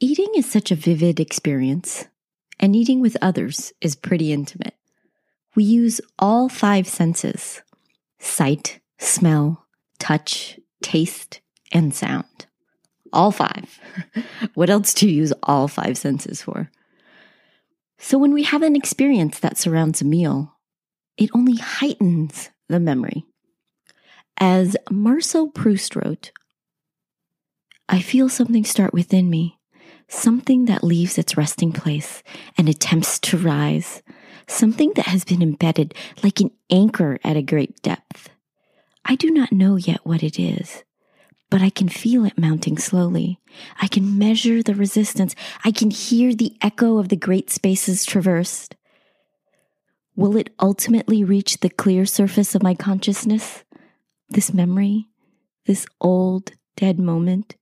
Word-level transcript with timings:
Eating 0.00 0.28
is 0.36 0.48
such 0.48 0.70
a 0.70 0.76
vivid 0.76 1.18
experience, 1.18 2.06
and 2.60 2.76
eating 2.76 3.00
with 3.00 3.16
others 3.20 3.72
is 3.80 3.96
pretty 3.96 4.32
intimate. 4.32 4.74
We 5.56 5.64
use 5.64 6.00
all 6.20 6.48
five 6.48 6.86
senses 6.86 7.62
sight, 8.20 8.78
smell, 8.98 9.66
touch, 9.98 10.60
taste, 10.82 11.40
and 11.72 11.92
sound. 11.92 12.46
All 13.12 13.32
five. 13.32 13.80
what 14.54 14.70
else 14.70 14.94
do 14.94 15.08
you 15.08 15.16
use 15.16 15.32
all 15.42 15.66
five 15.66 15.98
senses 15.98 16.42
for? 16.42 16.70
So 17.98 18.18
when 18.18 18.32
we 18.32 18.44
have 18.44 18.62
an 18.62 18.76
experience 18.76 19.40
that 19.40 19.58
surrounds 19.58 20.00
a 20.00 20.04
meal, 20.04 20.54
it 21.16 21.30
only 21.34 21.56
heightens 21.56 22.50
the 22.68 22.78
memory. 22.78 23.24
As 24.36 24.76
Marcel 24.92 25.48
Proust 25.48 25.96
wrote, 25.96 26.30
I 27.88 28.00
feel 28.00 28.28
something 28.28 28.64
start 28.64 28.94
within 28.94 29.28
me 29.28 29.57
something 30.08 30.64
that 30.64 30.82
leaves 30.82 31.18
its 31.18 31.36
resting 31.36 31.72
place 31.72 32.22
and 32.56 32.68
attempts 32.68 33.18
to 33.20 33.36
rise, 33.36 34.02
something 34.46 34.92
that 34.94 35.06
has 35.06 35.24
been 35.24 35.42
embedded 35.42 35.94
like 36.22 36.40
an 36.40 36.50
anchor 36.70 37.18
at 37.22 37.36
a 37.36 37.42
great 37.42 37.80
depth. 37.82 38.30
I 39.04 39.14
do 39.14 39.30
not 39.30 39.52
know 39.52 39.76
yet 39.76 40.00
what 40.04 40.22
it 40.22 40.38
is, 40.38 40.82
but 41.50 41.62
I 41.62 41.70
can 41.70 41.88
feel 41.88 42.24
it 42.24 42.38
mounting 42.38 42.78
slowly. 42.78 43.38
I 43.80 43.86
can 43.86 44.18
measure 44.18 44.62
the 44.62 44.74
resistance. 44.74 45.34
I 45.64 45.70
can 45.70 45.90
hear 45.90 46.34
the 46.34 46.56
echo 46.60 46.98
of 46.98 47.08
the 47.08 47.16
great 47.16 47.50
spaces 47.50 48.04
traversed. 48.04 48.76
Will 50.16 50.36
it 50.36 50.50
ultimately 50.58 51.22
reach 51.22 51.60
the 51.60 51.70
clear 51.70 52.04
surface 52.04 52.54
of 52.54 52.62
my 52.62 52.74
consciousness? 52.74 53.64
This 54.28 54.52
memory, 54.52 55.06
this 55.66 55.86
old, 56.00 56.52
dead 56.76 56.98
moment, 56.98 57.54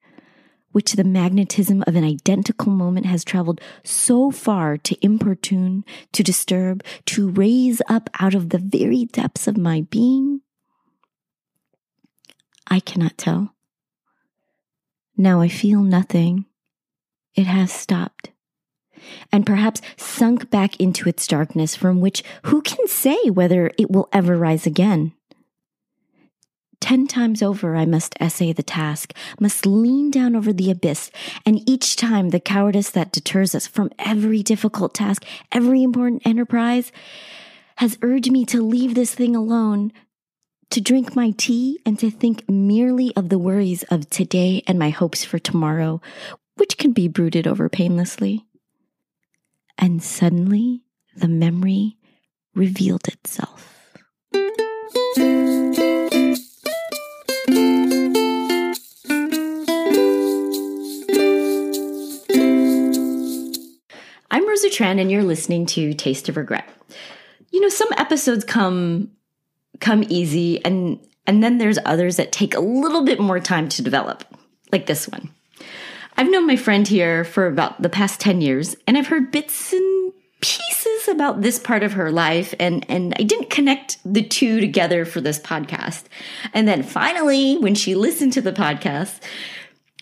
which 0.76 0.92
the 0.92 1.04
magnetism 1.04 1.82
of 1.86 1.96
an 1.96 2.04
identical 2.04 2.70
moment 2.70 3.06
has 3.06 3.24
traveled 3.24 3.62
so 3.82 4.30
far 4.30 4.76
to 4.76 4.94
importune, 5.02 5.82
to 6.12 6.22
disturb, 6.22 6.84
to 7.06 7.30
raise 7.30 7.80
up 7.88 8.10
out 8.20 8.34
of 8.34 8.50
the 8.50 8.58
very 8.58 9.06
depths 9.06 9.48
of 9.48 9.56
my 9.56 9.86
being? 9.88 10.42
I 12.66 12.80
cannot 12.80 13.16
tell. 13.16 13.54
Now 15.16 15.40
I 15.40 15.48
feel 15.48 15.80
nothing. 15.80 16.44
It 17.34 17.46
has 17.46 17.72
stopped. 17.72 18.32
And 19.32 19.46
perhaps 19.46 19.80
sunk 19.96 20.50
back 20.50 20.78
into 20.78 21.08
its 21.08 21.26
darkness, 21.26 21.74
from 21.74 22.02
which 22.02 22.22
who 22.42 22.60
can 22.60 22.86
say 22.86 23.30
whether 23.30 23.70
it 23.78 23.90
will 23.90 24.10
ever 24.12 24.36
rise 24.36 24.66
again? 24.66 25.14
Ten 26.80 27.06
times 27.06 27.42
over, 27.42 27.74
I 27.74 27.86
must 27.86 28.14
essay 28.20 28.52
the 28.52 28.62
task, 28.62 29.12
must 29.40 29.66
lean 29.66 30.10
down 30.10 30.36
over 30.36 30.52
the 30.52 30.70
abyss, 30.70 31.10
and 31.44 31.68
each 31.68 31.96
time 31.96 32.30
the 32.30 32.40
cowardice 32.40 32.90
that 32.90 33.12
deters 33.12 33.54
us 33.54 33.66
from 33.66 33.90
every 33.98 34.42
difficult 34.42 34.94
task, 34.94 35.24
every 35.50 35.82
important 35.82 36.26
enterprise, 36.26 36.92
has 37.76 37.98
urged 38.02 38.30
me 38.30 38.44
to 38.46 38.62
leave 38.62 38.94
this 38.94 39.14
thing 39.14 39.34
alone, 39.34 39.92
to 40.70 40.80
drink 40.80 41.16
my 41.16 41.32
tea, 41.36 41.80
and 41.86 41.98
to 41.98 42.10
think 42.10 42.48
merely 42.48 43.14
of 43.16 43.28
the 43.30 43.38
worries 43.38 43.82
of 43.84 44.08
today 44.10 44.62
and 44.66 44.78
my 44.78 44.90
hopes 44.90 45.24
for 45.24 45.38
tomorrow, 45.38 46.00
which 46.56 46.78
can 46.78 46.92
be 46.92 47.08
brooded 47.08 47.46
over 47.46 47.68
painlessly. 47.68 48.44
And 49.78 50.02
suddenly, 50.02 50.82
the 51.14 51.28
memory 51.28 51.96
revealed 52.54 53.08
itself. 53.08 53.72
I'm 64.30 64.48
Rosa 64.48 64.68
Tran, 64.68 65.00
and 65.00 65.10
you're 65.10 65.22
listening 65.22 65.66
to 65.66 65.94
Taste 65.94 66.28
of 66.28 66.36
Regret. 66.36 66.68
You 67.50 67.60
know, 67.60 67.68
some 67.68 67.88
episodes 67.96 68.44
come 68.44 69.12
come 69.80 70.04
easy, 70.08 70.64
and 70.64 70.98
and 71.26 71.42
then 71.42 71.58
there's 71.58 71.78
others 71.84 72.16
that 72.16 72.32
take 72.32 72.54
a 72.54 72.60
little 72.60 73.04
bit 73.04 73.20
more 73.20 73.40
time 73.40 73.68
to 73.70 73.82
develop, 73.82 74.24
like 74.72 74.86
this 74.86 75.08
one. 75.08 75.30
I've 76.16 76.30
known 76.30 76.46
my 76.46 76.56
friend 76.56 76.88
here 76.88 77.24
for 77.24 77.46
about 77.46 77.82
the 77.82 77.88
past 77.88 78.20
10 78.20 78.40
years, 78.40 78.74
and 78.86 78.96
I've 78.96 79.08
heard 79.08 79.30
bits 79.30 79.72
and 79.72 80.12
pieces 80.40 81.08
about 81.08 81.42
this 81.42 81.58
part 81.58 81.82
of 81.82 81.92
her 81.92 82.10
life, 82.10 82.54
and, 82.58 82.86
and 82.88 83.14
I 83.18 83.22
didn't 83.22 83.50
connect 83.50 83.98
the 84.04 84.22
two 84.22 84.60
together 84.60 85.04
for 85.04 85.20
this 85.20 85.38
podcast. 85.38 86.04
And 86.54 86.66
then 86.66 86.82
finally, 86.82 87.58
when 87.58 87.74
she 87.74 87.94
listened 87.94 88.32
to 88.34 88.40
the 88.40 88.52
podcast, 88.52 89.20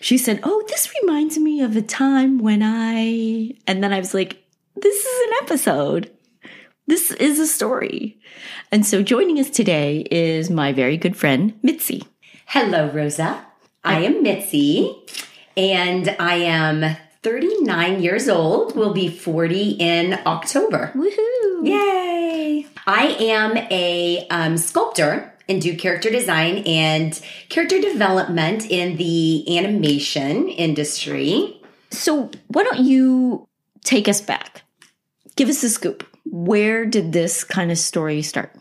she 0.01 0.17
said, 0.17 0.39
Oh, 0.43 0.63
this 0.67 0.91
reminds 1.01 1.37
me 1.37 1.61
of 1.61 1.75
a 1.75 1.81
time 1.81 2.39
when 2.39 2.61
I, 2.63 3.55
and 3.67 3.83
then 3.83 3.93
I 3.93 3.99
was 3.99 4.13
like, 4.13 4.43
This 4.75 5.05
is 5.05 5.27
an 5.27 5.33
episode. 5.43 6.11
This 6.87 7.11
is 7.11 7.39
a 7.39 7.47
story. 7.47 8.19
And 8.71 8.85
so 8.85 9.01
joining 9.01 9.39
us 9.39 9.49
today 9.49 10.05
is 10.11 10.49
my 10.49 10.71
very 10.71 10.97
good 10.97 11.17
friend, 11.17 11.57
Mitzi. 11.63 12.03
Hello, 12.45 12.89
Rosa. 12.89 13.43
I 13.83 14.01
am 14.01 14.21
Mitzi, 14.21 14.95
and 15.55 16.15
I 16.19 16.35
am 16.35 16.97
39 17.23 18.01
years 18.03 18.29
old. 18.29 18.75
Will 18.75 18.93
be 18.93 19.09
40 19.09 19.71
in 19.71 20.19
October. 20.25 20.91
Woohoo! 20.95 21.67
Yay! 21.67 22.67
I 22.85 23.15
am 23.19 23.57
a 23.57 24.27
um, 24.29 24.57
sculptor 24.57 25.34
and 25.47 25.61
do 25.61 25.75
character 25.75 26.09
design 26.09 26.57
and 26.65 27.19
character 27.49 27.79
development 27.79 28.69
in 28.69 28.97
the 28.97 29.57
animation 29.57 30.47
industry. 30.49 31.61
So, 31.91 32.31
why 32.47 32.63
don't 32.63 32.79
you 32.79 33.47
take 33.83 34.07
us 34.07 34.21
back? 34.21 34.63
Give 35.35 35.49
us 35.49 35.63
a 35.63 35.69
scoop. 35.69 36.05
Where 36.25 36.85
did 36.85 37.13
this 37.13 37.43
kind 37.43 37.71
of 37.71 37.77
story 37.77 38.21
start? 38.21 38.55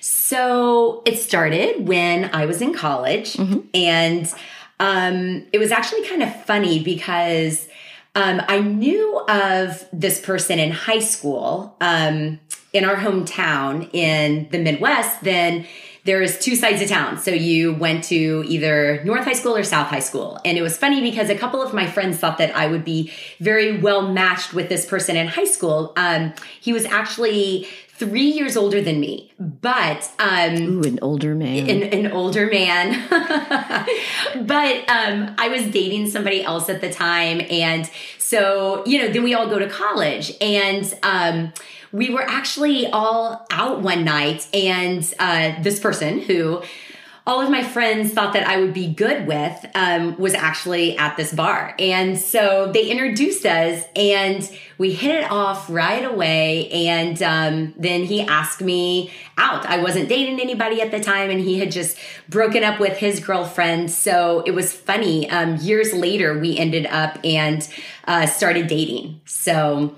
So, 0.00 1.02
it 1.04 1.18
started 1.18 1.86
when 1.86 2.30
I 2.32 2.46
was 2.46 2.62
in 2.62 2.72
college, 2.72 3.34
mm-hmm. 3.34 3.60
and 3.74 4.32
um, 4.78 5.46
it 5.52 5.58
was 5.58 5.72
actually 5.72 6.06
kind 6.08 6.22
of 6.22 6.44
funny 6.44 6.82
because 6.82 7.68
um, 8.14 8.40
I 8.48 8.60
knew 8.60 9.18
of 9.28 9.86
this 9.92 10.20
person 10.20 10.58
in 10.58 10.70
high 10.70 10.98
school. 11.00 11.76
Um, 11.80 12.40
in 12.72 12.84
our 12.84 12.96
hometown 12.96 13.92
in 13.92 14.48
the 14.50 14.58
Midwest, 14.58 15.22
then 15.22 15.66
there's 16.04 16.38
two 16.38 16.56
sides 16.56 16.80
of 16.80 16.88
town. 16.88 17.18
So 17.18 17.30
you 17.30 17.74
went 17.74 18.04
to 18.04 18.44
either 18.46 19.02
North 19.04 19.24
High 19.24 19.34
School 19.34 19.54
or 19.54 19.64
South 19.64 19.88
High 19.88 20.00
School. 20.00 20.38
And 20.44 20.56
it 20.56 20.62
was 20.62 20.76
funny 20.76 21.00
because 21.02 21.28
a 21.28 21.36
couple 21.36 21.62
of 21.62 21.74
my 21.74 21.86
friends 21.86 22.18
thought 22.18 22.38
that 22.38 22.56
I 22.56 22.68
would 22.68 22.84
be 22.84 23.12
very 23.38 23.78
well 23.78 24.10
matched 24.10 24.54
with 24.54 24.68
this 24.68 24.86
person 24.86 25.16
in 25.16 25.26
high 25.26 25.44
school. 25.44 25.92
Um, 25.96 26.32
he 26.60 26.72
was 26.72 26.86
actually 26.86 27.68
three 28.00 28.30
years 28.30 28.56
older 28.56 28.80
than 28.80 28.98
me, 28.98 29.30
but 29.38 30.10
um, 30.18 30.56
Ooh, 30.56 30.82
an 30.84 30.98
older 31.02 31.34
man, 31.34 31.68
an, 31.68 31.82
an 31.82 32.12
older 32.12 32.46
man. 32.46 33.06
but 33.10 34.76
um, 34.88 35.34
I 35.36 35.48
was 35.50 35.66
dating 35.66 36.08
somebody 36.08 36.42
else 36.42 36.70
at 36.70 36.80
the 36.80 36.90
time, 36.90 37.42
and 37.50 37.88
so 38.16 38.82
you 38.86 38.98
know, 38.98 39.12
then 39.12 39.22
we 39.22 39.34
all 39.34 39.50
go 39.50 39.58
to 39.58 39.68
college, 39.68 40.32
and 40.40 40.90
um, 41.02 41.52
we 41.92 42.10
were 42.10 42.22
actually 42.22 42.86
all 42.86 43.46
out 43.50 43.80
one 43.80 44.04
night, 44.04 44.46
and 44.54 45.02
uh, 45.18 45.60
this 45.62 45.80
person 45.80 46.20
who 46.20 46.62
all 47.26 47.40
of 47.40 47.50
my 47.50 47.62
friends 47.62 48.12
thought 48.12 48.32
that 48.32 48.46
I 48.48 48.60
would 48.60 48.72
be 48.72 48.92
good 48.92 49.26
with 49.26 49.66
um, 49.74 50.16
was 50.18 50.34
actually 50.34 50.96
at 50.96 51.16
this 51.16 51.32
bar. 51.32 51.74
And 51.78 52.18
so 52.18 52.70
they 52.72 52.90
introduced 52.90 53.44
us 53.44 53.84
and 53.94 54.50
we 54.78 54.92
hit 54.92 55.14
it 55.14 55.30
off 55.30 55.68
right 55.70 56.04
away. 56.04 56.68
And 56.70 57.22
um, 57.22 57.74
then 57.76 58.04
he 58.04 58.22
asked 58.22 58.62
me 58.62 59.12
out. 59.36 59.66
I 59.66 59.82
wasn't 59.82 60.08
dating 60.08 60.40
anybody 60.40 60.80
at 60.80 60.90
the 60.90 60.98
time 60.98 61.30
and 61.30 61.40
he 61.40 61.58
had 61.58 61.70
just 61.70 61.98
broken 62.28 62.64
up 62.64 62.80
with 62.80 62.96
his 62.96 63.20
girlfriend. 63.20 63.90
So 63.90 64.42
it 64.46 64.52
was 64.52 64.72
funny. 64.72 65.30
Um, 65.30 65.56
years 65.56 65.92
later, 65.92 66.38
we 66.38 66.56
ended 66.56 66.86
up 66.86 67.18
and 67.22 67.68
uh, 68.08 68.26
started 68.26 68.66
dating. 68.66 69.20
So 69.26 69.94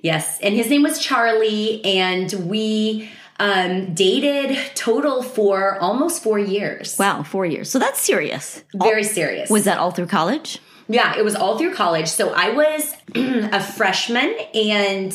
Yes. 0.00 0.38
And 0.40 0.54
his 0.54 0.68
name 0.70 0.82
was 0.82 0.98
Charlie. 0.98 1.84
And 1.84 2.32
we 2.48 3.08
um, 3.40 3.94
dated 3.94 4.58
total 4.74 5.22
for 5.22 5.78
almost 5.80 6.22
four 6.22 6.38
years. 6.38 6.96
Wow, 6.98 7.22
four 7.22 7.46
years. 7.46 7.70
So 7.70 7.78
that's 7.78 8.00
serious. 8.00 8.64
Very 8.74 9.02
all, 9.02 9.08
serious. 9.08 9.50
Was 9.50 9.64
that 9.64 9.78
all 9.78 9.90
through 9.90 10.06
college? 10.06 10.60
Yeah, 10.88 11.16
it 11.16 11.24
was 11.24 11.34
all 11.34 11.58
through 11.58 11.74
college. 11.74 12.08
So 12.08 12.32
I 12.34 12.50
was 12.50 12.94
a 13.14 13.62
freshman 13.62 14.34
and 14.54 15.14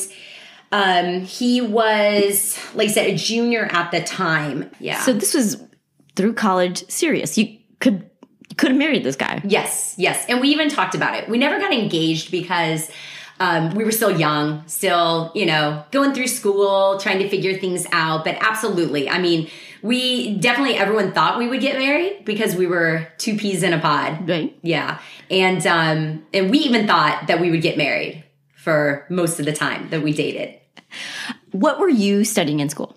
um, 0.72 1.20
he 1.20 1.60
was, 1.60 2.58
like 2.74 2.88
I 2.88 2.92
said, 2.92 3.06
a 3.08 3.16
junior 3.16 3.68
at 3.70 3.90
the 3.90 4.02
time. 4.02 4.70
Yeah. 4.80 5.00
So 5.00 5.12
this 5.12 5.34
was 5.34 5.62
through 6.16 6.34
college 6.34 6.88
serious. 6.90 7.36
You 7.36 7.58
could 7.80 8.10
could 8.56 8.70
have 8.70 8.78
married 8.78 9.02
this 9.02 9.16
guy. 9.16 9.40
Yes, 9.44 9.94
yes. 9.98 10.24
And 10.28 10.40
we 10.40 10.48
even 10.48 10.68
talked 10.68 10.94
about 10.94 11.14
it. 11.16 11.28
We 11.28 11.38
never 11.38 11.58
got 11.58 11.72
engaged 11.72 12.30
because 12.30 12.88
um, 13.40 13.74
we 13.74 13.84
were 13.84 13.90
still 13.90 14.16
young, 14.16 14.66
still, 14.68 15.32
you 15.34 15.46
know, 15.46 15.84
going 15.90 16.14
through 16.14 16.28
school, 16.28 16.98
trying 16.98 17.18
to 17.18 17.28
figure 17.28 17.58
things 17.58 17.86
out. 17.92 18.24
But 18.24 18.36
absolutely, 18.40 19.08
I 19.08 19.18
mean, 19.18 19.50
we 19.84 20.38
definitely 20.38 20.76
everyone 20.76 21.12
thought 21.12 21.38
we 21.38 21.46
would 21.46 21.60
get 21.60 21.78
married 21.78 22.24
because 22.24 22.56
we 22.56 22.66
were 22.66 23.06
two 23.18 23.36
peas 23.36 23.62
in 23.62 23.74
a 23.74 23.78
pod. 23.78 24.26
Right. 24.26 24.58
Yeah. 24.62 24.98
And 25.30 25.64
um 25.66 26.26
and 26.32 26.50
we 26.50 26.58
even 26.60 26.86
thought 26.86 27.26
that 27.26 27.38
we 27.38 27.50
would 27.50 27.60
get 27.60 27.76
married 27.76 28.24
for 28.56 29.06
most 29.10 29.38
of 29.38 29.44
the 29.44 29.52
time 29.52 29.90
that 29.90 30.02
we 30.02 30.14
dated. 30.14 30.58
What 31.50 31.78
were 31.78 31.88
you 31.88 32.24
studying 32.24 32.60
in 32.60 32.70
school? 32.70 32.96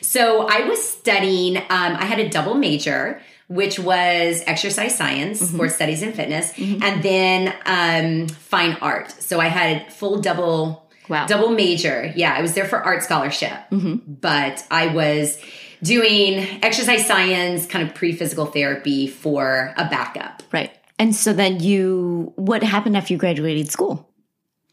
So 0.00 0.46
I 0.48 0.66
was 0.66 0.82
studying 0.82 1.58
um 1.58 1.66
I 1.68 2.06
had 2.06 2.18
a 2.18 2.30
double 2.30 2.54
major 2.54 3.20
which 3.58 3.78
was 3.78 4.42
exercise 4.46 4.94
science, 4.96 5.40
Mm-hmm. 5.42 5.54
sports 5.54 5.74
studies 5.74 6.02
and 6.02 6.14
fitness, 6.14 6.52
and 6.58 7.02
then 7.02 7.54
um 7.66 8.28
fine 8.28 8.74
art. 8.80 9.10
So 9.22 9.40
I 9.40 9.48
had 9.48 9.92
full 9.92 10.20
double 10.20 10.80
Wow. 11.08 11.26
double 11.26 11.50
major. 11.50 12.12
Yeah, 12.16 12.32
I 12.32 12.40
was 12.42 12.54
there 12.54 12.64
for 12.66 12.78
art 12.78 13.02
scholarship. 13.02 13.58
But 13.70 14.64
I 14.70 14.86
was 14.94 15.38
doing 15.82 16.38
exercise 16.62 17.06
science, 17.06 17.66
kind 17.66 17.86
of 17.86 17.94
pre 17.94 18.12
physical 18.12 18.46
therapy 18.46 19.08
for 19.08 19.74
a 19.76 19.84
backup. 19.88 20.42
Right. 20.52 20.70
And 20.98 21.14
so 21.14 21.32
then 21.32 21.58
you, 21.58 22.32
what 22.36 22.62
happened 22.62 22.96
after 22.96 23.12
you 23.12 23.18
graduated 23.18 23.70
school? 23.72 24.08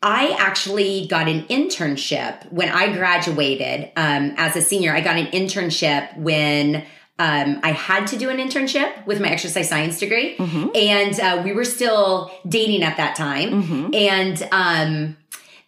I 0.03 0.35
actually 0.39 1.07
got 1.07 1.27
an 1.27 1.43
internship 1.47 2.49
when 2.51 2.69
I 2.69 2.93
graduated 2.93 3.91
um, 3.97 4.33
as 4.37 4.55
a 4.55 4.61
senior. 4.61 4.93
I 4.93 5.01
got 5.01 5.17
an 5.17 5.27
internship 5.27 6.15
when 6.17 6.85
um, 7.19 7.59
I 7.63 7.71
had 7.73 8.07
to 8.07 8.17
do 8.17 8.29
an 8.29 8.37
internship 8.37 9.05
with 9.05 9.19
my 9.21 9.27
exercise 9.29 9.67
science 9.69 9.99
degree, 9.99 10.35
and 10.37 11.19
uh, 11.19 11.41
we 11.43 11.51
were 11.53 11.65
still 11.65 12.31
dating 12.47 12.81
at 12.83 12.97
that 12.97 13.15
time. 13.15 13.91
And 13.93 14.41
um, 14.51 15.17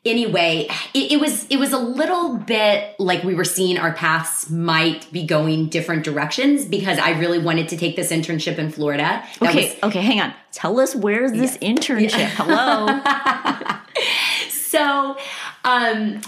anyway, 0.06 0.68
it, 0.94 1.12
it 1.14 1.20
was 1.20 1.46
it 1.50 1.58
was 1.58 1.74
a 1.74 1.78
little 1.78 2.38
bit 2.38 2.96
like 3.00 3.24
we 3.24 3.36
were 3.36 3.44
seeing 3.44 3.78
our 3.78 3.92
paths 3.94 4.50
might 4.50 5.12
be 5.12 5.26
going 5.28 5.68
different 5.68 6.04
directions 6.04 6.66
because 6.66 6.98
I 6.98 7.12
really 7.20 7.40
wanted 7.40 7.68
to 7.70 7.78
take 7.78 7.96
this 7.98 8.12
internship 8.12 8.58
in 8.58 8.72
Florida. 8.72 9.24
That 9.42 9.50
Okay. 9.50 9.76
was- 9.82 9.84
okay. 9.92 10.02
Hang 10.02 10.22
on. 10.22 10.34
Tell 10.54 10.80
us 10.80 10.96
where's 10.96 11.32
this 11.34 11.58
internship? 11.58 12.30
Hello. 12.36 12.88
so 14.50 15.18
um, 15.64 16.22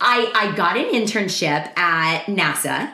I 0.00 0.30
I 0.34 0.52
got 0.56 0.76
an 0.76 0.86
internship 0.92 1.76
at 1.78 2.24
NASA. 2.26 2.92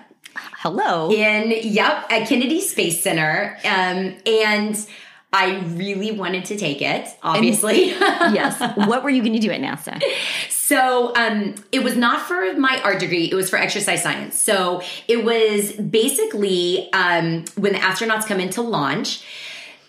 Hello. 0.64 1.10
in 1.10 1.50
yep 1.62 2.10
at 2.10 2.26
kennedy 2.26 2.62
space 2.62 3.02
center 3.02 3.58
um, 3.66 4.14
and 4.24 4.86
i 5.30 5.58
really 5.74 6.10
wanted 6.10 6.46
to 6.46 6.56
take 6.56 6.80
it 6.80 7.06
obviously 7.22 7.88
yes. 7.90 8.58
What 8.88 9.04
were 9.04 9.10
you 9.10 9.20
going 9.20 9.34
to 9.34 9.40
do 9.40 9.50
at 9.50 9.60
NASA? 9.60 10.02
so 10.48 11.14
um, 11.16 11.54
it 11.70 11.84
was 11.84 11.98
not 11.98 12.22
for 12.26 12.54
my 12.54 12.80
art 12.82 12.98
degree 12.98 13.26
it 13.30 13.34
was 13.34 13.50
for 13.50 13.58
exercise 13.58 14.02
science 14.02 14.40
so 14.40 14.80
it 15.06 15.22
was 15.22 15.72
basically 15.72 16.90
um, 16.94 17.44
when 17.56 17.74
the 17.74 17.78
astronauts 17.80 18.24
come 18.24 18.40
in 18.40 18.48
to 18.50 18.62
launch 18.62 19.22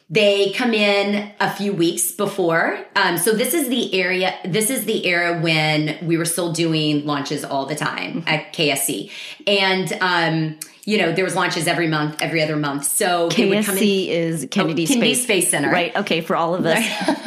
they 0.10 0.52
come 0.52 0.74
in 0.74 1.32
a 1.40 1.52
few 1.52 1.74
weeks 1.74 2.12
before. 2.12 2.78
Um, 2.96 3.18
so 3.18 3.32
this 3.32 3.54
is 3.54 3.70
the 3.70 3.94
area 4.00 4.36
this 4.46 4.70
is 4.70 4.86
the 4.86 5.06
era 5.06 5.40
when 5.42 5.98
we 6.06 6.18
were 6.18 6.26
still 6.26 6.52
doing 6.52 7.06
launches 7.06 7.44
all 7.44 7.66
the 7.66 7.76
time 7.76 8.24
at 8.28 8.54
ksc 8.54 9.12
and 9.48 9.94
um, 10.02 10.60
you 10.86 10.98
know 10.98 11.12
there 11.12 11.24
was 11.26 11.36
launches 11.36 11.68
every 11.68 11.88
month 11.88 12.22
every 12.22 12.42
other 12.44 12.56
month 12.56 12.86
so 12.86 13.30
they 13.30 13.50
would 13.50 13.66
come 13.66 13.78
in 13.78 13.84
KSC 13.84 14.08
is 14.10 14.48
Kennedy, 14.52 14.84
Oh, 14.84 14.86
Kennedy 14.86 14.86
Space. 14.86 15.24
Space 15.24 15.50
Center. 15.50 15.72
Right. 15.72 15.96
Okay. 15.96 16.22
For 16.22 16.36
all 16.36 16.54
of 16.56 16.66
us. 16.66 16.84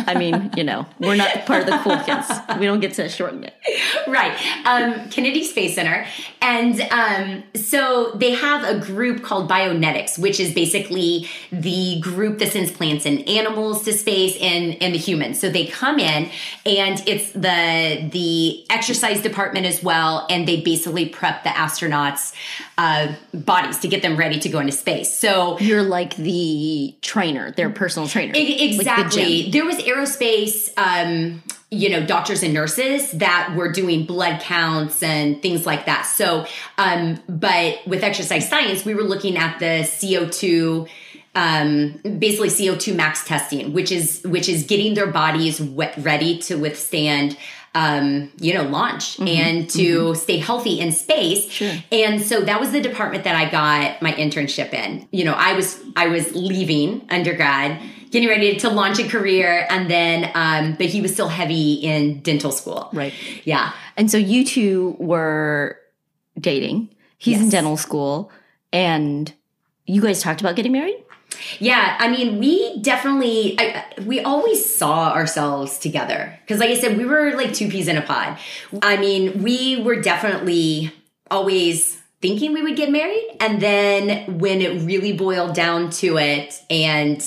I 0.07 0.15
mean, 0.17 0.51
you 0.57 0.65
know, 0.65 0.87
we're 1.01 1.17
not 1.17 1.45
part 1.47 1.61
of 1.63 1.67
the 1.67 1.79
cool 1.79 1.99
kids. 2.05 2.27
We 2.59 2.65
don't 2.67 2.81
get 2.81 2.95
to 2.95 3.09
shorten 3.09 3.45
it. 3.45 3.55
right 4.07 4.33
um, 4.67 5.09
kennedy 5.11 5.45
space 5.45 5.75
center 5.75 6.07
and 6.41 6.81
um, 6.91 7.43
so 7.55 8.13
they 8.15 8.33
have 8.33 8.65
a 8.65 8.79
group 8.85 9.23
called 9.23 9.51
bionetics 9.51 10.19
which 10.19 10.41
is 10.41 10.55
basically 10.55 11.29
the 11.53 12.01
group 12.01 12.39
that 12.39 12.53
sends 12.53 12.71
plants 12.71 13.05
and 13.07 13.29
animals 13.29 13.85
to 13.85 13.93
space 13.93 14.37
and 14.41 14.81
and 14.83 14.95
the 14.95 14.99
humans 14.99 15.39
so 15.41 15.51
they 15.51 15.67
come 15.67 15.99
in 15.99 16.31
and 16.65 17.03
it's 17.07 17.33
the 17.33 18.09
the 18.13 18.65
exercise 18.71 19.21
department 19.23 19.67
as 19.67 19.83
well 19.83 20.27
and 20.31 20.49
they 20.49 20.61
basically 20.61 21.07
prep 21.09 21.43
the 21.45 21.51
astronauts 21.51 22.33
uh, 22.79 23.13
bodies 23.35 23.79
to 23.81 23.89
get 23.89 24.01
them 24.03 24.17
ready 24.17 24.39
to 24.39 24.49
go 24.49 24.59
into 24.61 24.73
space 24.73 25.19
so 25.19 25.59
You're 25.59 25.83
like 25.83 26.17
the 26.17 26.95
trainer, 27.03 27.51
their 27.51 27.71
personal 27.71 28.09
trainer. 28.09 28.33
E- 28.37 28.39
Like 28.39 28.59
the 28.59 28.75
Exactly. 28.77 29.51
there 29.51 29.65
was 29.67 29.77
aerospace, 29.77 30.71
um, 30.79 31.43
you 31.71 31.91
know, 31.91 32.07
doctors 32.07 32.43
and 32.43 32.55
nurses 32.55 33.11
that 33.13 33.55
were 33.57 33.71
doing 33.71 34.07
blood 34.07 34.41
counts 34.41 35.03
and 35.03 35.43
things 35.43 35.67
like 35.67 35.85
that. 35.87 36.03
So, 36.07 36.47
um, 36.79 37.21
but 37.29 37.87
with 37.87 38.03
exercise 38.03 38.49
science, 38.49 38.85
we 38.87 38.95
were 38.95 39.03
looking 39.03 39.37
at 39.37 39.59
the 39.59 39.83
VO2 39.85 40.89
um, 41.35 42.01
basically 42.19 42.49
VO2 42.49 42.97
max 42.97 43.25
testing, 43.25 43.73
which 43.73 43.93
is 43.93 44.23
which 44.25 44.49
is 44.49 44.65
getting 44.65 44.95
their 44.95 45.07
bodies 45.07 45.61
wet, 45.61 45.95
ready 45.99 46.39
to 46.39 46.57
withstand 46.57 47.37
um, 47.79 48.33
you 48.41 48.55
know, 48.55 48.65
launch 48.65 49.21
and 49.21 49.71
to 49.71 50.15
stay 50.17 50.39
healthy 50.39 50.81
in 50.81 50.91
space. 50.91 51.49
Sure. 51.49 51.73
And 51.93 52.21
so 52.21 52.41
that 52.41 52.59
was 52.59 52.73
the 52.73 52.81
department 52.81 53.23
that 53.25 53.37
I 53.37 53.49
got 53.49 54.03
my 54.03 54.13
internship 54.13 54.73
in. 54.73 55.07
You 55.13 55.25
know, 55.25 55.35
I 55.35 55.53
was 55.53 55.81
I 55.95 56.09
was 56.09 56.35
leaving 56.35 57.07
undergrad, 57.09 57.81
getting 58.11 58.29
ready 58.29 58.57
to 58.57 58.69
launch 58.69 58.99
a 58.99 59.09
career, 59.09 59.67
and 59.71 59.89
then 59.89 60.31
um, 60.35 60.75
but 60.75 60.87
he 60.87 61.01
was 61.01 61.13
still 61.13 61.29
heavy 61.29 61.75
in 61.75 62.21
dental 62.21 62.51
school. 62.51 62.89
Right. 62.93 63.15
Yeah. 63.45 63.73
And 63.97 64.11
so 64.11 64.19
you 64.19 64.45
two 64.45 64.97
were 64.99 65.79
dating. 66.39 66.91
He's 67.17 67.41
in 67.41 67.49
dental 67.49 67.77
school, 67.77 68.31
and 68.73 69.33
you 69.87 70.03
guys 70.03 70.21
talked 70.21 70.41
about 70.41 70.57
getting 70.57 70.73
married. 70.73 71.05
Yeah, 71.59 71.97
I 71.99 72.09
mean, 72.09 72.39
we 72.39 72.81
definitely, 72.81 73.57
I, 73.59 73.85
we 74.05 74.21
always 74.21 74.77
saw 74.77 75.13
ourselves 75.13 75.79
together. 75.79 76.39
Because, 76.43 76.61
like 76.61 76.71
I 76.71 76.79
said, 76.79 76.97
we 76.97 77.05
were 77.05 77.33
like 77.33 77.53
two 77.53 77.69
peas 77.69 77.89
in 77.89 77.97
a 77.97 78.03
pod. 78.03 78.39
I 78.83 78.97
mean, 78.97 79.43
we 79.43 79.83
were 79.83 80.01
definitely 80.01 80.93
always 81.31 81.99
thinking 82.21 82.53
we 82.53 82.63
would 82.63 82.77
get 82.77 82.91
married. 82.91 83.37
And 83.41 83.61
then 83.61 84.39
when 84.39 84.61
it 84.61 84.83
really 84.83 85.13
boiled 85.13 85.55
down 85.55 85.91
to 85.91 86.19
it 86.19 86.61
and 86.69 87.25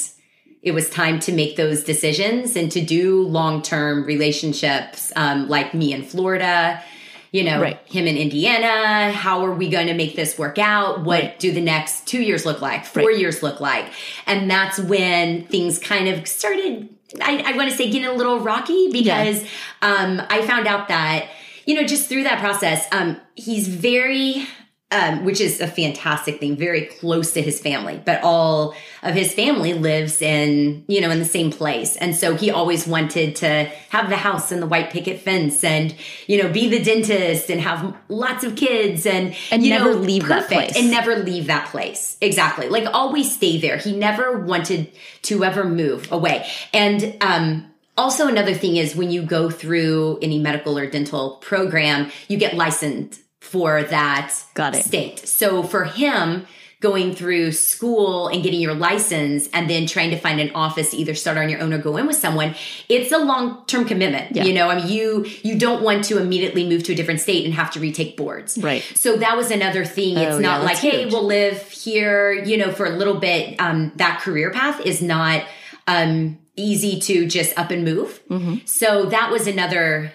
it 0.61 0.73
was 0.73 0.89
time 0.89 1.19
to 1.21 1.31
make 1.31 1.55
those 1.55 1.83
decisions 1.83 2.55
and 2.55 2.71
to 2.71 2.81
do 2.81 3.23
long 3.23 3.61
term 3.61 4.05
relationships, 4.05 5.11
um, 5.15 5.47
like 5.47 5.73
me 5.73 5.93
in 5.93 6.03
Florida, 6.03 6.83
you 7.31 7.43
know, 7.43 7.61
Right. 7.61 7.79
him 7.85 8.07
in 8.07 8.17
Indiana. 8.17 9.11
How 9.11 9.45
are 9.45 9.53
we 9.53 9.69
going 9.69 9.87
to 9.87 9.93
make 9.93 10.15
this 10.15 10.37
work 10.37 10.57
out? 10.59 11.01
What 11.01 11.21
Right. 11.21 11.39
do 11.39 11.51
the 11.51 11.61
next 11.61 12.05
two 12.05 12.21
years 12.21 12.45
look 12.45 12.61
like? 12.61 12.85
Four 12.85 13.07
Right. 13.07 13.17
years 13.17 13.41
look 13.41 13.61
like? 13.61 13.85
And 14.27 14.51
that's 14.51 14.79
when 14.79 15.43
things 15.45 15.79
kind 15.79 16.07
of 16.09 16.27
started. 16.27 16.89
I, 17.21 17.43
I 17.45 17.51
want 17.57 17.69
to 17.69 17.75
say 17.75 17.89
getting 17.89 18.07
a 18.07 18.13
little 18.13 18.39
rocky 18.39 18.89
because 18.91 19.43
um, 19.81 20.21
I 20.29 20.41
found 20.43 20.67
out 20.67 20.87
that 20.89 21.25
you 21.65 21.75
know 21.75 21.83
just 21.83 22.07
through 22.09 22.23
that 22.23 22.39
process, 22.39 22.85
um, 22.91 23.17
he's 23.35 23.67
very. 23.67 24.45
Um, 24.93 25.24
which 25.24 25.39
is 25.39 25.62
a 25.62 25.67
fantastic 25.67 26.41
thing, 26.41 26.57
very 26.57 26.81
close 26.81 27.31
to 27.31 27.41
his 27.41 27.62
family, 27.62 28.01
but 28.03 28.21
all 28.24 28.75
of 29.03 29.15
his 29.15 29.33
family 29.33 29.74
lives 29.74 30.21
in, 30.21 30.83
you 30.89 31.00
know, 31.00 31.10
in 31.10 31.19
the 31.19 31.24
same 31.24 31.50
place. 31.50 31.95
And 31.95 32.13
so 32.13 32.36
he 32.36 32.51
always 32.51 32.86
wanted 32.86 33.38
to 33.38 33.71
have 33.89 34.10
the 34.10 34.17
house 34.17 34.51
and 34.51 34.62
the 34.62 34.67
white 34.67 34.89
picket 34.89 35.21
fence 35.21 35.63
and, 35.63 35.95
you 36.27 36.43
know, 36.43 36.51
be 36.51 36.67
the 36.67 36.83
dentist 36.83 37.50
and 37.50 37.62
have 37.62 37.95
lots 38.10 38.43
of 38.43 38.57
kids 38.57 39.05
and, 39.05 39.33
And 39.50 39.63
you 39.63 39.69
never 39.69 39.93
know, 39.93 40.00
leave 40.01 40.27
that 40.27 40.50
place. 40.50 40.75
And 40.75 40.91
never 40.91 41.15
leave 41.15 41.48
that 41.48 41.69
place. 41.69 42.17
Exactly. 42.19 42.67
Like 42.67 42.86
always 42.93 43.33
stay 43.33 43.62
there. 43.62 43.77
He 43.77 43.95
never 43.95 44.39
wanted 44.39 44.91
to 45.21 45.45
ever 45.45 45.63
move 45.63 46.12
away. 46.12 46.45
And, 46.74 47.15
um, 47.21 47.71
also 47.98 48.27
another 48.27 48.53
thing 48.53 48.75
is 48.75 48.93
when 48.93 49.10
you 49.10 49.21
go 49.21 49.50
through 49.50 50.19
any 50.21 50.38
medical 50.38 50.77
or 50.77 50.86
dental 50.89 51.38
program, 51.38 52.12
you 52.27 52.38
get 52.38 52.55
licensed 52.55 53.21
for 53.41 53.83
that 53.83 54.33
Got 54.53 54.75
it. 54.75 54.86
state. 54.86 55.27
So 55.27 55.62
for 55.63 55.83
him, 55.83 56.45
going 56.79 57.13
through 57.13 57.51
school 57.51 58.27
and 58.27 58.41
getting 58.41 58.60
your 58.60 58.74
license 58.74 59.48
and 59.53 59.69
then 59.69 59.86
trying 59.86 60.10
to 60.10 60.17
find 60.17 60.39
an 60.39 60.50
office 60.55 60.89
to 60.91 60.98
either 60.98 61.13
start 61.13 61.38
on 61.38 61.48
your 61.48 61.62
own 61.62 61.71
or 61.74 61.77
go 61.77 61.95
in 61.98 62.07
with 62.07 62.15
someone, 62.15 62.55
it's 62.89 63.12
a 63.12 63.19
long-term 63.19 63.86
commitment. 63.86 64.36
Yeah. 64.36 64.45
You 64.45 64.53
know, 64.53 64.67
I 64.69 64.77
mean 64.77 64.88
you 64.88 65.25
you 65.43 65.60
don't 65.60 65.83
want 65.83 66.05
to 66.05 66.17
immediately 66.19 66.67
move 66.67 66.83
to 66.86 66.93
a 66.93 66.95
different 66.95 67.19
state 67.19 67.45
and 67.45 67.53
have 67.53 67.69
to 67.71 67.79
retake 67.79 68.17
boards. 68.17 68.57
Right. 68.57 68.81
So 68.95 69.17
that 69.17 69.38
was 69.38 69.51
another 69.51 69.86
thing. 69.86 70.17
It's 70.17 70.36
Oh, 70.38 70.39
not 70.39 70.62
yeah, 70.62 70.65
like, 70.65 70.77
hey, 70.77 71.05
we'll 71.05 71.25
live 71.25 71.62
here, 71.69 72.31
you 72.31 72.57
know, 72.57 72.71
for 72.71 72.86
a 72.88 72.91
little 72.91 73.19
bit. 73.19 73.60
Um, 73.62 73.91
that 73.98 74.21
career 74.21 74.50
path 74.51 74.81
is 74.83 75.01
not 75.03 75.43
um 75.88 76.39
easy 76.55 77.00
to 77.01 77.27
just 77.27 77.57
up 77.60 77.69
and 77.71 77.83
move. 77.83 78.21
Mm-hmm. 78.29 78.65
So 78.65 79.05
that 79.05 79.29
was 79.31 79.45
another 79.48 80.12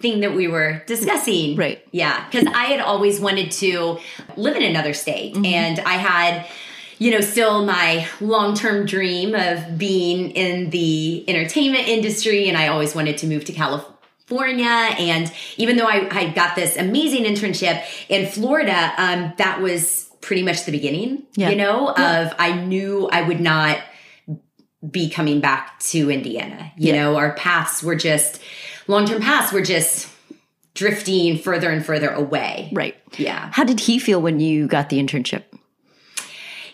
thing 0.00 0.20
that 0.20 0.34
we 0.34 0.48
were 0.48 0.82
discussing. 0.86 1.56
Right. 1.56 1.86
Yeah. 1.92 2.24
Because 2.28 2.46
I 2.54 2.64
had 2.64 2.80
always 2.80 3.20
wanted 3.20 3.50
to 3.52 3.98
live 4.36 4.56
in 4.56 4.62
another 4.62 4.94
state. 4.94 5.36
And 5.36 5.78
I 5.80 5.94
had, 5.94 6.46
you 6.98 7.10
know, 7.10 7.20
still 7.20 7.64
my 7.64 8.06
long 8.20 8.54
term 8.54 8.86
dream 8.86 9.34
of 9.34 9.78
being 9.78 10.30
in 10.30 10.70
the 10.70 11.28
entertainment 11.28 11.86
industry. 11.88 12.48
And 12.48 12.56
I 12.56 12.68
always 12.68 12.94
wanted 12.94 13.18
to 13.18 13.26
move 13.26 13.44
to 13.46 13.52
California. 13.52 14.66
And 14.66 15.30
even 15.56 15.76
though 15.76 15.86
I, 15.88 16.08
I 16.10 16.30
got 16.30 16.56
this 16.56 16.76
amazing 16.76 17.24
internship 17.24 17.82
in 18.08 18.26
Florida, 18.26 18.92
um, 18.96 19.32
that 19.38 19.60
was 19.60 20.08
pretty 20.20 20.42
much 20.42 20.64
the 20.64 20.72
beginning, 20.72 21.24
Yeah. 21.34 21.50
you 21.50 21.56
know, 21.56 21.88
of 21.90 22.32
I 22.38 22.52
knew 22.52 23.08
I 23.10 23.22
would 23.22 23.40
not 23.40 23.78
be 24.88 25.10
coming 25.10 25.40
back 25.40 25.78
to 25.80 26.10
Indiana. 26.10 26.72
You 26.76 26.92
Yeah. 26.92 27.02
know, 27.02 27.16
our 27.16 27.34
paths 27.34 27.82
were 27.82 27.96
just 27.96 28.40
long 28.90 29.06
term 29.06 29.22
paths 29.22 29.52
were 29.52 29.62
just 29.62 30.08
drifting 30.74 31.38
further 31.38 31.70
and 31.70 31.84
further 31.84 32.10
away. 32.10 32.70
Right. 32.72 32.96
Yeah. 33.16 33.50
How 33.52 33.64
did 33.64 33.80
he 33.80 33.98
feel 33.98 34.20
when 34.20 34.40
you 34.40 34.66
got 34.66 34.88
the 34.88 34.98
internship? 34.98 35.44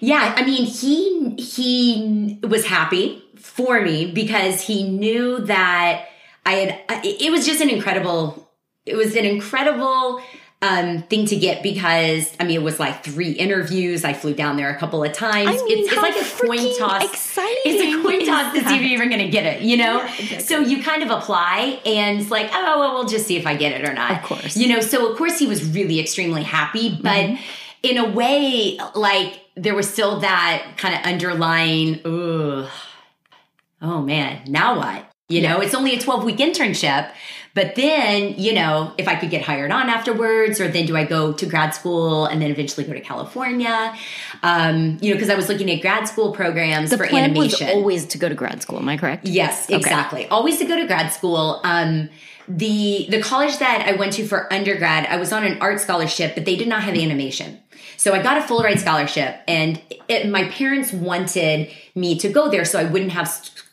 Yeah, 0.01 0.35
I 0.37 0.45
mean, 0.45 0.67
he 0.67 1.35
he 1.37 2.39
was 2.43 2.67
happy 2.67 3.23
for 3.37 3.81
me 3.81 4.11
because 4.11 4.61
he 4.61 4.89
knew 4.89 5.41
that 5.41 6.07
I 6.45 6.53
had. 6.53 7.05
It 7.05 7.31
was 7.31 7.47
just 7.47 7.61
an 7.61 7.71
incredible. 7.71 8.49
It 8.85 8.95
was 8.95 9.17
an 9.17 9.25
incredible 9.25 10.21
um, 10.63 11.03
thing 11.03 11.27
to 11.27 11.37
get 11.37 11.63
because 11.63 12.35
I 12.41 12.45
mean, 12.45 12.57
it 12.57 12.63
was 12.63 12.81
like 12.81 13.05
three 13.05 13.33
interviews. 13.33 14.05
I 14.05 14.15
flew 14.15 14.33
down 14.35 14.57
there 14.57 14.71
a 14.71 14.79
couple 14.79 15.05
of 15.05 15.13
times. 15.13 15.49
I 15.49 15.53
mean, 15.53 15.79
it's, 15.85 15.93
it's 15.93 16.03
like 16.03 16.17
a 16.17 16.47
coin 16.47 16.79
toss. 16.79 17.05
exciting 17.05 17.57
It's 17.67 17.83
a 17.83 18.03
coin 18.03 18.27
toss 18.27 18.55
to 18.55 18.61
see 18.67 18.75
if 18.77 18.81
you're 18.83 18.91
even 18.93 19.11
going 19.11 19.21
to 19.23 19.29
get 19.29 19.45
it. 19.45 19.63
You 19.63 19.77
know, 19.77 19.99
Yeah, 19.99 20.13
exactly. 20.15 20.39
so 20.41 20.61
you 20.61 20.83
kind 20.83 21.03
of 21.03 21.11
apply 21.11 21.81
and 21.85 22.21
it's 22.21 22.31
like, 22.31 22.51
oh 22.55 22.79
well, 22.81 22.95
we'll 22.95 23.05
just 23.07 23.27
see 23.27 23.37
if 23.37 23.47
I 23.47 23.55
get 23.55 23.79
it 23.79 23.87
or 23.89 23.93
not. 23.93 24.13
Of 24.13 24.23
course. 24.23 24.57
you 24.57 24.69
know. 24.69 24.81
So 24.81 25.11
of 25.11 25.19
course 25.19 25.39
he 25.39 25.47
was 25.47 25.63
really 25.73 26.01
extremely 26.01 26.43
happy, 26.43 26.99
but 27.03 27.13
Mm-hmm. 27.27 27.43
in 27.83 27.99
a 27.99 28.11
way, 28.11 28.79
like 28.95 29.41
there 29.57 29.75
was 29.75 29.89
still 29.93 30.21
that 30.21 30.75
kind 30.79 30.95
of 30.95 31.03
underlying, 31.03 32.01
oh 32.05 34.03
man, 34.03 34.43
now 34.49 34.79
what? 34.79 35.11
You 35.29 35.43
know, 35.43 35.61
it's 35.61 35.75
only 35.75 35.93
a 35.93 36.01
12 36.01 36.23
week 36.25 36.37
internship, 36.37 37.11
but 37.53 37.75
then, 37.75 38.35
you 38.39 38.53
know, 38.53 38.93
if 38.97 39.09
I 39.09 39.17
could 39.17 39.29
get 39.31 39.43
hired 39.43 39.73
on 39.73 39.89
afterwards, 39.89 40.61
or 40.61 40.69
then 40.69 40.87
do 40.87 40.97
I 40.97 41.05
go 41.05 41.33
to 41.33 41.47
grad 41.47 41.75
school 41.75 42.27
and 42.27 42.41
then 42.41 42.53
eventually 42.53 42.87
go 42.87 42.93
to 42.93 43.01
California? 43.01 43.97
Um, 44.45 44.99
you 45.01 45.11
know, 45.11 45.17
because 45.17 45.29
I 45.29 45.35
was 45.35 45.49
looking 45.49 45.69
at 45.69 45.81
grad 45.81 46.07
school 46.07 46.33
programs 46.33 46.91
The 46.91 46.99
for 46.99 47.09
plan 47.09 47.25
animation. 47.31 47.67
was 47.67 47.75
always 47.75 48.07
to 48.07 48.19
go 48.19 48.29
to 48.29 48.37
grad 48.37 48.63
school. 48.63 48.79
Am 48.79 48.89
I 48.89 48.97
correct? 48.97 49.27
Yes, 49.27 49.69
exactly. 49.69 50.29
Always 50.29 50.59
to 50.59 50.65
go 50.65 50.77
to 50.77 50.87
grad 50.87 51.13
school. 51.13 51.61
Um, 51.65 52.09
the 52.47 53.09
the 53.11 53.21
college 53.21 53.59
that 53.59 53.85
I 53.89 53.97
went 53.97 54.13
to 54.13 54.27
for 54.29 54.53
undergrad, 54.53 55.07
I 55.07 55.17
was 55.17 55.33
on 55.33 55.43
an 55.45 55.59
art 55.61 55.81
scholarship, 55.81 56.37
but 56.37 56.45
they 56.45 56.55
did 56.55 56.69
not 56.69 56.85
have 56.85 56.95
animation. 56.95 57.59
So 57.97 58.15
I 58.15 58.23
got 58.23 58.37
a 58.39 58.43
full 58.43 58.63
ride 58.63 58.79
scholarship, 58.79 59.41
and 59.49 59.83
it, 60.09 60.29
my 60.29 60.45
parents 60.51 60.93
wanted 60.93 61.69
me 61.97 62.17
to 62.19 62.29
go 62.29 62.49
there 62.49 62.65
so 62.65 62.79
I 62.79 62.85
wouldn't 62.85 63.11
have 63.13 63.27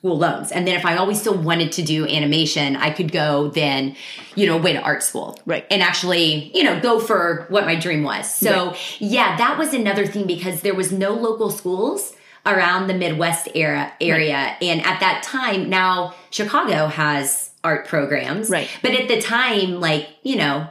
school 0.03 0.17
loans. 0.17 0.51
And 0.51 0.67
then 0.67 0.75
if 0.75 0.85
I 0.85 0.97
always 0.97 1.21
still 1.21 1.37
wanted 1.37 1.71
to 1.73 1.81
do 1.81 2.05
animation, 2.05 2.75
I 2.75 2.89
could 2.89 3.09
go 3.09 3.47
then, 3.47 3.95
you 4.35 4.45
know, 4.45 4.57
way 4.57 4.73
to 4.73 4.81
art 4.81 5.01
school, 5.01 5.39
Right. 5.45 5.65
And 5.71 5.81
actually, 5.81 6.51
you 6.53 6.61
know, 6.61 6.77
go 6.81 6.99
for 6.99 7.45
what 7.47 7.65
my 7.65 7.75
dream 7.75 8.03
was. 8.03 8.29
So 8.29 8.75
yeah, 8.99 9.37
that 9.37 9.57
was 9.57 9.73
another 9.73 10.05
thing 10.05 10.27
because 10.27 10.59
there 10.59 10.75
was 10.75 10.91
no 10.91 11.13
local 11.13 11.49
schools 11.49 12.13
around 12.45 12.87
the 12.87 12.93
Midwest 12.93 13.47
era 13.55 13.93
area. 14.01 14.57
And 14.61 14.81
at 14.81 14.99
that 14.99 15.23
time, 15.23 15.69
now 15.69 16.15
Chicago 16.31 16.87
has 16.87 17.51
art 17.63 17.87
programs. 17.87 18.49
Right. 18.49 18.67
But 18.81 18.91
at 18.91 19.07
the 19.07 19.21
time, 19.21 19.79
like, 19.79 20.09
you 20.21 20.35
know, 20.35 20.67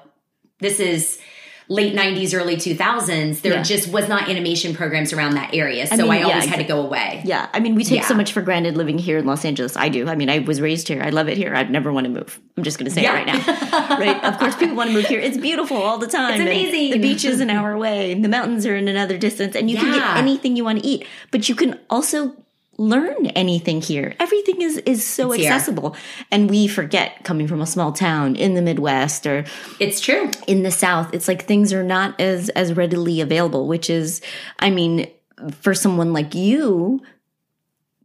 this 0.59 0.79
is 0.79 1.19
late 1.73 1.95
90s, 1.95 2.35
early 2.39 2.57
2000s, 2.57 3.41
there 3.41 3.55
Yeah. 3.55 3.63
just 3.63 3.89
was 3.93 4.09
not 4.09 4.29
animation 4.29 4.75
programs 4.75 5.13
around 5.13 5.35
that 5.35 5.55
area. 5.55 5.87
So 5.87 5.95
I, 5.95 5.97
mean, 5.99 6.13
yeah, 6.21 6.27
always 6.27 6.45
had 6.45 6.57
to 6.59 6.65
go 6.65 6.81
away. 6.85 7.23
Yeah, 7.25 7.49
I 7.53 7.61
mean, 7.61 7.75
we 7.75 7.85
take 7.85 8.05
so 8.05 8.15
much 8.15 8.33
for 8.33 8.43
granted 8.43 8.77
living 8.77 8.99
here 8.99 9.19
in 9.19 9.27
Los 9.27 9.45
Angeles. 9.45 9.77
I 9.77 9.89
do. 9.89 10.09
I 10.09 10.15
mean, 10.15 10.29
I 10.29 10.41
was 10.41 10.61
raised 10.61 10.89
here. 10.89 11.03
I 11.03 11.09
love 11.11 11.29
it 11.29 11.37
here. 11.37 11.55
I'd 11.55 11.71
never 11.71 11.93
want 11.93 12.05
to 12.05 12.11
move. 12.11 12.41
I'm 12.57 12.63
just 12.63 12.79
going 12.79 12.85
to 12.89 12.95
say 12.95 13.03
Yeah. 13.03 13.13
it 13.13 13.15
right 13.15 13.27
now. 13.27 13.97
right? 13.99 14.25
Of 14.25 14.39
course, 14.39 14.55
people 14.57 14.77
want 14.77 14.91
to 14.91 14.95
move 14.95 15.07
here. 15.07 15.21
It's 15.21 15.39
beautiful 15.39 15.79
all 15.79 15.99
the 15.99 16.07
time. 16.09 16.35
It's 16.35 16.43
amazing. 16.43 16.93
The 16.93 16.99
beach 16.99 17.25
is 17.25 17.41
an 17.41 17.49
hour 17.51 17.73
away. 17.73 18.13
And 18.13 18.23
the 18.25 18.29
mountains 18.29 18.67
are 18.67 18.77
in 18.77 18.89
another 18.89 19.17
distance, 19.17 19.57
and 19.57 19.71
you 19.71 19.77
can 19.79 19.93
get 19.93 20.17
anything 20.17 20.57
you 20.57 20.65
want 20.65 20.81
to 20.83 20.87
eat. 20.87 21.07
But 21.31 21.49
you 21.49 21.55
can 21.55 21.79
also 21.89 22.35
learn 22.79 23.27
anything 23.27 23.81
here. 23.83 24.15
Everything 24.19 24.63
is 24.63 24.79
is 24.79 25.05
so 25.07 25.33
It's 25.33 25.43
here. 25.43 25.53
accessible, 25.53 25.95
and 26.31 26.49
we 26.51 26.67
forget 26.67 27.23
coming 27.25 27.47
from 27.47 27.61
a 27.61 27.67
small 27.67 27.93
town 27.93 28.35
in 28.37 28.55
the 28.55 28.63
Midwest 28.63 29.27
or 29.27 29.45
It's 29.79 30.01
true. 30.01 30.31
in 30.47 30.63
the 30.63 30.71
south 30.71 31.13
it's 31.13 31.29
like 31.29 31.45
things 31.45 31.73
are 31.73 31.83
not 31.85 32.19
as 32.21 32.49
as 32.51 32.73
readily 32.75 33.21
available 33.21 33.67
which 33.69 33.89
is 33.91 34.21
i 34.59 34.71
mean 34.71 35.07
for 35.61 35.75
someone 35.75 36.13
like 36.13 36.35
you 36.35 37.01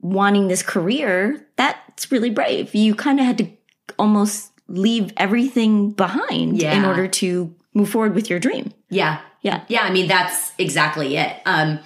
wanting 0.01 0.47
this 0.47 0.61
career 0.63 1.45
that's 1.55 2.11
really 2.11 2.29
brave 2.29 2.73
you 2.75 2.93
kind 2.95 3.19
of 3.19 3.25
had 3.25 3.37
to 3.37 3.47
almost 3.97 4.51
leave 4.67 5.11
everything 5.17 5.91
behind 5.91 6.61
in 6.61 6.85
order 6.85 7.07
to 7.07 7.53
move 7.73 7.89
forward 7.89 8.13
with 8.13 8.29
your 8.29 8.39
dream 8.39 8.71
Yeah. 8.89 9.19
yeah 9.41 9.63
Yeah, 9.69 9.81
I 9.83 9.91
mean 9.91 10.07
that's 10.07 10.51
exactly 10.57 11.15
it. 11.17 11.35
Um 11.45 11.79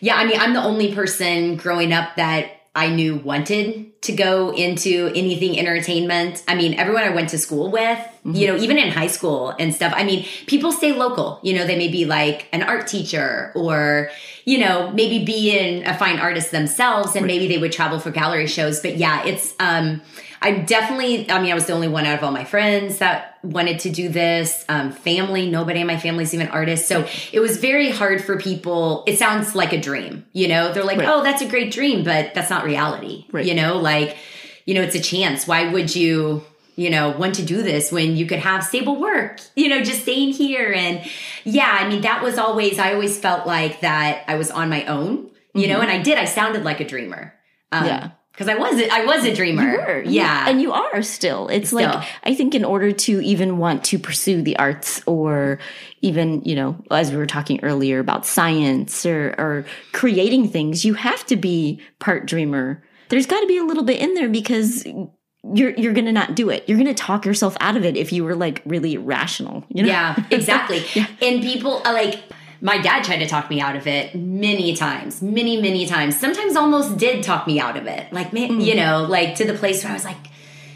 yeah, 0.00 0.16
I 0.16 0.24
mean 0.24 0.38
I'm 0.38 0.54
the 0.54 0.62
only 0.62 0.94
person 0.94 1.56
growing 1.56 1.92
up 1.92 2.16
that 2.16 2.58
I 2.78 2.90
knew 2.90 3.16
wanted 3.16 4.00
to 4.02 4.12
go 4.12 4.50
into 4.50 5.10
anything 5.16 5.58
entertainment. 5.58 6.44
I 6.46 6.54
mean, 6.54 6.74
everyone 6.74 7.02
I 7.02 7.10
went 7.10 7.30
to 7.30 7.38
school 7.38 7.72
with, 7.72 7.98
you 8.24 8.46
know, 8.46 8.56
even 8.56 8.78
in 8.78 8.92
high 8.92 9.08
school 9.08 9.52
and 9.58 9.74
stuff. 9.74 9.92
I 9.96 10.04
mean, 10.04 10.24
people 10.46 10.70
stay 10.70 10.92
local. 10.92 11.40
You 11.42 11.54
know, 11.54 11.66
they 11.66 11.76
may 11.76 11.88
be 11.88 12.04
like 12.04 12.48
an 12.52 12.62
art 12.62 12.86
teacher 12.86 13.50
or, 13.56 14.10
you 14.44 14.58
know, 14.58 14.92
maybe 14.92 15.24
be 15.24 15.58
in 15.58 15.84
a 15.86 15.98
fine 15.98 16.20
artist 16.20 16.52
themselves 16.52 17.16
and 17.16 17.26
maybe 17.26 17.48
they 17.48 17.58
would 17.58 17.72
travel 17.72 17.98
for 17.98 18.12
gallery 18.12 18.46
shows. 18.46 18.78
But 18.78 18.96
yeah, 18.96 19.26
it's 19.26 19.54
um 19.58 20.00
I 20.40 20.52
definitely, 20.52 21.30
I 21.30 21.40
mean, 21.42 21.50
I 21.50 21.54
was 21.54 21.66
the 21.66 21.72
only 21.72 21.88
one 21.88 22.06
out 22.06 22.16
of 22.18 22.24
all 22.24 22.30
my 22.30 22.44
friends 22.44 22.98
that 22.98 23.38
wanted 23.42 23.80
to 23.80 23.90
do 23.90 24.08
this. 24.08 24.64
Um, 24.68 24.92
family, 24.92 25.50
nobody 25.50 25.80
in 25.80 25.86
my 25.86 25.98
family's 25.98 26.32
even 26.32 26.48
artists. 26.48 26.86
So 26.88 27.06
it 27.32 27.40
was 27.40 27.56
very 27.56 27.90
hard 27.90 28.22
for 28.22 28.38
people. 28.38 29.04
It 29.06 29.18
sounds 29.18 29.54
like 29.54 29.72
a 29.72 29.80
dream, 29.80 30.24
you 30.32 30.48
know? 30.48 30.72
They're 30.72 30.84
like, 30.84 30.98
Right. 30.98 31.08
oh, 31.08 31.22
that's 31.22 31.42
a 31.42 31.48
great 31.48 31.72
dream, 31.72 32.04
but 32.04 32.34
that's 32.34 32.50
not 32.50 32.64
reality. 32.64 33.26
Right. 33.32 33.44
You 33.46 33.54
know, 33.54 33.78
like, 33.78 34.16
you 34.64 34.74
know, 34.74 34.82
it's 34.82 34.94
a 34.94 35.00
chance. 35.00 35.46
Why 35.46 35.72
would 35.72 35.94
you, 35.96 36.44
you 36.76 36.90
know, 36.90 37.10
want 37.10 37.34
to 37.36 37.42
do 37.44 37.62
this 37.62 37.90
when 37.90 38.16
you 38.16 38.26
could 38.26 38.38
have 38.38 38.62
stable 38.62 39.00
work, 39.00 39.40
you 39.56 39.68
know, 39.68 39.82
just 39.82 40.02
staying 40.02 40.34
here? 40.34 40.72
And 40.72 41.04
yeah, 41.44 41.78
I 41.80 41.88
mean, 41.88 42.02
that 42.02 42.22
was 42.22 42.38
always, 42.38 42.78
I 42.78 42.92
always 42.94 43.18
felt 43.18 43.46
like 43.46 43.80
that 43.80 44.24
I 44.28 44.36
was 44.36 44.50
on 44.50 44.68
my 44.68 44.84
own, 44.86 45.30
you 45.54 45.66
know, 45.66 45.80
and 45.80 45.90
I 45.90 46.00
did. 46.00 46.16
I 46.18 46.26
sounded 46.26 46.62
like 46.62 46.78
a 46.80 46.84
dreamer. 46.86 47.34
Um, 47.72 47.86
Yeah. 47.86 48.10
Because 48.38 48.48
I 48.48 48.54
was, 48.54 48.80
a, 48.80 48.88
I 48.88 49.04
was 49.04 49.24
a 49.24 49.34
dreamer. 49.34 50.00
You 50.02 50.12
yeah. 50.12 50.48
and 50.48 50.62
you 50.62 50.72
are 50.72 51.02
still. 51.02 51.48
It's 51.48 51.70
Still. 51.70 51.80
like 51.80 52.06
I 52.22 52.36
think 52.36 52.54
in 52.54 52.64
order 52.64 52.92
to 52.92 53.20
even 53.20 53.58
want 53.58 53.82
to 53.86 53.98
pursue 53.98 54.42
the 54.42 54.56
arts, 54.58 55.02
or 55.06 55.58
even 56.02 56.42
you 56.44 56.54
know, 56.54 56.80
as 56.92 57.10
we 57.10 57.16
were 57.16 57.26
talking 57.26 57.58
earlier 57.64 57.98
about 57.98 58.24
science 58.24 59.04
or 59.04 59.34
or 59.38 59.66
creating 59.90 60.50
things, 60.50 60.84
you 60.84 60.94
have 60.94 61.26
to 61.26 61.34
be 61.36 61.80
part 61.98 62.26
dreamer. 62.26 62.80
There's 63.08 63.26
got 63.26 63.40
to 63.40 63.46
be 63.48 63.58
a 63.58 63.64
little 63.64 63.82
bit 63.82 64.00
in 64.00 64.14
there 64.14 64.28
because 64.28 64.86
you're 64.86 65.70
you're 65.70 65.92
gonna 65.92 66.12
not 66.12 66.36
do 66.36 66.48
it. 66.48 66.62
You're 66.68 66.78
gonna 66.78 66.94
talk 66.94 67.26
yourself 67.26 67.56
out 67.58 67.76
of 67.76 67.84
it 67.84 67.96
if 67.96 68.12
you 68.12 68.22
were 68.22 68.36
like 68.36 68.62
really 68.64 68.96
rational. 68.96 69.64
You 69.68 69.82
know? 69.82 69.88
Yeah, 69.88 70.24
exactly. 70.30 70.84
And 71.20 71.42
people 71.42 71.82
are 71.84 71.92
like, 71.92 72.22
my 72.60 72.78
dad 72.78 73.04
tried 73.04 73.18
to 73.18 73.26
talk 73.28 73.48
me 73.50 73.60
out 73.60 73.76
of 73.76 73.86
it 73.86 74.14
many 74.14 74.74
times, 74.74 75.22
many, 75.22 75.60
many 75.60 75.86
times. 75.86 76.18
Sometimes 76.18 76.56
almost 76.56 76.96
did 76.96 77.22
talk 77.22 77.46
me 77.46 77.60
out 77.60 77.76
of 77.76 77.86
it. 77.86 78.12
Like, 78.12 78.32
man, 78.32 78.60
you 78.60 78.74
know, 78.74 79.04
like 79.08 79.36
to 79.36 79.44
the 79.44 79.54
place 79.54 79.82
where 79.84 79.92
I 79.92 79.94
was 79.94 80.04
like, 80.04 80.16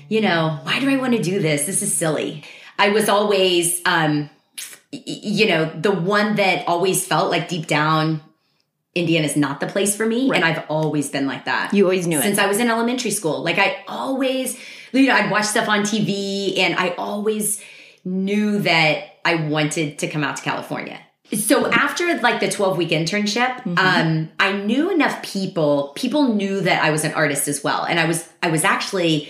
you 0.09 0.21
know, 0.21 0.59
why 0.63 0.79
do 0.81 0.89
I 0.91 0.97
want 0.97 1.15
to 1.15 1.23
do 1.23 1.41
this? 1.41 1.67
This 1.67 1.83
is 1.83 1.93
silly. 1.93 2.45
I 2.79 2.91
was 2.91 3.09
always, 3.09 3.81
um, 3.87 4.31
you 4.91 5.49
know, 5.49 5.71
the 5.75 5.91
one 5.93 6.37
that 6.37 6.67
always 6.69 7.07
felt 7.07 7.31
like 7.31 7.49
deep 7.49 7.67
down, 7.67 8.21
Indiana 8.95 9.25
is 9.25 9.37
not 9.37 9.61
the 9.61 9.67
place 9.67 9.97
for 9.97 10.05
me. 10.05 10.31
And 10.35 10.45
I've 10.45 10.65
always 10.69 11.09
been 11.11 11.27
like 11.27 11.47
that 11.47 11.73
You 11.73 11.85
always 11.85 12.07
knew 12.07 12.19
it. 12.19 12.23
since 12.23 12.39
I 12.39 12.47
was 12.47 12.59
in 12.59 12.69
elementary 12.69 13.11
school. 13.11 13.43
Like 13.43 13.59
I 13.59 13.83
always, 13.89 14.59
you 14.93 15.07
know, 15.07 15.15
I'd 15.15 15.31
watch 15.31 15.47
stuff 15.47 15.69
on 15.69 15.81
TV 15.81 16.59
and 16.59 16.75
I 16.75 16.91
always 16.91 17.63
knew 18.05 18.59
that 18.61 19.05
I 19.25 19.37
wanted 19.49 19.99
to 20.01 20.09
come 20.09 20.23
out 20.25 20.37
to 20.37 20.43
California. 20.43 21.01
So 21.35 21.71
after 21.71 22.19
like 22.19 22.41
the 22.41 22.51
12 22.51 22.77
week 22.77 22.91
internship, 22.91 23.67
um, 23.79 24.31
I 24.39 24.53
knew 24.53 24.91
enough 24.91 25.23
people, 25.23 25.93
people 25.95 26.35
knew 26.35 26.61
that 26.61 26.83
I 26.83 26.91
was 26.91 27.05
an 27.05 27.13
artist 27.15 27.49
as 27.49 27.65
well. 27.65 27.85
And 27.85 27.99
I 27.99 28.05
was, 28.05 28.29
I 28.43 28.51
was 28.51 28.65
actually 28.65 29.29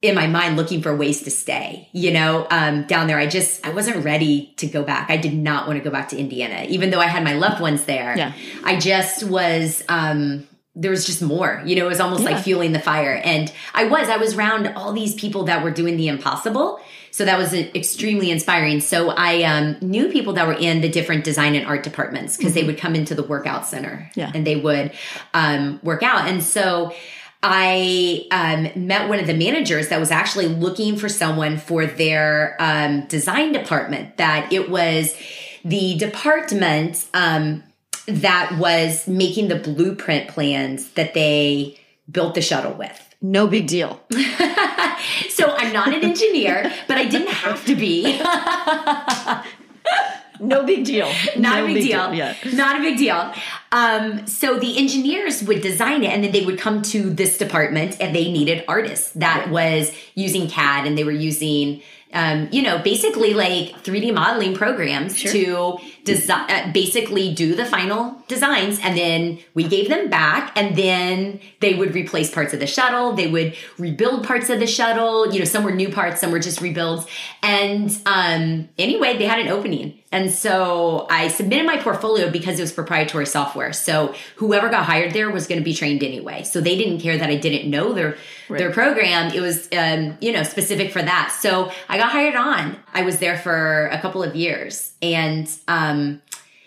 in 0.00 0.16
my 0.16 0.26
mind 0.26 0.56
looking 0.56 0.82
for 0.82 0.94
ways 0.96 1.22
to 1.22 1.30
stay, 1.30 1.88
you 1.92 2.10
know, 2.10 2.46
um, 2.50 2.82
down 2.84 3.06
there. 3.06 3.18
I 3.18 3.28
just, 3.28 3.64
I 3.64 3.70
wasn't 3.70 4.04
ready 4.04 4.52
to 4.56 4.66
go 4.66 4.82
back. 4.82 5.10
I 5.10 5.16
did 5.16 5.32
not 5.32 5.68
want 5.68 5.78
to 5.78 5.84
go 5.84 5.90
back 5.90 6.08
to 6.08 6.18
Indiana, 6.18 6.66
even 6.68 6.90
though 6.90 6.98
I 6.98 7.06
had 7.06 7.22
my 7.22 7.34
loved 7.34 7.60
ones 7.60 7.84
there. 7.84 8.16
Yeah. 8.16 8.32
I 8.64 8.80
just 8.80 9.22
was, 9.22 9.84
um, 9.88 10.48
there 10.74 10.90
was 10.90 11.04
just 11.04 11.20
more, 11.20 11.62
you 11.66 11.76
know, 11.76 11.84
it 11.84 11.88
was 11.88 12.00
almost 12.00 12.22
Yeah. 12.22 12.30
like 12.30 12.42
fueling 12.44 12.72
the 12.72 12.80
fire. 12.80 13.20
And 13.22 13.52
I 13.74 13.84
was, 13.84 14.08
I 14.08 14.16
was 14.16 14.34
around 14.34 14.68
all 14.68 14.92
these 14.94 15.14
people 15.14 15.44
that 15.44 15.62
were 15.62 15.70
doing 15.70 15.96
the 15.98 16.08
impossible. 16.08 16.80
So 17.10 17.26
that 17.26 17.36
was 17.36 17.52
extremely 17.52 18.30
inspiring. 18.30 18.80
So 18.80 19.10
I 19.10 19.42
um, 19.42 19.76
knew 19.82 20.08
people 20.08 20.32
that 20.32 20.46
were 20.46 20.54
in 20.54 20.80
the 20.80 20.88
different 20.88 21.24
design 21.24 21.54
and 21.54 21.66
art 21.66 21.82
departments 21.82 22.38
because 22.38 22.54
they 22.54 22.64
would 22.64 22.78
come 22.78 22.94
into 22.94 23.14
the 23.14 23.22
workout 23.22 23.66
center 23.66 24.08
Mm-hmm. 24.12 24.20
Yeah. 24.20 24.32
and 24.34 24.46
they 24.46 24.56
would 24.56 24.92
um, 25.34 25.78
work 25.82 26.02
out. 26.02 26.26
And 26.26 26.42
so 26.42 26.94
I 27.42 28.26
um, 28.30 28.86
met 28.86 29.08
one 29.10 29.18
of 29.18 29.26
the 29.26 29.34
managers 29.34 29.88
that 29.88 30.00
was 30.00 30.10
actually 30.10 30.46
looking 30.48 30.96
for 30.96 31.08
someone 31.10 31.58
for 31.58 31.84
their 31.86 32.56
um, 32.60 33.06
design 33.08 33.52
department. 33.52 34.16
That 34.16 34.52
it 34.52 34.70
was 34.70 35.14
the 35.64 35.98
department 35.98 37.04
um, 37.12 37.62
that 38.06 38.56
was 38.58 39.06
making 39.06 39.48
the 39.48 39.56
blueprint 39.56 40.28
plans 40.28 40.90
that 40.92 41.14
they 41.14 41.78
built 42.10 42.34
the 42.34 42.42
shuttle 42.42 42.74
with. 42.74 43.14
No 43.20 43.46
big 43.46 43.66
deal. 43.66 44.00
So 45.30 45.50
I'm 45.56 45.72
not 45.72 45.88
an 45.88 46.04
engineer, 46.04 46.72
but 46.86 46.96
I 46.96 47.06
didn't 47.06 47.32
have 47.32 47.64
to 47.66 47.74
be. 47.74 48.20
No 50.40 50.64
big 50.64 50.84
deal. 50.84 51.06
Not 51.36 51.58
No 51.58 51.64
a 51.66 51.74
big, 51.74 51.84
deal. 51.84 52.12
Yeah. 52.12 52.34
Not 52.52 52.80
a 52.80 52.82
big 52.82 52.98
deal. 52.98 53.32
Um, 53.70 54.26
so 54.26 54.58
the 54.58 54.76
engineers 54.76 55.40
would 55.44 55.60
design 55.60 56.02
it 56.02 56.08
and 56.10 56.24
then 56.24 56.32
they 56.32 56.44
would 56.44 56.58
come 56.58 56.82
to 56.82 57.10
this 57.10 57.38
department 57.38 57.96
and 58.00 58.14
they 58.14 58.30
needed 58.32 58.64
artists 58.66 59.12
that 59.12 59.50
was 59.50 59.92
using 60.16 60.48
CAD 60.48 60.86
and 60.86 60.98
they 60.98 61.04
were 61.04 61.12
using, 61.12 61.80
um, 62.12 62.48
you 62.50 62.62
know, 62.62 62.78
basically 62.78 63.34
like 63.34 63.84
3D 63.84 64.12
modeling 64.12 64.54
programs 64.54 65.20
to 65.22 65.78
design, 66.04 66.50
uh, 66.50 66.72
basically 66.72 67.34
do 67.34 67.54
the 67.54 67.64
final 67.64 68.22
designs. 68.28 68.78
And 68.80 68.96
then 68.96 69.38
we 69.54 69.64
gave 69.64 69.88
them 69.88 70.10
back 70.10 70.52
and 70.56 70.76
then 70.76 71.40
they 71.60 71.74
would 71.74 71.94
replace 71.94 72.30
parts 72.30 72.52
of 72.52 72.60
the 72.60 72.66
shuttle. 72.66 73.12
They 73.12 73.28
would 73.28 73.56
rebuild 73.78 74.26
parts 74.26 74.50
of 74.50 74.60
the 74.60 74.66
shuttle. 74.66 75.32
You 75.32 75.40
know, 75.40 75.44
some 75.44 75.64
were 75.64 75.72
new 75.72 75.90
parts, 75.90 76.20
some 76.20 76.32
were 76.32 76.40
just 76.40 76.60
rebuilds. 76.60 77.06
And, 77.42 77.90
um, 78.06 78.68
anyway, 78.78 79.16
they 79.16 79.26
had 79.26 79.38
an 79.38 79.48
opening. 79.48 79.98
And 80.12 80.30
so 80.30 81.06
I 81.08 81.28
submitted 81.28 81.64
my 81.64 81.78
portfolio 81.78 82.30
because 82.30 82.58
it 82.58 82.62
was 82.62 82.70
proprietary 82.70 83.24
software. 83.24 83.72
So 83.72 84.14
whoever 84.36 84.68
got 84.68 84.84
hired 84.84 85.12
there 85.12 85.30
was 85.30 85.46
going 85.46 85.58
to 85.58 85.64
be 85.64 85.72
trained 85.72 86.02
anyway. 86.02 86.42
So 86.42 86.60
they 86.60 86.76
didn't 86.76 87.00
care 87.00 87.16
that 87.16 87.30
I 87.30 87.36
didn't 87.36 87.70
know 87.70 87.94
their 87.94 88.16
their 88.58 88.70
program. 88.70 89.32
It 89.32 89.40
was 89.40 89.68
um, 89.72 90.18
you 90.20 90.32
know 90.32 90.42
specific 90.42 90.92
for 90.92 91.00
that. 91.00 91.34
So 91.40 91.72
I 91.88 91.96
got 91.96 92.10
hired 92.10 92.34
on. 92.34 92.76
I 92.92 93.02
was 93.02 93.18
there 93.18 93.38
for 93.38 93.86
a 93.86 93.98
couple 94.00 94.22
of 94.22 94.36
years, 94.36 94.92
and 95.00 95.48
um, 95.68 95.91
Um, 95.92 96.22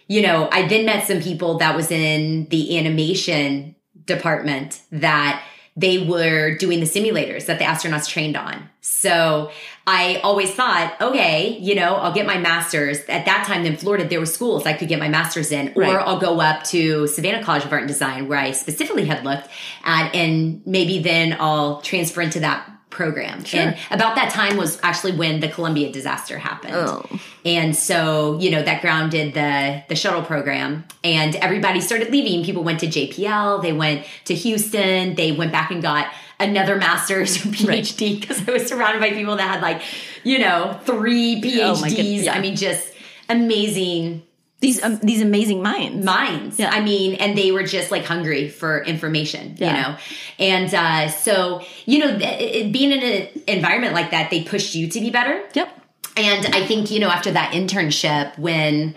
you 0.07 0.21
know 0.21 0.47
I 0.51 0.67
then 0.67 0.85
met 0.85 1.07
some 1.07 1.21
people 1.21 1.57
that 1.57 1.75
was 1.75 1.91
in 1.91 2.47
the 2.49 2.77
animation 2.77 3.75
department 4.05 4.81
that 4.91 5.43
they 5.77 5.97
were 6.05 6.55
doing 6.55 6.79
the 6.79 6.85
simulators 6.85 7.47
that 7.47 7.59
the 7.59 7.65
astronauts 7.65 8.07
trained 8.07 8.37
on. 8.37 8.69
So 8.79 9.51
I 9.85 10.21
always 10.23 10.53
thought, 10.53 10.95
okay, 11.01 11.57
you 11.59 11.75
know, 11.75 11.95
I'll 11.95 12.13
get 12.13 12.25
my 12.25 12.37
master's. 12.37 12.99
At 13.09 13.25
that 13.25 13.45
time 13.45 13.65
in 13.65 13.75
Florida, 13.75 14.07
there 14.07 14.19
were 14.19 14.25
schools 14.25 14.65
I 14.65 14.71
could 14.71 14.87
get 14.87 14.99
my 14.99 15.09
master's 15.09 15.51
in, 15.51 15.73
or 15.75 15.81
Right. 15.81 15.95
I'll 15.95 16.19
go 16.19 16.39
up 16.39 16.63
to 16.65 17.07
Savannah 17.07 17.43
College 17.43 17.65
of 17.65 17.73
Art 17.73 17.81
and 17.81 17.89
Design, 17.89 18.29
where 18.29 18.39
I 18.39 18.51
specifically 18.51 19.05
had 19.05 19.25
looked 19.25 19.49
at, 19.83 20.15
and 20.15 20.65
maybe 20.65 20.99
then 20.99 21.35
I'll 21.39 21.81
transfer 21.81 22.21
into 22.21 22.39
that 22.39 22.69
program. 22.95 23.43
And 23.53 23.77
about 23.91 24.15
that 24.15 24.31
time 24.31 24.55
was 24.55 24.79
actually 24.81 25.11
when 25.11 25.41
the 25.41 25.49
Columbia 25.49 25.91
disaster 25.91 26.37
happened. 26.37 26.75
Oh. 26.75 27.19
And 27.43 27.75
so, 27.75 28.39
you 28.39 28.49
know, 28.49 28.63
that 28.63 28.81
grounded 28.81 29.33
the 29.33 29.83
the 29.89 29.95
shuttle 29.95 30.23
program 30.23 30.85
and 31.03 31.35
everybody 31.35 31.81
started 31.81 32.09
leaving. 32.09 32.43
People 32.45 32.63
went 32.63 32.79
to 32.79 32.87
JPL, 32.87 33.61
they 33.61 33.73
went 33.73 34.05
to 34.25 34.33
Houston, 34.33 35.15
they 35.15 35.33
went 35.33 35.51
back 35.51 35.71
and 35.71 35.81
got 35.81 36.07
another 36.39 36.77
master's 36.77 37.37
or 37.37 37.49
PhD 37.49 38.19
because 38.19 38.47
I 38.47 38.51
was 38.51 38.65
surrounded 38.65 39.01
by 39.01 39.11
people 39.11 39.35
that 39.35 39.49
had 39.49 39.61
like, 39.61 39.81
you 40.23 40.39
know, 40.39 40.79
three 40.85 41.35
oh 41.37 41.45
PhDs. 41.45 42.23
yeah. 42.23 42.33
I 42.33 42.39
mean, 42.39 42.55
just 42.55 42.93
amazing 43.27 44.23
These 44.61 44.81
um, 44.83 44.99
these 45.03 45.21
amazing 45.21 45.61
minds. 45.61 46.05
minds. 46.05 46.57
Yeah. 46.57 46.69
I 46.71 46.81
mean, 46.81 47.15
and 47.15 47.37
they 47.37 47.51
were 47.51 47.63
just 47.63 47.91
like 47.91 48.05
hungry 48.05 48.47
for 48.49 48.83
information, 48.83 49.55
Yeah. 49.57 49.67
you 49.67 49.73
know? 49.81 49.97
And 50.39 50.73
uh, 50.73 51.09
so, 51.09 51.61
you 51.85 51.99
know, 51.99 52.17
th- 52.17 52.41
it, 52.65 52.71
being 52.71 52.91
in 52.91 53.03
an 53.03 53.27
environment 53.47 53.93
like 53.93 54.11
that, 54.11 54.31
they 54.31 54.43
pushed 54.43 54.73
you 54.73 54.87
to 54.89 54.99
be 54.99 55.09
better. 55.11 55.43
Yep. 55.53 55.81
And 56.17 56.45
I 56.55 56.65
think, 56.65 56.89
you 56.89 56.99
know, 57.01 57.09
after 57.09 57.31
that 57.31 57.51
internship, 57.53 58.39
when, 58.39 58.95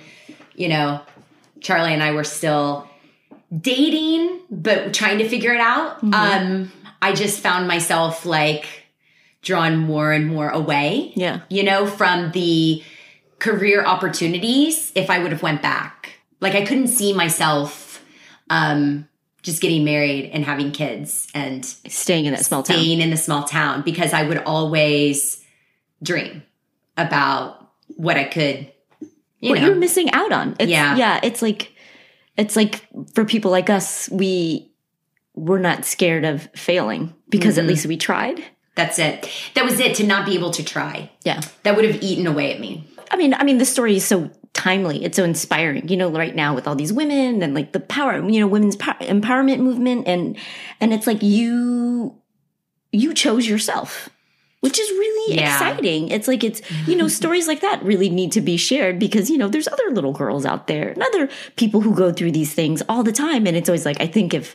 you 0.55 0.69
know, 0.69 1.01
Charlie 1.61 1.93
and 1.93 2.03
I 2.03 2.13
were 2.13 2.25
still 2.25 2.89
dating, 3.57 4.41
but 4.51 4.95
trying 4.95 5.19
to 5.19 5.29
figure 5.29 5.53
it 5.53 5.61
out, 5.61 6.01
Mm-hmm. 6.03 6.15
um, 6.15 6.73
I 7.03 7.13
just 7.15 7.41
found 7.41 7.69
myself 7.69 8.25
like 8.27 8.67
drawn 9.43 9.77
more 9.79 10.13
and 10.13 10.27
more 10.27 10.49
away. 10.49 11.13
Yeah. 11.15 11.41
You 11.49 11.63
know, 11.65 11.87
from 11.87 12.33
the 12.33 12.83
career 13.39 13.85
opportunities 13.85 14.93
if 14.95 15.11
I 15.11 15.19
would 15.21 15.33
have 15.33 15.43
went 15.43 15.63
back. 15.63 16.13
Like 16.41 16.55
I 16.55 16.65
couldn't 16.65 16.89
see 16.89 17.13
myself 17.13 18.05
um 18.51 19.09
just 19.43 19.63
getting 19.63 19.85
married 19.85 20.31
and 20.33 20.45
having 20.45 20.73
kids 20.73 21.29
and 21.35 21.65
Staying 21.65 22.25
in 22.27 22.33
that 22.35 22.45
small 22.45 22.63
town. 22.63 22.77
staying 22.77 23.01
in 23.01 23.11
the 23.11 23.17
small 23.17 23.45
town 23.45 23.83
because 23.83 24.13
I 24.13 24.25
would 24.25 24.39
always 24.39 25.43
dream 26.03 26.43
about 26.97 27.71
what 27.97 28.17
I 28.17 28.25
could, 28.25 28.71
you 29.41 29.51
what 29.51 29.61
know. 29.61 29.67
you're 29.67 29.77
missing 29.77 30.11
out 30.13 30.33
on. 30.33 30.57
It's, 30.59 30.71
Yeah. 30.71 30.97
yeah. 30.97 31.21
It's 31.23 31.41
like 31.43 31.73
it's 32.37 32.57
like 32.57 32.87
for 33.15 33.25
people 33.25 33.51
like 33.51 33.71
us, 33.71 34.09
we 34.11 34.73
we're 35.35 35.59
not 35.61 35.85
scared 35.85 36.25
of 36.25 36.49
failing 36.57 37.15
because 37.29 37.55
Mm-hmm. 37.55 37.61
at 37.65 37.69
least 37.69 37.87
we 37.87 37.97
tried. 37.97 38.43
That's 38.75 38.99
it. 38.99 39.29
That 39.55 39.65
was 39.65 39.81
it 39.81 39.97
to 39.97 40.07
not 40.07 40.25
be 40.27 40.35
able 40.35 40.51
to 40.53 40.65
try. 40.65 41.11
Yeah. 41.25 41.41
That 41.65 41.75
would 41.77 41.85
have 41.85 42.03
eaten 42.03 42.27
away 42.27 42.53
at 42.53 42.61
me. 42.61 42.85
I 43.11 43.17
mean, 43.17 43.35
I 43.35 43.45
mean, 43.45 43.59
the 43.59 43.65
story 43.65 43.97
is 43.97 44.05
so 44.05 44.31
timely. 44.53 45.05
It's 45.05 45.17
so 45.17 45.25
inspiring. 45.25 45.89
You 45.89 45.97
know, 45.97 46.11
right 46.11 46.35
now 46.35 46.55
with 46.55 46.67
all 46.69 46.75
these 46.75 46.93
women 46.93 47.43
and 47.43 47.55
like 47.55 47.73
the 47.73 47.81
power, 47.81 48.19
you 48.29 48.41
know, 48.41 48.47
women's 48.47 48.77
power, 48.77 48.97
empowerment 49.01 49.61
movement, 49.61 50.07
and 50.09 50.37
and 50.81 50.93
it's 50.93 51.07
like 51.07 51.23
you 51.23 52.15
you 52.93 53.13
chose 53.15 53.47
yourself, 53.47 54.09
which 54.61 54.79
is 54.79 54.89
really 54.91 55.37
Yeah. 55.37 55.53
exciting. 55.55 56.09
It's 56.09 56.27
like 56.29 56.43
it's 56.45 56.61
you 56.87 56.97
know 56.97 57.09
stories 57.21 57.47
like 57.47 57.61
that 57.61 57.83
really 57.83 58.11
need 58.11 58.33
to 58.33 58.41
be 58.41 58.57
shared 58.57 58.99
because 58.99 59.31
you 59.31 59.39
know 59.39 59.49
there's 59.49 59.69
other 59.69 59.91
little 59.91 60.13
girls 60.13 60.45
out 60.47 60.67
there 60.67 60.89
and 60.89 61.03
other 61.03 61.29
people 61.57 61.81
who 61.81 61.95
go 61.95 62.13
through 62.13 62.33
these 62.33 62.55
things 62.55 62.83
all 62.89 63.03
the 63.03 63.13
time, 63.13 63.47
and 63.47 63.57
it's 63.57 63.69
always 63.69 63.85
like 63.87 64.01
I 64.01 64.07
think 64.07 64.35
if 64.35 64.55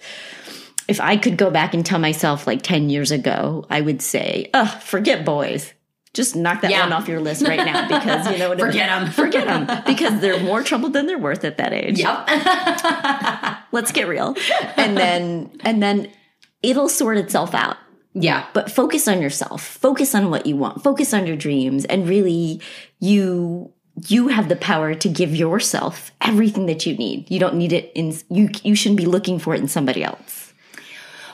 if 0.90 1.00
I 1.00 1.16
could 1.16 1.38
go 1.38 1.50
back 1.50 1.74
and 1.74 1.86
tell 1.86 2.00
myself 2.00 2.46
like 2.46 2.62
10 2.62 2.90
years 2.90 3.10
ago, 3.12 3.66
I 3.70 3.80
would 3.80 4.02
say, 4.02 4.50
oh, 4.54 4.66
forget 4.84 5.24
boys. 5.24 5.74
Just 6.14 6.36
knock 6.36 6.62
that 6.62 6.70
Yeah. 6.72 6.84
one 6.84 6.94
off 6.94 7.08
your 7.08 7.20
list 7.20 7.48
right 7.48 7.58
now 7.66 7.88
because 8.00 8.30
you 8.32 8.38
know 8.38 8.50
what? 8.50 8.60
Forget 8.68 8.90
'em. 8.90 9.12
Forget 9.12 9.48
them 9.48 9.84
because 9.86 10.20
they're 10.22 10.40
more 10.44 10.62
trouble 10.62 10.90
than 10.90 11.08
they're 11.08 11.18
worth 11.18 11.44
at 11.44 11.58
that 11.58 11.74
age. 11.74 12.00
Yep. 12.00 12.30
Let's 13.72 13.92
get 13.92 14.08
real. 14.08 14.36
And 14.78 14.96
then, 14.96 15.52
and 15.62 15.82
then 15.82 16.12
it'll 16.62 16.90
sort 16.90 17.18
itself 17.18 17.56
out. 17.56 17.78
yeah. 18.14 18.46
But 18.54 18.70
focus 18.72 19.08
on 19.08 19.22
yourself. 19.22 19.64
Focus 19.64 20.14
on 20.14 20.30
what 20.30 20.46
you 20.46 20.56
want. 20.56 20.84
Focus 20.84 21.14
on 21.14 21.26
your 21.26 21.36
dreams. 21.36 21.86
And 21.86 22.08
really, 22.08 22.62
you 23.00 23.72
you 24.08 24.28
have 24.30 24.50
the 24.50 24.56
power 24.56 24.96
to 24.96 25.08
give 25.10 25.36
yourself 25.36 26.12
everything 26.22 26.66
that 26.68 26.86
you 26.86 26.96
need. 26.96 27.30
You 27.30 27.40
don't 27.40 27.56
need 27.56 27.74
it 27.74 27.92
in 27.96 28.14
you. 28.30 28.50
You 28.64 28.76
shouldn't 28.76 28.98
be 29.00 29.06
looking 29.08 29.40
for 29.40 29.56
it 29.56 29.60
in 29.62 29.68
somebody 29.68 30.04
else. 30.04 30.54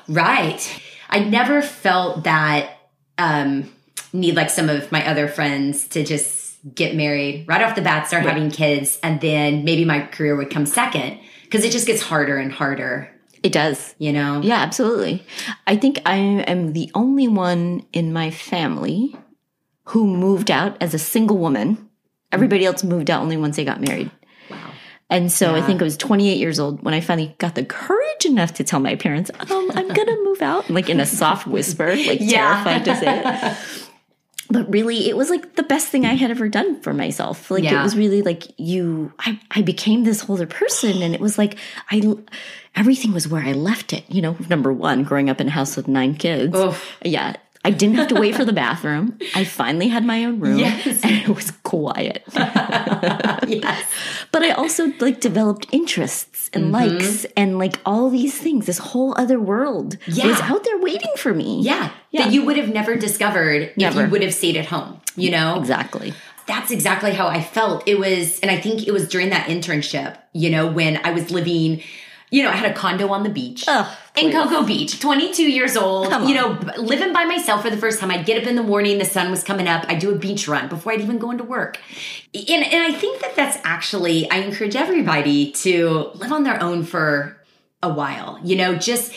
Right. 0.08 0.82
I 1.10 1.20
never 1.20 1.62
felt 1.62 2.24
that 2.24 2.70
um 3.18 3.70
need 4.14 4.36
like 4.36 4.50
some 4.50 4.70
of 4.70 4.92
my 4.92 5.06
other 5.08 5.28
friends 5.28 5.88
to 5.90 6.04
just 6.04 6.58
get 6.76 6.96
married 6.96 7.46
right 7.48 7.62
off 7.62 7.76
the 7.76 7.82
bat, 7.82 8.08
start 8.08 8.24
having 8.24 8.52
kids, 8.52 9.00
and 9.02 9.22
then 9.22 9.64
maybe 9.64 9.86
my 9.86 10.02
career 10.02 10.36
would 10.36 10.50
come 10.50 10.66
second 10.66 11.20
because 11.44 11.64
it 11.64 11.72
just 11.72 11.88
gets 11.88 12.02
harder 12.02 12.38
and 12.38 12.52
harder, 12.52 13.10
It 13.44 13.52
does. 13.54 13.96
you 13.98 14.12
know? 14.12 14.42
Yeah, 14.44 14.58
absolutely. 14.60 15.24
I 15.66 15.78
think 15.78 16.00
I 16.06 16.16
am 16.18 16.74
the 16.74 16.92
only 16.94 17.28
one 17.28 17.86
in 17.94 18.12
my 18.14 18.30
family 18.30 19.16
who 19.86 20.06
moved 20.06 20.52
out 20.52 20.76
as 20.82 20.94
a 20.94 21.00
single 21.00 21.38
woman. 21.38 21.90
Everybody 22.32 22.66
else 22.66 22.84
moved 22.84 23.10
out 23.10 23.22
only 23.24 23.38
once 23.38 23.56
they 23.56 23.64
got 23.66 23.82
married. 23.82 24.12
Wow. 24.52 24.72
And 25.10 25.32
so 25.32 25.56
I 25.56 25.62
think 25.62 25.82
I 25.82 25.86
was 25.86 25.98
28 25.98 26.38
years 26.38 26.60
old 26.60 26.84
when 26.84 26.94
I 26.94 27.00
finally 27.00 27.34
got 27.40 27.56
the 27.56 27.66
courage 27.66 28.26
enough 28.26 28.54
to 28.56 28.64
tell 28.64 28.80
my 28.80 28.96
parents, 28.96 29.32
um, 29.40 29.72
I'm 29.74 29.88
going 29.88 30.08
to 30.08 30.24
move 30.26 30.42
out, 30.44 30.70
like 30.70 30.90
in 30.90 31.00
a 31.00 31.06
soft 31.08 31.48
whisper, 31.48 31.96
like 31.96 32.20
Yeah. 32.22 32.64
terrified 32.64 32.86
to 32.86 32.96
say 32.98 33.22
it. 33.26 33.86
But 34.52 34.72
really, 34.74 35.08
it 35.08 35.16
was 35.16 35.30
like 35.30 35.56
the 35.56 35.64
best 35.64 35.90
thing 35.90 36.06
I 36.06 36.16
had 36.16 36.32
ever 36.32 36.50
done 36.50 36.82
for 36.82 36.92
myself. 36.94 37.52
Like 37.52 37.64
Yeah. 37.64 37.80
it 37.80 37.84
was 37.84 37.96
really 37.96 38.24
like 38.24 38.46
you, 38.60 39.14
I, 39.20 39.40
I 39.52 39.62
became 39.62 40.04
this 40.06 40.28
older 40.28 40.48
person, 40.48 41.04
and 41.04 41.14
it 41.14 41.22
was 41.22 41.38
like 41.38 41.58
I, 41.92 42.02
everything 42.76 43.14
was 43.14 43.28
where 43.28 43.44
I 43.44 43.52
left 43.54 43.94
it. 43.94 44.06
You 44.10 44.22
know, 44.24 44.36
number 44.50 44.74
one, 44.74 45.04
growing 45.04 45.30
up 45.30 45.40
in 45.40 45.48
a 45.48 45.52
house 45.52 45.78
with 45.78 45.88
nine 45.88 46.16
kids. 46.16 46.56
Oof. 46.58 46.98
Yeah, 47.06 47.36
I 47.66 47.72
didn't 47.72 47.96
have 47.98 48.08
to 48.08 48.16
wait 48.16 48.36
for 48.36 48.46
the 48.46 48.54
bathroom. 48.54 49.20
I 49.36 49.44
finally 49.44 49.90
had 49.90 50.06
my 50.06 50.24
own 50.24 50.40
room, 50.40 50.58
Yes. 50.60 50.86
and 51.04 51.12
it 51.24 51.28
was 51.30 51.52
quiet. 51.64 52.24
yes. 53.48 53.84
But 54.32 54.44
I 54.44 54.52
also 54.52 54.92
like 55.00 55.20
developed 55.20 55.68
interests 55.72 56.50
and 56.54 56.66
Mm-hmm. 56.74 56.74
likes 56.98 57.26
and 57.38 57.58
like 57.60 57.80
all 57.86 58.10
these 58.10 58.38
things. 58.38 58.66
This 58.66 58.78
whole 58.80 59.14
other 59.18 59.40
world 59.40 59.98
Yeah. 60.08 60.28
was 60.28 60.40
out 60.42 60.64
there 60.64 60.78
waiting 60.80 61.12
for 61.18 61.34
me. 61.34 61.62
Yeah. 61.62 61.92
Yeah. 62.12 62.24
That 62.26 62.34
you 62.34 62.46
would 62.46 62.58
have 62.58 62.70
never 62.70 62.96
discovered 62.96 63.74
if 63.78 63.96
you 63.96 64.08
would 64.08 64.24
have 64.24 64.34
stayed 64.34 64.56
at 64.58 64.66
home, 64.68 65.00
you 65.16 65.30
know? 65.30 65.60
exactly. 65.60 66.14
That's 66.48 66.72
exactly 66.72 67.12
how 67.12 67.28
I 67.28 67.44
felt. 67.44 67.88
It 67.88 68.00
was, 68.00 68.40
and 68.40 68.50
I 68.50 68.60
think 68.60 68.88
it 68.88 68.92
was 68.92 69.08
during 69.08 69.30
that 69.30 69.48
internship, 69.48 70.18
you 70.34 70.50
know, 70.50 70.66
when 70.66 70.98
I 71.06 71.12
was 71.12 71.30
living, 71.30 71.84
you 72.32 72.44
know, 72.44 72.50
I 72.50 72.54
had 72.54 72.70
a 72.70 72.74
condo 72.74 73.10
on 73.10 73.24
the 73.24 73.30
beach. 73.30 73.66
Oh, 73.68 73.98
in 74.16 74.32
Cocoa 74.32 74.64
Beach, 74.64 75.00
22 75.00 75.44
years 75.44 75.78
old, 75.78 76.12
you 76.28 76.36
know, 76.36 76.60
living 76.78 77.14
by 77.14 77.24
myself 77.24 77.62
for 77.62 77.70
the 77.70 77.78
first 77.78 78.00
time. 78.00 78.12
I'd 78.12 78.26
get 78.26 78.42
up 78.42 78.48
in 78.48 78.56
the 78.56 78.64
morning, 78.64 78.98
the 78.98 79.06
sun 79.06 79.32
was 79.32 79.44
coming 79.44 79.68
up, 79.68 79.86
I'd 79.88 80.00
do 80.00 80.14
a 80.14 80.18
beach 80.18 80.48
run 80.48 80.68
before 80.68 80.92
I'd 80.92 81.02
even 81.02 81.20
go 81.20 81.32
into 81.32 81.44
work. 81.44 81.80
And, 82.34 82.64
and 82.64 82.84
I 82.84 82.92
think 82.92 83.22
that 83.22 83.36
that's 83.36 83.58
actually, 83.64 84.30
I 84.30 84.38
encourage 84.38 84.76
everybody 84.76 85.52
to 85.54 86.12
live 86.16 86.32
on 86.32 86.44
their 86.44 86.62
own 86.62 86.84
for 86.84 87.38
a 87.82 87.94
while, 87.94 88.40
you 88.44 88.56
know, 88.56 88.76
just 88.76 89.14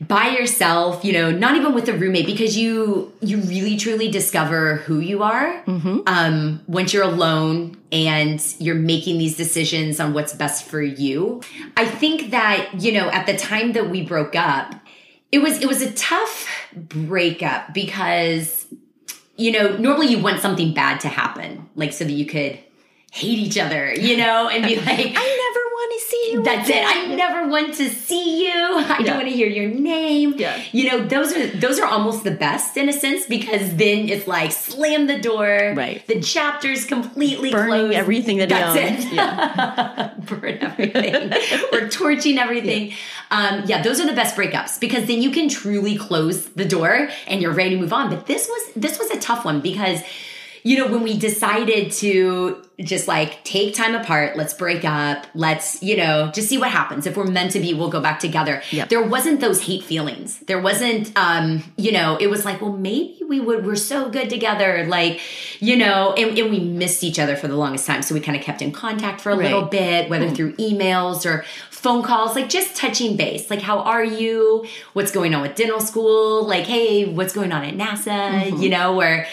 by 0.00 0.28
yourself, 0.28 1.04
you 1.04 1.12
know, 1.12 1.30
not 1.30 1.56
even 1.56 1.74
with 1.74 1.88
a 1.88 1.92
roommate 1.92 2.24
because 2.24 2.56
you 2.56 3.12
you 3.20 3.38
really 3.38 3.76
truly 3.76 4.10
discover 4.10 4.76
who 4.76 4.98
you 4.98 5.22
are 5.22 5.62
um, 6.06 6.62
once 6.66 6.94
you're 6.94 7.04
alone 7.04 7.76
and 7.92 8.42
you're 8.58 8.74
making 8.74 9.18
these 9.18 9.36
decisions 9.36 10.00
on 10.00 10.14
what's 10.14 10.32
best 10.32 10.64
for 10.64 10.80
you. 10.80 11.42
I 11.76 11.84
think 11.84 12.30
that 12.30 12.80
you 12.80 12.92
know 12.92 13.10
at 13.10 13.26
the 13.26 13.36
time 13.36 13.72
that 13.72 13.90
we 13.90 14.02
broke 14.02 14.34
up, 14.34 14.74
it 15.30 15.40
was 15.40 15.60
it 15.60 15.68
was 15.68 15.82
a 15.82 15.92
tough 15.92 16.48
breakup 16.74 17.74
because 17.74 18.66
you 19.36 19.52
know 19.52 19.76
normally 19.76 20.06
you 20.06 20.22
want 20.22 20.40
something 20.40 20.72
bad 20.72 21.00
to 21.00 21.08
happen 21.08 21.68
like 21.74 21.92
so 21.92 22.04
that 22.04 22.12
you 22.12 22.24
could 22.24 22.58
hate 23.12 23.38
each 23.38 23.58
other, 23.58 23.92
you 23.92 24.16
know, 24.16 24.48
and 24.48 24.64
be 24.64 24.76
like. 24.80 24.88
I 24.88 24.94
never 24.94 25.14
want 25.14 25.14
to 25.14 25.39
see 26.00 26.30
you. 26.32 26.42
That's 26.42 26.68
it. 26.68 26.82
I 26.84 27.14
never 27.14 27.48
want 27.48 27.74
to 27.74 27.88
see 27.88 28.46
you. 28.46 28.52
I 28.52 28.96
Yeah. 29.00 29.06
don't 29.06 29.16
want 29.16 29.28
to 29.28 29.34
hear 29.34 29.48
your 29.48 29.68
name. 29.70 30.34
Yeah. 30.36 30.60
You 30.72 30.90
know, 30.90 31.06
those 31.06 31.32
are 31.36 31.46
those 31.48 31.78
are 31.78 31.86
almost 31.86 32.24
the 32.24 32.30
best 32.30 32.76
in 32.76 32.88
a 32.88 32.92
sense 32.92 33.26
because 33.26 33.76
then 33.76 34.08
it's 34.08 34.26
like 34.26 34.52
slam 34.52 35.06
the 35.06 35.18
door. 35.18 35.74
Right. 35.76 36.06
The 36.06 36.20
chapter's 36.20 36.84
completely 36.84 37.50
Burning 37.50 37.68
closed. 37.68 37.94
everything 37.94 38.38
that 38.38 38.48
That's 38.48 39.04
it. 39.04 40.26
Burn 40.26 40.58
everything. 40.60 41.32
or 41.72 41.88
torching 41.88 42.38
everything. 42.38 42.92
Um, 43.30 43.62
yeah, 43.66 43.82
those 43.82 44.00
are 44.00 44.06
the 44.06 44.12
best 44.12 44.36
breakups 44.36 44.80
because 44.80 45.06
then 45.06 45.22
you 45.22 45.30
can 45.30 45.48
truly 45.48 45.96
close 45.96 46.46
the 46.50 46.64
door 46.64 47.08
and 47.26 47.40
you're 47.42 47.52
ready 47.52 47.70
to 47.70 47.80
move 47.80 47.92
on. 47.92 48.10
But 48.10 48.26
this 48.26 48.48
was 48.48 48.72
this 48.74 48.98
was 48.98 49.10
a 49.10 49.18
tough 49.20 49.44
one 49.44 49.60
because 49.60 50.00
you 50.62 50.76
know, 50.76 50.88
when 50.92 51.02
we 51.02 51.18
decided 51.18 51.90
to 51.90 52.62
just 52.84 53.08
like 53.08 53.42
take 53.44 53.74
time 53.74 53.94
apart, 53.94 54.36
let's 54.36 54.54
break 54.54 54.84
up, 54.84 55.26
let's, 55.34 55.82
you 55.82 55.96
know, 55.96 56.30
just 56.32 56.48
see 56.48 56.58
what 56.58 56.70
happens. 56.70 57.06
If 57.06 57.16
we're 57.16 57.24
meant 57.24 57.52
to 57.52 57.60
be, 57.60 57.74
we'll 57.74 57.90
go 57.90 58.00
back 58.00 58.18
together. 58.20 58.62
Yep. 58.70 58.88
There 58.88 59.02
wasn't 59.02 59.40
those 59.40 59.62
hate 59.62 59.84
feelings. 59.84 60.38
There 60.40 60.60
wasn't, 60.60 61.16
um, 61.16 61.62
you 61.76 61.92
know, 61.92 62.16
it 62.16 62.28
was 62.28 62.44
like, 62.44 62.60
well, 62.60 62.72
maybe 62.72 63.20
we 63.28 63.40
would, 63.40 63.64
we're 63.64 63.76
so 63.76 64.08
good 64.08 64.30
together. 64.30 64.86
Like, 64.86 65.20
you 65.60 65.76
know, 65.76 66.14
and, 66.14 66.38
and 66.38 66.50
we 66.50 66.60
missed 66.60 67.04
each 67.04 67.18
other 67.18 67.36
for 67.36 67.48
the 67.48 67.56
longest 67.56 67.86
time. 67.86 68.02
So 68.02 68.14
we 68.14 68.20
kind 68.20 68.36
of 68.36 68.42
kept 68.42 68.62
in 68.62 68.72
contact 68.72 69.20
for 69.20 69.30
a 69.30 69.36
little 69.36 69.64
bit, 69.64 70.08
whether 70.08 70.30
through 70.30 70.54
emails 70.54 71.26
or 71.26 71.44
phone 71.80 72.02
calls, 72.02 72.34
like 72.34 72.50
just 72.50 72.76
touching 72.76 73.16
base. 73.16 73.48
Like, 73.48 73.62
how 73.62 73.78
are 73.80 74.04
you? 74.04 74.66
What's 74.92 75.10
going 75.10 75.34
on 75.34 75.40
with 75.40 75.54
dental 75.54 75.80
school? 75.80 76.46
Like, 76.46 76.66
hey, 76.66 77.06
what's 77.06 77.32
going 77.32 77.52
on 77.52 77.64
at 77.64 77.74
NASA? 77.74 78.60
You 78.60 78.68
know, 78.68 78.94
where 78.94 79.26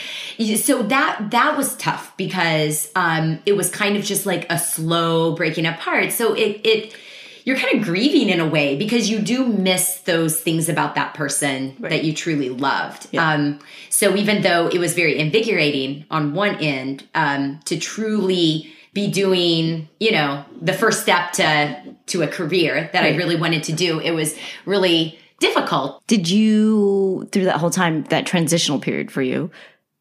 so 0.56 0.84
that 0.84 1.32
that 1.32 1.58
was 1.58 1.76
tough 1.76 2.16
because 2.16 2.90
um 2.96 3.40
it 3.46 3.54
was 3.54 3.70
kind 3.70 3.98
of 3.98 4.04
just 4.04 4.26
like 4.26 4.50
a 4.50 4.58
slow 4.58 5.36
breaking 5.36 5.66
apart. 5.66 6.14
So 6.14 6.34
it 6.34 6.62
it 6.64 6.96
you're 7.44 7.58
kind 7.58 7.78
of 7.80 7.84
grieving 7.84 8.30
in 8.30 8.40
a 8.40 8.48
way 8.48 8.78
because 8.78 9.10
you 9.10 9.20
do 9.20 9.46
miss 9.46 10.00
those 10.02 10.40
things 10.40 10.70
about 10.70 10.96
that 10.96 11.14
person 11.14 11.76
that 11.80 12.04
you 12.04 12.14
truly 12.14 12.50
loved. 12.50 13.08
Yeah. 13.12 13.30
Um, 13.30 13.60
so 13.90 14.16
even 14.16 14.42
though 14.42 14.68
it 14.68 14.80
was 14.80 14.94
very 14.94 15.18
invigorating 15.18 16.06
on 16.12 16.34
one 16.34 16.56
end, 16.56 17.08
um, 17.16 17.62
to 17.66 17.80
truly 17.80 18.74
be 18.98 19.08
doing, 19.12 19.88
you 20.00 20.12
know, 20.12 20.44
the 20.60 20.74
first 20.74 21.04
step 21.04 21.32
to 21.34 21.96
to 22.08 22.24
a 22.24 22.28
career 22.28 22.90
that 22.94 23.04
I 23.04 23.16
really 23.16 23.36
wanted 23.36 23.62
to 23.66 23.72
do, 23.72 24.00
it 24.00 24.10
was 24.10 24.36
really 24.66 25.20
difficult. 25.40 26.02
Did 26.08 26.28
you 26.28 27.30
through 27.32 27.46
that 27.46 27.58
whole 27.58 27.70
time, 27.70 28.06
that 28.06 28.26
transitional 28.26 28.80
period 28.80 29.12
for 29.12 29.22
you, 29.22 29.52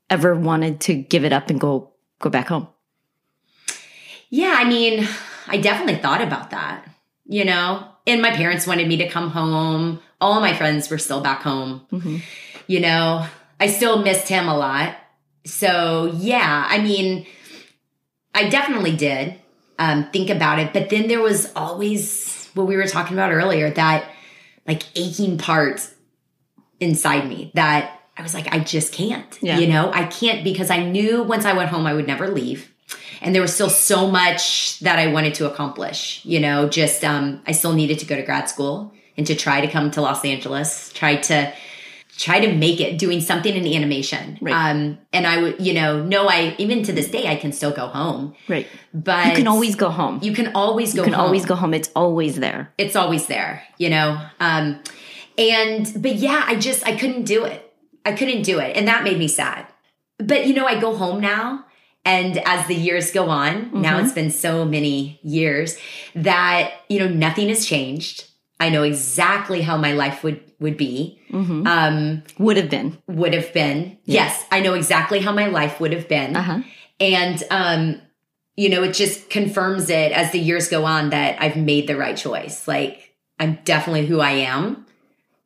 ever 0.09 0.35
wanted 0.35 0.81
to 0.87 0.95
give 0.95 1.27
it 1.27 1.33
up 1.35 1.51
and 1.51 1.61
go 1.61 1.91
go 2.21 2.31
back 2.31 2.49
home? 2.49 2.69
Yeah, 4.31 4.55
I 4.57 4.65
mean, 4.65 5.07
I 5.47 5.59
definitely 5.59 6.01
thought 6.01 6.23
about 6.23 6.51
that, 6.53 6.89
you 7.27 7.45
know? 7.45 7.87
And 8.07 8.23
my 8.23 8.31
parents 8.31 8.67
wanted 8.67 8.89
me 8.89 8.97
to 8.97 9.09
come 9.11 9.31
home. 9.31 10.01
All 10.23 10.41
my 10.41 10.55
friends 10.55 10.89
were 10.89 10.99
still 10.99 11.21
back 11.21 11.43
home. 11.43 11.83
Mhm. 11.93 12.23
You 12.67 12.81
know, 12.81 13.27
I 13.61 13.67
still 13.67 14.03
missed 14.03 14.29
him 14.29 14.49
a 14.49 14.57
lot. 14.57 14.97
So, 15.45 16.11
yeah, 16.17 16.65
I 16.67 16.79
mean, 16.79 17.27
I 18.37 18.51
definitely 18.51 18.95
did 18.95 19.35
um, 19.79 20.11
think 20.11 20.29
about 20.29 20.59
it. 20.59 20.73
But 20.73 20.91
then 20.91 21.09
there 21.09 21.23
was 21.23 21.51
always 21.57 22.51
what 22.55 22.67
we 22.67 22.77
were 22.77 22.87
talking 22.87 23.17
about 23.17 23.33
earlier 23.33 23.71
that 23.71 24.09
like 24.69 24.83
aching 24.95 25.39
part 25.39 25.89
inside 26.79 27.27
me 27.27 27.51
that 27.55 27.99
I 28.17 28.23
was 28.23 28.35
like, 28.35 28.53
I 28.53 28.59
just 28.59 28.93
can't. 28.93 29.39
Yeah. 29.43 29.59
You 29.59 29.67
know, 29.67 29.91
I 29.93 30.05
can't 30.05 30.45
because 30.45 30.71
I 30.71 30.83
knew 30.85 31.23
once 31.23 31.47
I 31.47 31.55
went 31.55 31.71
home, 31.71 31.87
I 31.87 31.95
would 31.95 32.07
never 32.07 32.29
leave. 32.29 32.73
And 33.23 33.35
there 33.35 33.43
was 33.43 33.55
still 33.55 33.71
so 33.71 34.11
much 34.11 34.81
that 34.81 34.99
I 34.99 35.07
wanted 35.09 35.35
to 35.35 35.51
accomplish. 35.51 36.25
You 36.25 36.41
know, 36.41 36.69
just 36.69 37.05
um, 37.05 37.43
I 37.47 37.53
still 37.53 37.73
needed 37.73 37.99
to 38.01 38.07
go 38.07 38.17
to 38.17 38.23
grad 38.23 38.51
school 38.51 38.93
and 39.17 39.27
to 39.27 39.35
try 39.35 39.63
to 39.63 39.69
come 39.69 39.91
to 39.93 40.03
Los 40.03 40.25
Angeles, 40.25 40.93
try 40.93 41.17
to 41.17 41.53
try 42.19 42.41
to 42.41 42.53
make 42.55 42.81
it 42.81 42.99
doing 42.99 43.21
something 43.21 43.55
in 43.55 43.67
animation. 43.67 44.39
Right. 44.41 44.55
Um, 44.71 44.99
and 45.13 45.27
I 45.27 45.43
would, 45.43 45.61
you 45.61 45.75
know, 45.75 46.03
no, 46.03 46.29
I 46.29 46.55
even 46.59 46.83
to 46.85 46.93
this 46.93 47.09
day 47.09 47.29
I 47.29 47.37
can 47.37 47.53
still 47.53 47.73
go 47.73 47.87
home, 47.89 48.35
Right. 48.49 48.67
but 48.95 49.27
You 49.29 49.35
can 49.35 49.47
always 49.47 49.77
go 49.77 49.91
home. 49.91 50.21
You 50.23 50.33
can 50.33 50.53
always 50.55 50.95
go 50.95 51.01
You 51.03 51.05
can 51.05 51.13
home 51.13 51.27
always 51.27 51.45
go 51.45 51.55
home. 51.55 51.75
It's 51.75 51.91
always 51.95 52.37
there. 52.37 52.73
it's 52.79 52.97
always 52.97 53.27
there, 53.27 53.63
you 53.79 53.91
know? 53.91 54.21
Um, 54.41 54.81
and, 55.37 55.93
but 56.01 56.15
yeah, 56.17 56.45
I 56.47 56.57
just, 56.57 56.87
I 56.87 56.97
couldn't 56.97 57.25
do 57.25 57.45
it. 57.45 57.63
I 58.05 58.13
couldn't 58.13 58.43
do 58.43 58.59
it. 58.61 58.77
And 58.77 58.89
that 58.89 59.05
made 59.05 59.19
me 59.19 59.29
sad. 59.29 59.67
But, 60.19 60.47
you 60.47 60.55
know, 60.55 60.67
I 60.67 60.81
go 60.81 60.97
home 60.97 61.21
now. 61.21 61.65
And 62.07 62.39
as 62.47 62.67
the 62.69 62.75
years 62.75 63.11
go 63.11 63.29
on, 63.29 63.83
now 63.83 63.99
it's 63.99 64.13
been 64.13 64.31
so 64.31 64.65
many 64.65 65.19
years 65.25 65.77
that, 66.15 66.73
you 66.89 67.01
know, 67.01 67.09
nothing 67.09 67.49
has 67.49 67.67
changed. 67.67 68.31
I 68.59 68.71
know 68.71 68.83
exactly 68.83 69.61
how 69.63 69.77
my 69.77 69.93
life 69.93 70.25
would, 70.25 70.41
would 70.61 70.77
be, 70.77 71.21
um, 71.33 72.23
Would 72.39 72.57
have 72.57 72.71
been. 72.71 72.99
would 73.07 73.35
have 73.35 73.53
been. 73.53 73.99
Yes, 74.05 74.45
I 74.51 74.61
know 74.61 74.75
exactly 74.75 75.21
how 75.21 75.33
my 75.33 75.47
life 75.49 75.79
would 75.81 75.93
have 75.93 76.09
been. 76.09 76.35
Uh-huh. 76.37 76.61
And, 76.99 77.43
um, 77.51 78.01
you 78.57 78.71
know, 78.71 78.83
it 78.83 78.95
just 78.95 79.29
confirms 79.29 79.91
it 79.91 80.13
as 80.13 80.33
the 80.33 80.39
years 80.39 80.69
go 80.69 80.87
on 80.87 81.11
that 81.11 81.41
I've 81.41 81.57
made 81.57 81.87
the 81.87 81.97
right 81.97 82.17
choice. 82.17 82.67
Like, 82.67 83.15
I'm 83.39 83.59
definitely 83.65 84.07
who 84.07 84.21
I 84.21 84.31
am 84.31 84.87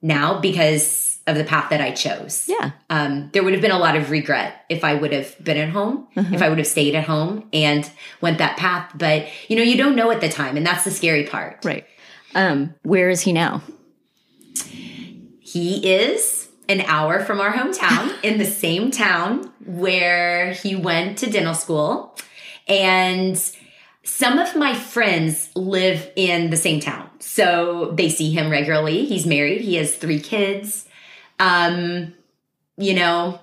now 0.00 0.38
because 0.40 1.18
of 1.26 1.36
the 1.36 1.42
path 1.44 1.70
that 1.70 1.80
I 1.80 1.90
chose. 1.90 2.48
Yeah. 2.48 2.70
Um, 2.88 3.30
there 3.32 3.42
would 3.42 3.52
have 3.52 3.62
been 3.62 3.72
a 3.72 3.78
lot 3.78 3.96
of 3.96 4.10
regret 4.10 4.64
if 4.68 4.84
I 4.84 4.94
would 4.94 5.12
have 5.12 5.36
been 5.42 5.56
at 5.56 5.70
home, 5.70 6.06
if 6.16 6.40
I 6.40 6.48
would 6.48 6.58
have 6.58 6.66
stayed 6.66 6.94
at 6.94 7.04
home 7.04 7.48
and 7.52 7.88
went 8.20 8.38
that 8.38 8.56
path. 8.56 8.92
But, 8.94 9.26
you 9.48 9.56
know, 9.56 9.62
you 9.62 9.76
don't 9.76 9.96
know 9.96 10.12
at 10.12 10.20
the 10.20 10.28
time. 10.28 10.56
And 10.56 10.64
that's 10.64 10.84
the 10.84 10.90
scary 10.92 11.24
part. 11.26 11.64
Right. 11.64 11.84
Um, 12.34 12.74
where 12.82 13.10
is 13.10 13.22
he 13.22 13.32
now? 13.32 13.62
He 15.40 15.92
is 15.92 16.48
an 16.68 16.82
hour 16.82 17.24
from 17.24 17.40
our 17.40 17.52
hometown 17.52 18.14
in 18.22 18.38
the 18.38 18.44
same 18.44 18.90
town 18.90 19.52
where 19.64 20.52
he 20.52 20.76
went 20.76 21.18
to 21.18 21.30
dental 21.30 21.54
school. 21.54 22.16
And 22.68 23.36
some 24.04 24.38
of 24.38 24.54
my 24.54 24.74
friends 24.74 25.50
live 25.54 26.10
in 26.16 26.50
the 26.50 26.56
same 26.56 26.80
town. 26.80 27.10
So 27.18 27.92
they 27.94 28.08
see 28.08 28.32
him 28.32 28.50
regularly. 28.50 29.04
He's 29.06 29.26
married, 29.26 29.60
he 29.60 29.74
has 29.74 29.94
three 29.94 30.20
kids. 30.20 30.86
Um, 31.38 32.14
you 32.76 32.94
know, 32.94 33.40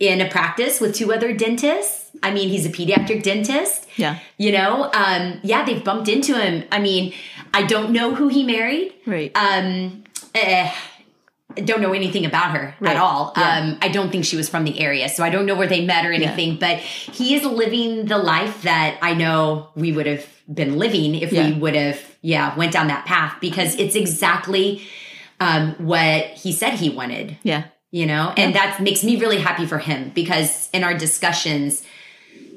in 0.00 0.20
a 0.20 0.28
practice 0.28 0.80
with 0.80 0.94
two 0.94 1.12
other 1.12 1.32
dentists. 1.32 2.10
I 2.22 2.32
mean, 2.32 2.48
he's 2.48 2.66
a 2.66 2.68
pediatric 2.70 3.22
dentist. 3.22 3.86
Yeah. 3.96 4.18
You 4.38 4.52
know, 4.52 4.90
um, 4.92 5.40
yeah, 5.42 5.64
they've 5.64 5.82
bumped 5.82 6.08
into 6.08 6.38
him. 6.38 6.64
I 6.72 6.80
mean, 6.80 7.12
I 7.52 7.62
don't 7.62 7.92
know 7.92 8.14
who 8.14 8.28
he 8.28 8.44
married. 8.44 8.92
Right. 9.06 9.30
Um, 9.36 10.04
eh, 10.34 10.72
I 11.56 11.60
don't 11.60 11.80
know 11.80 11.92
anything 11.92 12.26
about 12.26 12.50
her 12.56 12.74
Right. 12.80 12.90
at 12.90 12.96
all. 12.96 13.32
Yeah. 13.36 13.58
Um, 13.58 13.78
I 13.80 13.88
don't 13.88 14.10
think 14.10 14.24
she 14.24 14.36
was 14.36 14.48
from 14.48 14.64
the 14.64 14.80
area, 14.80 15.08
so 15.08 15.22
I 15.22 15.30
don't 15.30 15.46
know 15.46 15.54
where 15.54 15.68
they 15.68 15.84
met 15.84 16.04
or 16.04 16.12
anything. 16.12 16.56
But 16.58 16.78
he 16.78 17.34
is 17.36 17.44
living 17.44 18.06
the 18.06 18.18
life 18.18 18.62
that 18.62 18.98
I 19.02 19.14
know 19.14 19.68
we 19.76 19.92
would 19.92 20.06
have 20.06 20.26
been 20.52 20.76
living 20.78 21.14
if 21.14 21.32
Yeah. 21.32 21.46
we 21.50 21.52
would 21.54 21.76
have, 21.76 22.00
yeah, 22.22 22.56
went 22.56 22.72
down 22.72 22.88
that 22.88 23.06
path 23.06 23.36
because 23.40 23.76
it's 23.76 23.94
exactly 23.94 24.82
um, 25.40 25.74
what 25.78 26.24
he 26.26 26.52
said 26.52 26.74
he 26.74 26.88
wanted 26.90 27.36
yeah. 27.42 27.64
You 27.98 28.06
know 28.06 28.32
and 28.36 28.54
that 28.58 28.80
makes 28.88 29.02
me 29.08 29.12
really 29.24 29.38
happy 29.48 29.66
for 29.72 29.78
him 29.78 30.10
because 30.14 30.68
in 30.72 30.82
our 30.86 30.94
discussions 31.06 31.82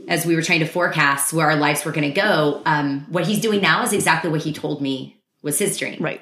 as 0.07 0.25
we 0.25 0.35
were 0.35 0.41
trying 0.41 0.61
to 0.61 0.65
forecast 0.77 1.31
where 1.33 1.47
our 1.51 1.55
lives 1.65 1.85
were 1.85 1.91
going 1.97 2.09
to 2.13 2.21
go 2.27 2.61
um, 2.65 3.05
what 3.15 3.23
he's 3.29 3.39
doing 3.47 3.61
now 3.61 3.83
is 3.83 3.93
exactly 3.93 4.29
what 4.31 4.41
he 4.41 4.51
told 4.51 4.81
me 4.81 4.95
was 5.43 5.59
his 5.59 5.77
dream 5.77 6.01
Right. 6.01 6.21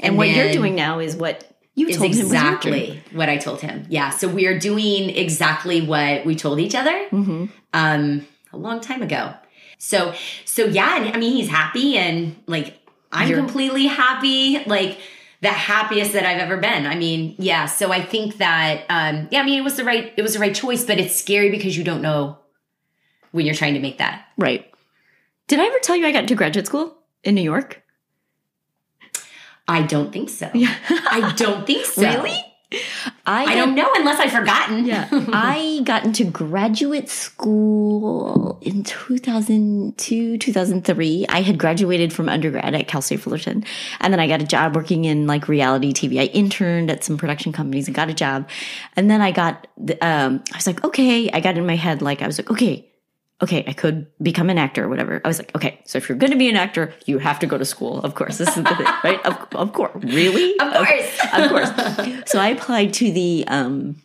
And, 0.00 0.16
what 0.18 0.28
you're 0.28 0.50
doing 0.52 0.74
now 0.74 0.98
is 0.98 1.14
what 1.14 1.36
you 1.76 1.86
is 1.88 1.96
told 1.96 2.12
him 2.14 2.28
was 2.28 2.32
your 2.32 2.56
dream. 2.58 2.74
exactly 2.74 3.02
what 3.18 3.28
i 3.28 3.36
told 3.36 3.60
him 3.60 3.86
yeah 3.88 4.10
so 4.10 4.24
we 4.28 4.46
are 4.48 4.58
doing 4.58 5.10
exactly 5.10 5.78
what 5.92 6.24
we 6.26 6.34
told 6.34 6.58
each 6.58 6.74
other 6.74 6.96
Mhm. 7.12 7.48
um, 7.72 8.26
a 8.52 8.56
long 8.56 8.80
time 8.80 9.02
ago 9.02 9.22
so 9.78 9.98
so 10.44 10.64
yeah 10.64 11.10
i 11.14 11.16
mean 11.22 11.32
he's 11.38 11.48
happy 11.48 11.96
and 11.96 12.34
like 12.46 12.68
i'm 13.12 13.28
You're- 13.28 13.40
completely 13.42 13.86
happy 13.86 14.62
like 14.66 14.98
the 15.42 15.48
happiest 15.48 16.12
that 16.12 16.24
I've 16.24 16.38
ever 16.38 16.56
been. 16.56 16.86
I 16.86 16.94
mean, 16.94 17.34
yeah. 17.36 17.66
So 17.66 17.92
I 17.92 18.00
think 18.00 18.38
that, 18.38 18.84
um, 18.88 19.28
yeah, 19.32 19.40
I 19.40 19.44
mean, 19.44 19.58
it 19.58 19.64
was 19.64 19.76
the 19.76 19.84
right, 19.84 20.12
it 20.16 20.22
was 20.22 20.34
the 20.34 20.38
right 20.38 20.54
choice, 20.54 20.84
but 20.84 20.98
it's 20.98 21.18
scary 21.18 21.50
because 21.50 21.76
you 21.76 21.82
don't 21.82 22.00
know 22.00 22.38
when 23.32 23.44
you're 23.44 23.54
trying 23.54 23.74
to 23.74 23.80
make 23.80 23.98
that. 23.98 24.24
Right. 24.38 24.72
Did 25.48 25.58
I 25.58 25.66
ever 25.66 25.78
tell 25.80 25.96
you 25.96 26.06
I 26.06 26.12
got 26.12 26.22
into 26.22 26.36
graduate 26.36 26.68
school 26.68 26.96
in 27.24 27.34
New 27.34 27.42
York? 27.42 27.82
I 29.66 29.82
don't 29.82 30.12
think 30.12 30.28
so. 30.28 30.48
Yeah. 30.54 30.74
I 30.88 31.32
don't 31.36 31.66
think 31.66 31.86
so. 31.86 32.02
Really? 32.02 32.38
I, 33.24 33.44
I 33.44 33.54
don't 33.54 33.74
know 33.74 33.88
unless 33.94 34.18
I've 34.18 34.32
forgotten. 34.32 34.84
Yeah. 34.84 35.08
I 35.12 35.80
got 35.84 36.04
into 36.04 36.24
graduate 36.24 37.08
school 37.08 38.58
in 38.62 38.82
2002, 38.84 40.38
2003. 40.38 41.26
I 41.28 41.42
had 41.42 41.58
graduated 41.58 42.12
from 42.12 42.28
undergrad 42.28 42.74
at 42.74 42.88
Cal 42.88 43.02
State 43.02 43.20
Fullerton. 43.20 43.64
And 44.00 44.12
then 44.12 44.20
I 44.20 44.26
got 44.26 44.42
a 44.42 44.46
job 44.46 44.74
working 44.74 45.04
in 45.04 45.26
like 45.26 45.48
reality 45.48 45.92
TV. 45.92 46.20
I 46.20 46.24
interned 46.26 46.90
at 46.90 47.04
some 47.04 47.16
production 47.16 47.52
companies 47.52 47.86
and 47.86 47.94
got 47.94 48.08
a 48.08 48.14
job. 48.14 48.48
And 48.96 49.10
then 49.10 49.20
I 49.20 49.32
got, 49.32 49.66
um, 50.00 50.42
I 50.52 50.56
was 50.56 50.66
like, 50.66 50.84
okay, 50.84 51.30
I 51.30 51.40
got 51.40 51.56
in 51.56 51.66
my 51.66 51.76
head, 51.76 52.02
like, 52.02 52.22
I 52.22 52.26
was 52.26 52.38
like, 52.38 52.50
okay, 52.50 52.91
okay, 53.42 53.64
I 53.66 53.72
could 53.72 54.06
become 54.22 54.48
an 54.50 54.58
actor 54.58 54.84
or 54.84 54.88
whatever. 54.88 55.20
I 55.24 55.28
was 55.28 55.38
like, 55.38 55.54
okay, 55.56 55.80
so 55.84 55.98
if 55.98 56.08
you're 56.08 56.18
going 56.18 56.32
to 56.32 56.38
be 56.38 56.48
an 56.48 56.56
actor, 56.56 56.94
you 57.06 57.18
have 57.18 57.40
to 57.40 57.46
go 57.46 57.58
to 57.58 57.64
school. 57.64 57.98
Of 58.00 58.14
course, 58.14 58.38
this 58.38 58.48
is 58.48 58.62
the 58.62 58.74
thing, 58.74 58.86
right? 59.02 59.20
Of, 59.26 59.36
of 59.54 59.72
course, 59.72 60.02
really? 60.04 60.58
Of 60.58 60.86
course, 60.86 61.20
of, 61.32 61.40
of 61.40 61.50
course. 61.50 62.30
So 62.30 62.38
I 62.38 62.48
applied 62.48 62.94
to 62.94 63.10
the 63.10 63.44
um, 63.48 63.96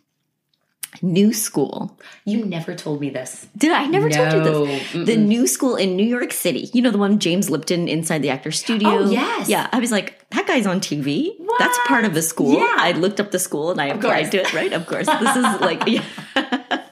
new 1.02 1.32
school. 1.32 1.98
You 2.24 2.44
never 2.44 2.74
told 2.74 3.00
me 3.00 3.10
this. 3.10 3.46
Did 3.56 3.70
I? 3.72 3.84
I 3.84 3.86
never 3.86 4.08
no. 4.08 4.16
told 4.16 4.32
you 4.32 4.44
this. 4.44 4.82
Mm-mm. 4.88 5.06
The 5.06 5.16
new 5.16 5.46
school 5.46 5.76
in 5.76 5.96
New 5.96 6.06
York 6.06 6.32
City. 6.32 6.68
You 6.72 6.82
know 6.82 6.90
the 6.90 6.98
one 6.98 7.20
James 7.20 7.48
Lipton 7.48 7.88
inside 7.88 8.22
the 8.22 8.30
actor 8.30 8.50
studio. 8.50 8.90
Oh 8.90 9.10
yes. 9.10 9.48
Yeah, 9.48 9.68
I 9.72 9.78
was 9.78 9.92
like, 9.92 10.28
that 10.30 10.46
guy's 10.46 10.66
on 10.66 10.80
TV. 10.80 11.38
What? 11.38 11.58
That's 11.58 11.78
part 11.86 12.04
of 12.04 12.14
the 12.14 12.22
school. 12.22 12.54
Yeah. 12.54 12.74
I 12.78 12.92
looked 12.92 13.20
up 13.20 13.30
the 13.30 13.38
school 13.38 13.70
and 13.70 13.80
I 13.80 13.86
of 13.86 13.98
applied 13.98 14.30
course. 14.30 14.30
to 14.30 14.38
it. 14.38 14.52
Right? 14.52 14.72
Of 14.72 14.86
course. 14.86 15.06
This 15.06 15.36
is 15.36 15.60
like. 15.60 15.84
Yeah. 15.88 16.84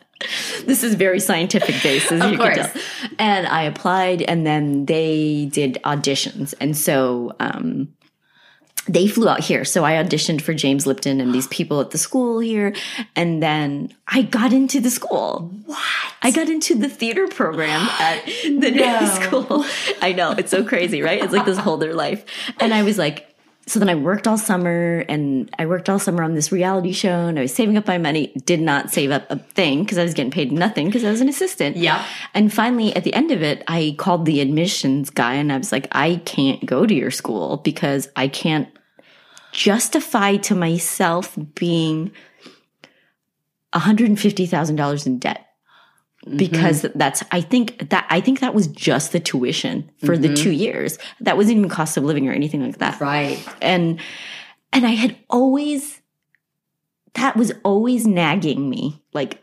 This 0.66 0.82
is 0.82 0.94
very 0.94 1.20
scientific 1.20 1.82
based, 1.82 2.12
as 2.12 2.20
of 2.20 2.32
you 2.32 2.38
course. 2.38 2.56
can 2.56 2.70
tell. 2.70 2.82
And 3.18 3.46
I 3.46 3.62
applied, 3.62 4.22
and 4.22 4.46
then 4.46 4.86
they 4.86 5.48
did 5.50 5.78
auditions, 5.84 6.54
and 6.60 6.76
so 6.76 7.34
um, 7.40 7.88
they 8.88 9.08
flew 9.08 9.28
out 9.28 9.40
here. 9.40 9.64
So 9.64 9.84
I 9.84 9.92
auditioned 9.92 10.42
for 10.42 10.54
James 10.54 10.86
Lipton 10.86 11.20
and 11.20 11.34
these 11.34 11.48
people 11.48 11.80
at 11.80 11.90
the 11.90 11.98
school 11.98 12.38
here, 12.38 12.74
and 13.14 13.42
then 13.42 13.92
I 14.06 14.22
got 14.22 14.52
into 14.52 14.80
the 14.80 14.90
school. 14.90 15.50
What? 15.66 15.78
I 16.22 16.30
got 16.30 16.48
into 16.48 16.74
the 16.74 16.88
theater 16.88 17.26
program 17.28 17.88
at 18.00 18.24
the 18.44 18.70
no. 18.74 19.00
new 19.00 19.06
school. 19.22 19.64
I 20.00 20.12
know 20.12 20.32
it's 20.32 20.50
so 20.50 20.64
crazy, 20.64 21.02
right? 21.02 21.22
It's 21.22 21.32
like 21.32 21.46
this 21.46 21.58
whole 21.58 21.76
their 21.76 21.94
life, 21.94 22.24
and 22.60 22.72
I 22.72 22.82
was 22.82 22.98
like 22.98 23.25
so 23.68 23.80
then 23.80 23.88
I 23.88 23.96
worked 23.96 24.28
all 24.28 24.38
summer 24.38 25.04
and 25.08 25.50
I 25.58 25.66
worked 25.66 25.88
all 25.88 25.98
summer 25.98 26.22
on 26.22 26.34
this 26.34 26.52
reality 26.52 26.92
show 26.92 27.26
and 27.26 27.36
I 27.36 27.42
was 27.42 27.54
saving 27.54 27.76
up 27.76 27.88
my 27.88 27.98
money, 27.98 28.32
did 28.44 28.60
not 28.60 28.92
save 28.92 29.10
up 29.10 29.28
a 29.28 29.38
thing 29.38 29.82
because 29.82 29.98
I 29.98 30.04
was 30.04 30.14
getting 30.14 30.30
paid 30.30 30.52
nothing 30.52 30.86
because 30.86 31.02
I 31.02 31.10
was 31.10 31.20
an 31.20 31.28
assistant. 31.28 31.76
Yeah. 31.76 32.04
And 32.32 32.52
finally 32.52 32.94
at 32.94 33.02
the 33.02 33.12
end 33.12 33.32
of 33.32 33.42
it, 33.42 33.64
I 33.66 33.96
called 33.98 34.24
the 34.24 34.40
admissions 34.40 35.10
guy 35.10 35.34
and 35.34 35.52
I 35.52 35.58
was 35.58 35.72
like, 35.72 35.88
I 35.90 36.22
can't 36.24 36.64
go 36.64 36.86
to 36.86 36.94
your 36.94 37.10
school 37.10 37.56
because 37.56 38.08
I 38.14 38.28
can't 38.28 38.68
justify 39.50 40.36
to 40.36 40.54
myself 40.54 41.36
being 41.56 42.12
$150,000 43.74 45.06
in 45.06 45.18
debt 45.18 45.45
because 46.34 46.82
mm-hmm. 46.82 46.98
that's 46.98 47.22
I 47.30 47.40
think 47.40 47.90
that 47.90 48.06
I 48.10 48.20
think 48.20 48.40
that 48.40 48.54
was 48.54 48.66
just 48.66 49.12
the 49.12 49.20
tuition 49.20 49.90
for 49.98 50.14
mm-hmm. 50.14 50.34
the 50.34 50.34
2 50.34 50.50
years. 50.50 50.98
That 51.20 51.36
wasn't 51.36 51.58
even 51.58 51.70
cost 51.70 51.96
of 51.96 52.04
living 52.04 52.28
or 52.28 52.32
anything 52.32 52.64
like 52.64 52.78
that. 52.78 53.00
Right. 53.00 53.38
And 53.62 54.00
and 54.72 54.86
I 54.86 54.90
had 54.90 55.16
always 55.30 56.00
that 57.14 57.36
was 57.36 57.52
always 57.64 58.06
nagging 58.06 58.68
me 58.68 59.02
like 59.12 59.42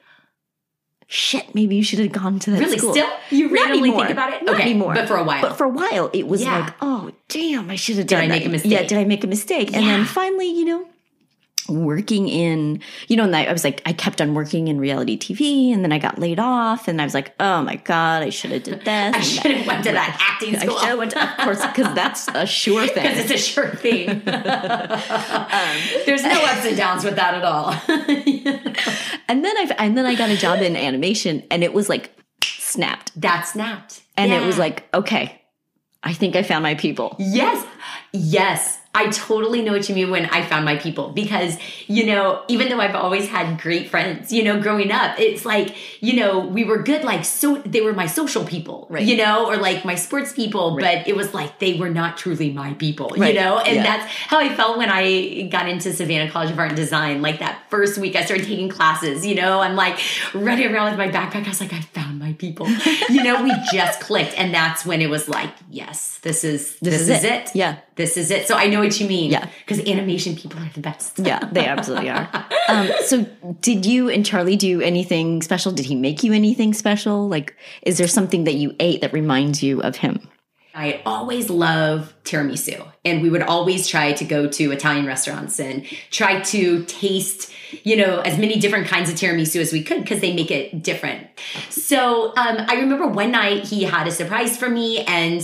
shit 1.08 1.54
maybe 1.54 1.76
you 1.76 1.84
should 1.84 2.00
have 2.00 2.12
gone 2.12 2.40
to 2.40 2.52
that 2.52 2.60
really 2.60 2.78
school. 2.78 2.94
still 2.94 3.10
you 3.30 3.54
randomly 3.54 3.92
think 3.92 4.10
about 4.10 4.34
it 4.34 4.44
not 4.44 4.56
okay 4.56 4.64
anymore 4.64 4.94
but 4.94 5.08
for 5.08 5.18
a 5.18 5.24
while 5.24 5.42
but 5.42 5.58
for 5.58 5.66
a 5.66 5.70
while 5.70 6.10
it 6.14 6.28
was 6.28 6.42
yeah. 6.42 6.60
like 6.60 6.74
oh 6.82 7.12
damn 7.28 7.70
i 7.70 7.76
should 7.76 7.98
have 7.98 8.08
done 8.08 8.22
did 8.22 8.32
i 8.32 8.40
that. 8.40 8.40
make 8.40 8.46
a 8.46 8.50
mistake 8.50 8.72
yeah 8.72 8.84
did 8.84 8.98
i 8.98 9.04
make 9.04 9.24
a 9.24 9.28
mistake 9.28 9.72
yeah. 9.72 9.78
and 9.78 9.88
then 9.88 10.06
finally 10.06 10.48
you 10.48 10.66
know 10.66 10.88
working 11.68 12.28
in, 12.28 12.82
you 13.08 13.16
know, 13.16 13.24
and 13.24 13.36
I, 13.36 13.46
I 13.46 13.52
was 13.52 13.64
like, 13.64 13.82
I 13.86 13.94
kept 13.94 14.22
on 14.22 14.34
working 14.34 14.68
in 14.68 14.80
reality 14.80 15.18
TV 15.18 15.74
and 15.74 15.84
then 15.84 15.92
I 15.92 16.00
got 16.00 16.20
laid 16.20 16.40
off 16.40 16.88
and 16.88 17.02
I 17.02 17.04
was 17.06 17.14
like, 17.14 17.34
oh 17.40 17.62
my 17.62 17.78
God, 17.78 18.24
I 18.24 18.30
should 18.30 18.52
have 18.52 18.64
did 18.64 18.82
this. 18.86 19.16
I 19.16 19.20
should 19.20 19.52
have 19.52 19.68
went 19.68 19.84
to 19.86 19.92
that 19.92 20.18
acting 20.20 20.60
school. 20.60 20.78
I 20.78 20.80
should 20.80 20.90
have 20.90 20.98
went 20.98 21.12
to, 21.12 21.32
of 21.32 21.38
course, 21.38 21.66
because 21.66 21.94
that's 21.96 22.28
a 22.30 22.46
sure 22.46 22.86
thing. 22.88 23.04
Because 23.04 23.20
it's 23.20 23.32
a 23.32 23.38
sure 23.38 23.70
thing. 23.70 24.10
um, 24.10 24.22
There's 26.06 26.24
no 26.24 26.44
ups 26.44 26.66
and 26.66 26.78
downs 26.78 27.04
with 27.04 27.16
that 27.16 27.34
at 27.36 27.44
all. 27.44 27.72
and 29.28 29.46
then 29.46 29.58
I, 29.58 29.76
and 29.80 29.98
then 29.98 30.06
I 30.06 30.16
got 30.16 30.30
a 30.30 30.38
job 30.38 30.62
in 30.62 30.76
animation 30.76 31.44
and 31.50 31.64
it 31.64 31.74
was 31.74 31.90
like 31.90 32.12
snapped. 32.44 33.20
That 33.22 33.48
snapped. 33.48 34.02
And 34.18 34.32
yeah. 34.32 34.42
it 34.42 34.46
was 34.46 34.58
like, 34.58 34.88
okay, 34.94 35.42
I 36.04 36.14
think 36.14 36.36
I 36.36 36.44
found 36.44 36.64
my 36.64 36.76
people. 36.76 37.16
Yes. 37.20 37.66
Yes. 38.12 38.80
I 38.96 39.10
totally 39.10 39.64
know 39.64 39.72
what 39.72 39.90
you 39.90 39.96
mean 39.96 40.12
when 40.12 40.28
I 40.28 40.44
found 40.44 40.66
my 40.66 40.76
people 40.76 41.10
because, 41.10 41.58
you 41.88 42.06
know, 42.06 42.44
even 42.48 42.70
though 42.70 42.80
I've 42.80 42.94
always 42.94 43.28
had 43.28 43.60
great 43.60 43.90
friends, 43.90 44.32
you 44.32 44.44
know, 44.44 44.62
growing 44.62 44.92
up, 44.92 45.20
it's 45.20 45.46
like, 45.46 45.76
you 46.00 46.16
know, 46.20 46.40
we 46.40 46.64
were 46.64 46.78
good, 46.84 47.04
like, 47.04 47.26
so 47.26 47.58
they 47.66 47.82
were 47.82 47.94
my 47.94 48.06
social 48.06 48.46
people, 48.46 48.86
right. 48.92 49.04
you 49.04 49.18
know, 49.18 49.48
or 49.48 49.58
like 49.58 49.84
my 49.84 49.96
sports 49.96 50.32
people, 50.32 50.76
right. 50.78 51.00
but 51.00 51.08
it 51.08 51.16
was 51.16 51.34
like 51.34 51.58
they 51.58 51.74
were 51.74 51.90
not 51.90 52.18
truly 52.18 52.54
my 52.54 52.76
people, 52.76 53.10
right. 53.18 53.34
you 53.34 53.40
know, 53.40 53.58
and 53.58 53.78
yeah. 53.78 53.84
that's 53.84 54.12
how 54.14 54.38
I 54.38 54.54
felt 54.56 54.78
when 54.78 54.90
I 54.92 55.48
got 55.52 55.68
into 55.68 55.92
Savannah 55.92 56.30
College 56.30 56.52
of 56.52 56.60
Art 56.60 56.70
and 56.70 56.78
Design. 56.78 57.24
Like 57.24 57.40
that 57.40 57.64
first 57.72 57.98
week 57.98 58.16
I 58.16 58.24
started 58.24 58.46
taking 58.46 58.70
classes, 58.70 59.26
you 59.26 59.34
know, 59.34 59.62
I'm 59.62 59.76
like 59.76 60.00
running 60.36 60.72
around 60.72 60.92
with 60.92 61.00
my 61.00 61.10
backpack. 61.10 61.46
I 61.46 61.50
was 61.50 61.62
like, 61.62 61.74
I 61.74 61.82
found 61.82 62.20
my 62.20 62.34
people, 62.34 62.70
you 63.10 63.24
know, 63.24 63.44
we 63.44 63.52
just 63.72 64.02
clicked. 64.02 64.38
And 64.38 64.54
that's 64.54 64.86
when 64.86 65.02
it 65.02 65.10
was 65.10 65.28
like, 65.28 65.50
yes, 65.72 66.20
this 66.20 66.44
is, 66.44 66.78
this, 66.78 66.94
this 66.94 67.02
is, 67.02 67.10
is 67.10 67.24
it. 67.24 67.32
it. 67.32 67.56
Yeah. 67.56 67.78
This 67.96 68.18
is 68.18 68.32
it. 68.32 68.48
So 68.48 68.56
I 68.56 68.68
know 68.68 68.83
what 68.84 69.00
you 69.00 69.08
mean. 69.08 69.32
Yeah. 69.32 69.48
Because 69.66 69.80
animation 69.88 70.36
people 70.36 70.60
are 70.60 70.70
the 70.74 70.82
best. 70.82 71.20
yeah, 71.20 71.40
they 71.52 71.66
absolutely 71.66 72.10
are. 72.10 72.30
Um, 72.70 72.90
so 73.06 73.26
did 73.60 73.86
you 73.86 74.10
and 74.10 74.26
Charlie 74.26 74.56
do 74.56 74.80
anything 74.80 75.42
special? 75.42 75.74
Did 75.74 75.86
he 75.86 75.96
make 75.96 76.24
you 76.24 76.32
anything 76.32 76.74
special? 76.74 77.28
Like, 77.28 77.58
is 77.82 77.98
there 77.98 78.08
something 78.08 78.46
that 78.46 78.54
you 78.54 78.74
ate 78.80 79.02
that 79.02 79.12
reminds 79.12 79.62
you 79.62 79.82
of 79.82 79.98
him? 79.98 80.30
I 80.76 81.04
always 81.06 81.52
love 81.52 82.16
tiramisu, 82.24 82.84
and 83.06 83.22
we 83.22 83.30
would 83.30 83.44
always 83.44 83.88
try 83.88 84.14
to 84.14 84.26
go 84.26 84.48
to 84.48 84.72
Italian 84.72 85.06
restaurants 85.06 85.60
and 85.60 85.86
try 86.10 86.42
to 86.42 86.84
taste, 86.86 87.52
you 87.84 87.96
know, 87.96 88.22
as 88.22 88.40
many 88.40 88.60
different 88.60 88.88
kinds 88.88 89.08
of 89.08 89.16
tiramisu 89.16 89.62
as 89.62 89.72
we 89.72 89.84
could 89.84 90.02
because 90.02 90.20
they 90.20 90.34
make 90.34 90.50
it 90.50 90.82
different. 90.82 91.28
So 91.70 92.30
um, 92.30 92.58
I 92.68 92.76
remember 92.80 93.08
one 93.08 93.30
night 93.30 93.68
he 93.68 93.84
had 93.84 94.08
a 94.08 94.12
surprise 94.12 94.58
for 94.58 94.68
me, 94.68 95.02
and 95.02 95.42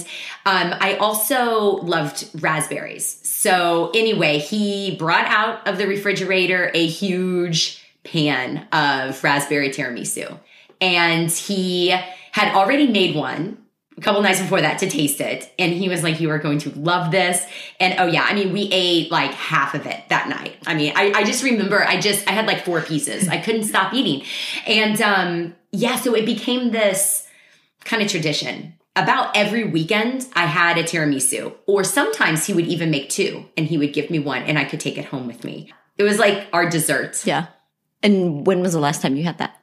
um, 0.48 0.74
I 0.80 0.98
also 1.00 1.76
loved 1.76 2.28
raspberries. 2.42 3.20
So 3.40 3.90
anyway, 3.94 4.40
he 4.40 4.98
brought 4.98 5.24
out 5.28 5.66
of 5.66 5.78
the 5.78 5.88
refrigerator 5.88 6.72
a 6.74 6.86
huge 6.86 7.82
pan 8.04 8.68
of 8.74 9.24
raspberry 9.24 9.70
tiramisu, 9.70 10.38
and 10.82 11.32
he 11.32 11.88
had 12.34 12.54
already 12.54 12.88
made 12.88 13.16
one 13.16 13.58
a 13.98 14.02
couple 14.02 14.22
nights 14.22 14.42
before 14.42 14.60
that 14.60 14.80
to 14.80 14.90
taste 14.90 15.22
it. 15.22 15.50
And 15.58 15.72
he 15.72 15.88
was 15.88 16.04
like, 16.04 16.20
You 16.20 16.32
are 16.32 16.38
going 16.38 16.60
to 16.60 16.72
love 16.72 17.12
this. 17.12 17.42
And 17.80 17.98
oh, 17.98 18.08
yeah, 18.08 18.24
I 18.24 18.34
mean, 18.34 18.52
we 18.52 18.64
ate 18.74 19.10
like 19.10 19.32
half 19.32 19.74
of 19.74 19.86
it 19.86 20.04
that 20.10 20.28
night. 20.28 20.58
I 20.68 20.76
mean, 20.76 20.92
I, 20.94 21.14
I 21.16 21.24
just 21.24 21.42
remember 21.42 21.82
I 21.82 21.98
just, 21.98 22.28
I 22.28 22.34
had 22.34 22.46
like 22.46 22.66
four 22.66 22.82
pieces. 22.82 23.30
I 23.30 23.38
couldn't 23.38 23.64
stop 23.64 23.94
eating. 23.94 24.28
And 24.68 25.02
um, 25.02 25.56
yeah, 25.72 25.96
so 25.96 26.14
it 26.14 26.26
became 26.26 26.72
this 26.72 27.26
kind 27.86 28.04
of 28.04 28.10
tradition. 28.10 28.74
About 29.00 29.38
every 29.38 29.64
weekend, 29.64 30.28
I 30.36 30.46
had 30.46 30.78
a 30.78 30.84
tiramisu, 30.84 31.54
or 31.66 31.86
sometimes 31.86 32.46
he 32.46 32.54
would 32.54 32.68
even 32.68 32.92
make 32.92 33.10
two 33.10 33.46
and 33.56 33.66
he 33.66 33.78
would 33.78 33.94
give 33.94 34.10
me 34.10 34.20
one 34.20 34.44
and 34.44 34.60
I 34.60 34.66
could 34.66 34.82
take 34.82 34.98
it 34.98 35.06
home 35.06 35.26
with 35.26 35.46
me. 35.46 35.72
It 35.98 36.04
was 36.04 36.20
like 36.20 36.48
our 36.52 36.70
dessert. 36.70 37.26
Yeah. 37.26 37.48
And 38.04 38.46
when 38.46 38.60
was 38.60 38.74
the 38.74 38.80
last 38.80 39.02
time 39.02 39.16
you 39.16 39.24
had 39.24 39.38
that? 39.38 39.56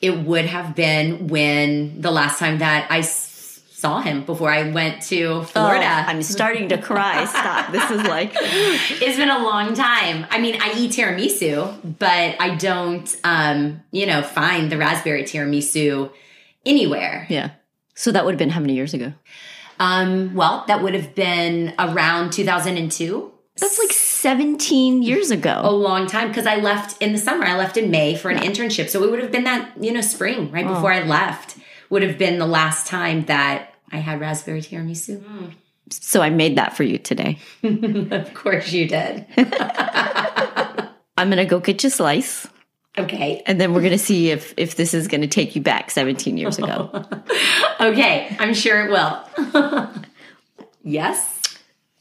It 0.00 0.20
would 0.20 0.46
have 0.46 0.74
been 0.74 1.28
when 1.28 2.00
the 2.00 2.10
last 2.10 2.38
time 2.38 2.58
that 2.58 2.86
I 2.90 3.02
saw 3.02 4.00
him 4.00 4.24
before 4.24 4.50
I 4.50 4.70
went 4.70 5.02
to 5.02 5.42
Florida. 5.42 5.84
Oh, 5.84 6.10
I'm 6.10 6.22
starting 6.22 6.70
to 6.70 6.78
cry. 6.78 7.24
Stop. 7.26 7.70
This 7.70 7.90
is 7.90 8.02
like 8.04 8.32
it's 8.34 9.18
been 9.18 9.30
a 9.30 9.44
long 9.44 9.74
time. 9.74 10.26
I 10.30 10.38
mean, 10.40 10.60
I 10.62 10.72
eat 10.78 10.92
tiramisu, 10.92 11.98
but 11.98 12.36
I 12.40 12.56
don't 12.56 13.16
um, 13.22 13.82
you 13.90 14.06
know, 14.06 14.22
find 14.22 14.72
the 14.72 14.78
raspberry 14.78 15.24
tiramisu 15.24 16.10
anywhere. 16.64 17.26
Yeah. 17.28 17.50
So 17.98 18.12
that 18.12 18.24
would 18.24 18.30
have 18.30 18.38
been 18.38 18.50
how 18.50 18.60
many 18.60 18.74
years 18.74 18.94
ago? 18.94 19.12
Um, 19.80 20.36
well, 20.36 20.64
that 20.68 20.84
would 20.84 20.94
have 20.94 21.16
been 21.16 21.74
around 21.80 22.32
2002. 22.32 23.32
That's 23.56 23.78
like 23.80 23.90
17 23.90 25.02
years 25.02 25.32
ago. 25.32 25.60
A 25.64 25.72
long 25.72 26.06
time 26.06 26.28
because 26.28 26.46
I 26.46 26.56
left 26.56 27.02
in 27.02 27.10
the 27.10 27.18
summer. 27.18 27.44
I 27.44 27.56
left 27.56 27.76
in 27.76 27.90
May 27.90 28.14
for 28.14 28.30
an 28.30 28.38
yeah. 28.38 28.48
internship. 28.48 28.88
So 28.88 29.02
it 29.02 29.10
would 29.10 29.18
have 29.18 29.32
been 29.32 29.42
that, 29.44 29.72
you 29.82 29.92
know, 29.92 30.00
spring 30.00 30.52
right 30.52 30.64
oh. 30.64 30.74
before 30.74 30.92
I 30.92 31.02
left 31.02 31.58
would 31.90 32.02
have 32.04 32.18
been 32.18 32.38
the 32.38 32.46
last 32.46 32.86
time 32.86 33.24
that 33.24 33.74
I 33.90 33.96
had 33.96 34.20
raspberry 34.20 34.60
tiramisu. 34.60 35.18
Mm. 35.20 35.54
So 35.90 36.22
I 36.22 36.30
made 36.30 36.56
that 36.56 36.76
for 36.76 36.84
you 36.84 36.98
today. 36.98 37.40
of 37.64 38.32
course 38.32 38.70
you 38.70 38.86
did. 38.86 39.26
I'm 39.36 41.30
going 41.30 41.38
to 41.38 41.46
go 41.46 41.58
get 41.58 41.82
you 41.82 41.88
a 41.88 41.90
slice. 41.90 42.46
Okay. 42.98 43.42
And 43.46 43.60
then 43.60 43.72
we're 43.72 43.80
going 43.80 43.92
to 43.92 43.98
see 43.98 44.30
if 44.30 44.54
if 44.56 44.76
this 44.76 44.94
is 44.94 45.08
going 45.08 45.20
to 45.20 45.26
take 45.28 45.54
you 45.56 45.62
back 45.62 45.90
17 45.90 46.36
years 46.36 46.58
ago. 46.58 46.90
okay, 47.80 48.36
I'm 48.38 48.54
sure 48.54 48.86
it 48.86 48.90
will. 48.90 49.92
yes. 50.82 51.42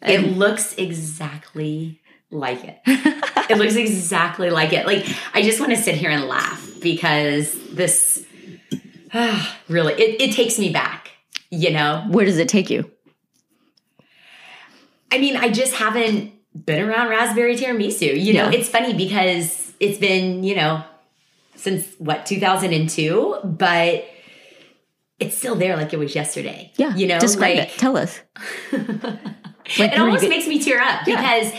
It 0.01 0.37
looks 0.37 0.73
exactly 0.75 2.01
like 2.31 2.63
it. 2.63 2.79
it 2.85 3.57
looks 3.57 3.75
exactly 3.85 4.49
like 4.49 4.73
it. 4.73 4.85
Like 4.85 5.05
I 5.33 5.41
just 5.41 5.59
want 5.59 5.71
to 5.71 5.77
sit 5.77 5.95
here 5.95 6.09
and 6.09 6.25
laugh 6.25 6.67
because 6.81 7.53
this 7.71 8.25
uh, 9.13 9.53
really 9.69 9.93
it, 9.93 10.21
it 10.21 10.33
takes 10.33 10.57
me 10.59 10.69
back, 10.71 11.11
you 11.49 11.71
know. 11.71 12.05
Where 12.09 12.25
does 12.25 12.37
it 12.37 12.49
take 12.49 12.69
you? 12.69 12.89
I 15.11 15.19
mean, 15.19 15.37
I 15.37 15.49
just 15.49 15.73
haven't 15.75 16.33
been 16.65 16.83
around 16.87 17.09
raspberry 17.09 17.55
tiramisu. 17.55 18.19
You 18.21 18.33
know, 18.33 18.49
Yeah. 18.49 18.57
it's 18.59 18.69
funny 18.69 18.93
because 18.93 19.66
it's 19.79 19.97
been, 19.97 20.43
you 20.43 20.55
know, 20.55 20.83
since 21.55 21.87
what, 21.97 22.25
2002, 22.25 23.37
but 23.43 24.05
it's 25.19 25.35
still 25.37 25.55
there 25.55 25.75
like 25.75 25.93
it 25.93 25.97
was 25.99 26.13
yesterday. 26.15 26.71
Yeah. 26.77 26.95
You 26.95 27.07
know, 27.07 27.19
describe 27.19 27.57
like 27.57 27.69
it. 27.69 27.77
Tell 27.77 27.97
us. 27.97 28.19
Like, 29.77 29.91
it 29.91 29.99
almost 29.99 30.27
makes 30.29 30.47
me 30.47 30.59
tear 30.63 30.79
up 30.81 31.05
Yeah. 31.05 31.17
because 31.17 31.51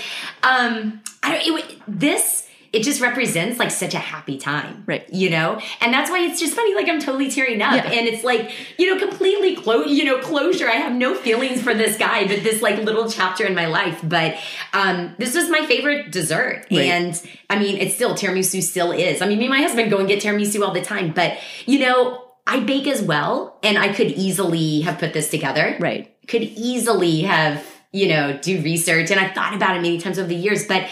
um 0.42 1.02
I 1.22 1.32
don't 1.44 1.58
it, 1.58 1.82
this 1.86 2.37
it 2.72 2.82
just 2.82 3.00
represents 3.00 3.58
like 3.58 3.70
such 3.70 3.94
a 3.94 3.98
happy 3.98 4.36
time. 4.38 4.84
Right. 4.86 5.08
You 5.12 5.30
know? 5.30 5.60
And 5.80 5.92
that's 5.92 6.10
why 6.10 6.18
it's 6.20 6.38
just 6.38 6.54
funny 6.54 6.74
like 6.74 6.88
I'm 6.88 7.00
totally 7.00 7.30
tearing 7.30 7.62
up 7.62 7.72
Yeah. 7.74 7.90
and 7.90 8.06
it's 8.06 8.22
like, 8.24 8.50
you 8.78 8.92
know, 8.94 9.00
completely 9.08 9.56
clo- 9.56 9.84
you 9.84 10.04
know, 10.04 10.18
closure. 10.18 10.68
I 10.68 10.72
have 10.76 10.92
no 10.92 11.14
feelings 11.14 11.62
for 11.62 11.72
this 11.74 11.96
guy, 11.96 12.26
but 12.26 12.42
this 12.42 12.60
like 12.60 12.78
little 12.82 13.10
chapter 13.10 13.46
in 13.46 13.54
my 13.54 13.66
life, 13.66 14.00
but 14.02 14.36
um 14.74 15.14
this 15.18 15.34
was 15.34 15.48
my 15.48 15.64
favorite 15.66 16.10
dessert 16.12 16.66
Right. 16.70 16.80
and 16.80 17.22
I 17.48 17.58
mean, 17.58 17.78
it's 17.78 17.94
still 17.94 18.14
tiramisu 18.14 18.62
still 18.62 18.92
is. 18.92 19.22
I 19.22 19.26
mean, 19.28 19.38
me 19.38 19.46
and 19.46 19.54
my 19.54 19.62
husband 19.62 19.90
go 19.90 19.98
and 19.98 20.06
get 20.08 20.22
tiramisu 20.22 20.62
all 20.62 20.72
the 20.74 20.82
time, 20.82 21.12
but 21.12 21.38
you 21.66 21.78
know, 21.78 22.24
I 22.46 22.60
bake 22.60 22.86
as 22.86 23.00
well 23.02 23.58
and 23.62 23.78
I 23.78 23.92
could 23.92 24.08
easily 24.08 24.80
have 24.82 24.98
put 24.98 25.12
this 25.12 25.30
together 25.30 25.76
Right. 25.80 26.14
could 26.28 26.42
easily 26.42 27.22
have, 27.22 27.64
you 27.92 28.08
know, 28.08 28.38
do 28.42 28.60
research. 28.62 29.10
And 29.10 29.18
I've 29.18 29.34
thought 29.34 29.54
about 29.54 29.76
it 29.76 29.80
many 29.82 29.98
times 29.98 30.18
over 30.18 30.28
the 30.28 30.34
years, 30.34 30.66
but 30.66 30.86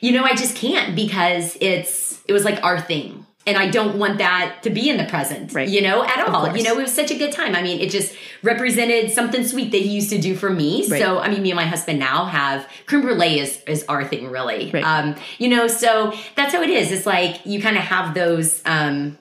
you 0.00 0.12
know, 0.12 0.24
I 0.24 0.34
just 0.34 0.56
can't 0.56 0.94
because 0.94 1.56
it's 1.60 2.20
it 2.26 2.32
was 2.32 2.44
like 2.44 2.62
our 2.64 2.80
thing. 2.80 3.24
And 3.48 3.56
I 3.56 3.70
don't 3.70 3.96
want 3.96 4.18
that 4.18 4.64
to 4.64 4.70
be 4.70 4.90
in 4.90 4.96
the 4.96 5.04
present, 5.04 5.52
Right. 5.54 5.68
you 5.68 5.80
know, 5.80 6.02
at 6.02 6.26
all. 6.28 6.56
You 6.56 6.64
know, 6.64 6.72
it 6.72 6.82
was 6.82 6.92
such 6.92 7.12
a 7.12 7.14
good 7.16 7.30
time. 7.30 7.54
I 7.54 7.62
mean, 7.62 7.78
it 7.80 7.90
just 7.90 8.12
represented 8.42 9.12
something 9.12 9.46
sweet 9.46 9.70
that 9.70 9.82
he 9.82 9.88
used 9.88 10.10
to 10.10 10.18
do 10.18 10.34
for 10.34 10.50
me. 10.50 10.84
Right. 10.88 11.00
So, 11.00 11.20
I 11.20 11.28
mean, 11.28 11.42
me 11.44 11.52
and 11.52 11.56
my 11.56 11.64
husband 11.64 12.00
now 12.00 12.24
have 12.24 12.68
creme 12.86 13.02
brulee 13.02 13.38
is, 13.38 13.62
is 13.68 13.84
our 13.88 14.04
thing, 14.04 14.32
really. 14.32 14.72
Right. 14.72 14.82
Um, 14.82 15.14
you 15.38 15.48
know, 15.48 15.68
so 15.68 16.12
that's 16.34 16.52
how 16.54 16.62
it 16.62 16.70
is. 16.70 16.90
It's 16.90 17.06
like 17.06 17.46
you 17.46 17.62
kind 17.62 17.76
of 17.76 17.84
have 17.84 18.14
those, 18.14 18.62
um, 18.66 19.16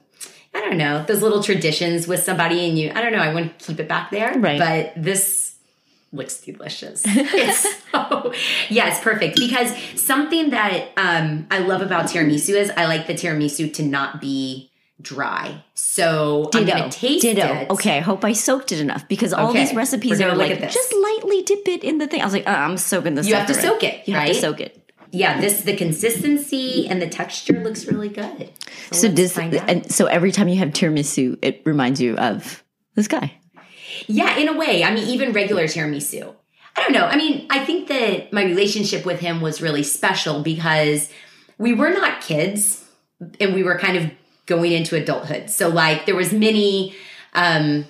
I 0.56 0.62
don't 0.62 0.78
know, 0.78 1.04
those 1.06 1.22
little 1.22 1.44
traditions 1.44 2.08
with 2.08 2.24
somebody 2.24 2.68
and 2.68 2.80
you, 2.80 2.92
I 2.96 3.02
don't 3.02 3.12
know, 3.12 3.20
I 3.20 3.32
want 3.32 3.60
to 3.60 3.66
keep 3.68 3.80
it 3.80 3.88
back 3.88 4.10
there. 4.10 4.34
Right. 4.40 4.58
But 4.58 5.04
this 5.04 5.45
looks 6.16 6.42
delicious. 6.42 7.04
it's 7.06 7.84
so, 7.92 8.34
yeah, 8.70 8.90
it's 8.90 9.00
perfect 9.00 9.38
because 9.38 9.76
something 10.00 10.52
that 10.52 10.90
um, 10.98 11.48
I 11.52 11.60
love 11.60 11.82
about 11.82 12.06
tiramisu 12.06 12.56
is 12.56 12.72
I 12.76 12.86
like 12.86 13.08
the 13.08 13.14
tiramisu 13.14 13.74
to 13.76 13.84
not 13.84 14.22
be 14.22 14.72
dry. 15.02 15.64
So 15.74 16.50
I'm 16.54 16.66
going 16.66 16.90
to 16.90 16.98
taste 16.98 17.24
Ditto. 17.24 17.46
it. 17.46 17.70
Okay, 17.70 17.98
I 17.98 18.02
hope 18.02 18.24
I 18.24 18.34
soaked 18.34 18.72
it 18.72 18.80
enough 18.80 19.08
because 19.08 19.34
all 19.34 19.50
Okay, 19.50 19.66
these 19.66 19.76
recipes 19.76 20.22
are 20.22 20.36
like 20.36 20.60
just 20.72 20.94
lightly 20.94 21.42
dip 21.44 21.68
it 21.68 21.84
in 21.84 21.98
the 21.98 22.08
thing. 22.08 22.22
I 22.22 22.26
was 22.26 22.34
like, 22.34 22.46
oh, 22.48 22.52
I'm 22.52 22.78
soaking 22.78 23.16
this. 23.16 23.28
You 23.28 23.36
have 23.36 23.48
to 23.48 23.54
soak 23.54 23.84
it, 23.84 24.08
You 24.08 24.16
have 24.16 24.28
to 24.28 24.36
soak 24.36 24.62
it. 24.62 24.82
Yeah, 25.12 25.40
this 25.40 25.62
the 25.62 25.76
consistency 25.76 26.88
and 26.88 27.02
the 27.02 27.08
texture 27.08 27.64
looks 27.64 27.86
really 27.86 28.10
good. 28.10 28.52
So 28.92 29.08
let's 29.08 29.36
does 29.36 29.38
and 29.38 29.90
so 29.92 30.08
every 30.08 30.32
time 30.32 30.50
you 30.50 30.58
have 30.58 30.70
tiramisu, 30.70 31.40
it 31.42 31.62
reminds 31.66 32.02
you 32.02 32.18
of 32.18 32.64
this 32.96 33.08
guy. 33.08 33.34
Yeah, 34.08 34.38
in 34.38 34.48
a 34.48 34.54
way. 34.58 34.84
I 34.84 34.94
mean, 34.94 35.08
even 35.08 35.32
regular 35.34 35.66
tiramisu. 35.66 36.34
I 36.78 36.82
don't 36.82 36.92
know. 36.92 37.06
I 37.06 37.16
mean, 37.16 37.48
I 37.50 37.64
think 37.64 37.88
that 37.88 38.34
my 38.34 38.44
relationship 38.44 39.06
with 39.06 39.20
him 39.20 39.42
was 39.42 39.62
really 39.62 39.84
special 39.84 40.42
because 40.42 41.10
we 41.58 41.74
were 41.74 41.90
not 41.92 42.22
kids 42.22 42.84
and 43.40 43.54
we 43.54 43.64
were 43.64 43.78
kind 43.80 43.98
of 43.98 44.12
going 44.46 44.74
into 44.74 44.96
adulthood. 44.96 45.50
So 45.50 45.70
like 45.70 46.06
there 46.06 46.16
was 46.16 46.34
many 46.34 46.94
um 47.34 47.86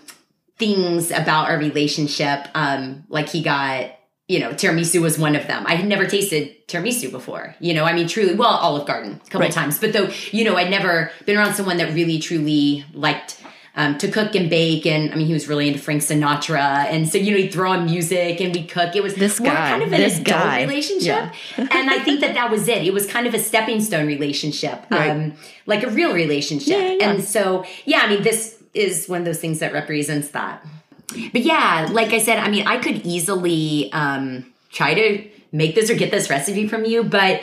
things 0.57 1.11
about 1.11 1.49
our 1.49 1.57
relationship 1.57 2.47
um 2.55 3.03
like 3.09 3.29
he 3.29 3.41
got 3.43 3.91
you 4.27 4.39
know, 4.39 4.49
tiramisu 4.53 4.99
was 5.03 5.19
one 5.19 5.35
of 5.35 5.45
them. 5.45 5.63
I 5.67 5.75
had 5.75 5.87
never 5.87 6.07
tasted 6.07 6.67
tiramisu 6.67 7.11
before. 7.11 7.55
You 7.59 7.75
know, 7.75 7.83
I 7.85 7.93
mean, 7.93 8.07
truly, 8.07 8.33
well, 8.33 8.49
Olive 8.49 8.87
Garden 8.87 9.21
a 9.23 9.29
couple 9.29 9.41
Right. 9.41 9.51
times, 9.51 9.77
but 9.77 9.93
though, 9.93 10.09
you 10.31 10.43
know, 10.43 10.55
I'd 10.55 10.71
never 10.71 11.11
been 11.27 11.37
around 11.37 11.53
someone 11.53 11.77
that 11.77 11.93
really, 11.93 12.17
truly 12.17 12.83
liked 12.93 13.39
um, 13.75 13.97
to 13.97 14.07
cook 14.09 14.35
and 14.35 14.49
bake. 14.49 14.85
And 14.85 15.11
I 15.11 15.15
mean, 15.15 15.27
he 15.27 15.33
was 15.33 15.47
really 15.47 15.67
into 15.67 15.79
Frank 15.79 16.01
Sinatra. 16.01 16.85
And 16.85 17.07
so, 17.09 17.17
you 17.17 17.31
know, 17.31 17.37
he'd 17.37 17.51
throw 17.53 17.71
on 17.71 17.85
music 17.85 18.39
and 18.41 18.53
we'd 18.55 18.69
cook. 18.69 18.95
It 18.95 19.03
was 19.03 19.15
This 19.15 19.39
more 19.39 19.51
guy, 19.51 19.69
kind 19.71 19.83
of 19.83 19.91
an 19.91 19.99
this 19.99 20.19
adult 20.19 20.41
guy. 20.43 20.61
relationship. 20.61 21.31
and 21.57 21.89
I 21.89 21.99
think 21.99 22.21
that 22.21 22.33
that 22.39 22.49
was 22.51 22.67
it. 22.67 22.83
It 22.83 22.93
was 22.93 23.05
kind 23.07 23.27
of 23.27 23.33
a 23.33 23.39
stepping 23.39 23.81
stone 23.81 24.07
relationship, 24.07 24.85
Right. 24.89 25.09
um, 25.09 25.33
like 25.65 25.83
a 25.83 25.89
real 25.89 26.13
relationship. 26.13 26.67
Yeah, 26.69 26.77
yeah, 26.87 26.97
yeah. 26.99 27.09
And 27.11 27.23
so, 27.23 27.65
yeah, 27.85 27.99
I 28.03 28.09
mean, 28.09 28.23
this 28.23 28.57
is 28.73 29.07
one 29.07 29.19
of 29.19 29.25
those 29.25 29.39
things 29.39 29.59
that 29.59 29.73
represents 29.73 30.29
that. 30.29 30.65
But 31.07 31.41
yeah, 31.41 31.87
like 31.91 32.13
I 32.13 32.19
said, 32.19 32.39
I 32.39 32.49
mean, 32.49 32.65
I 32.67 32.77
could 32.77 33.05
easily 33.05 33.91
um, 33.93 34.51
try 34.71 34.93
to 34.93 35.27
make 35.51 35.75
this 35.75 35.89
or 35.89 35.95
get 35.95 36.11
this 36.11 36.29
recipe 36.29 36.67
from 36.67 36.83
you, 36.83 37.03
but 37.03 37.41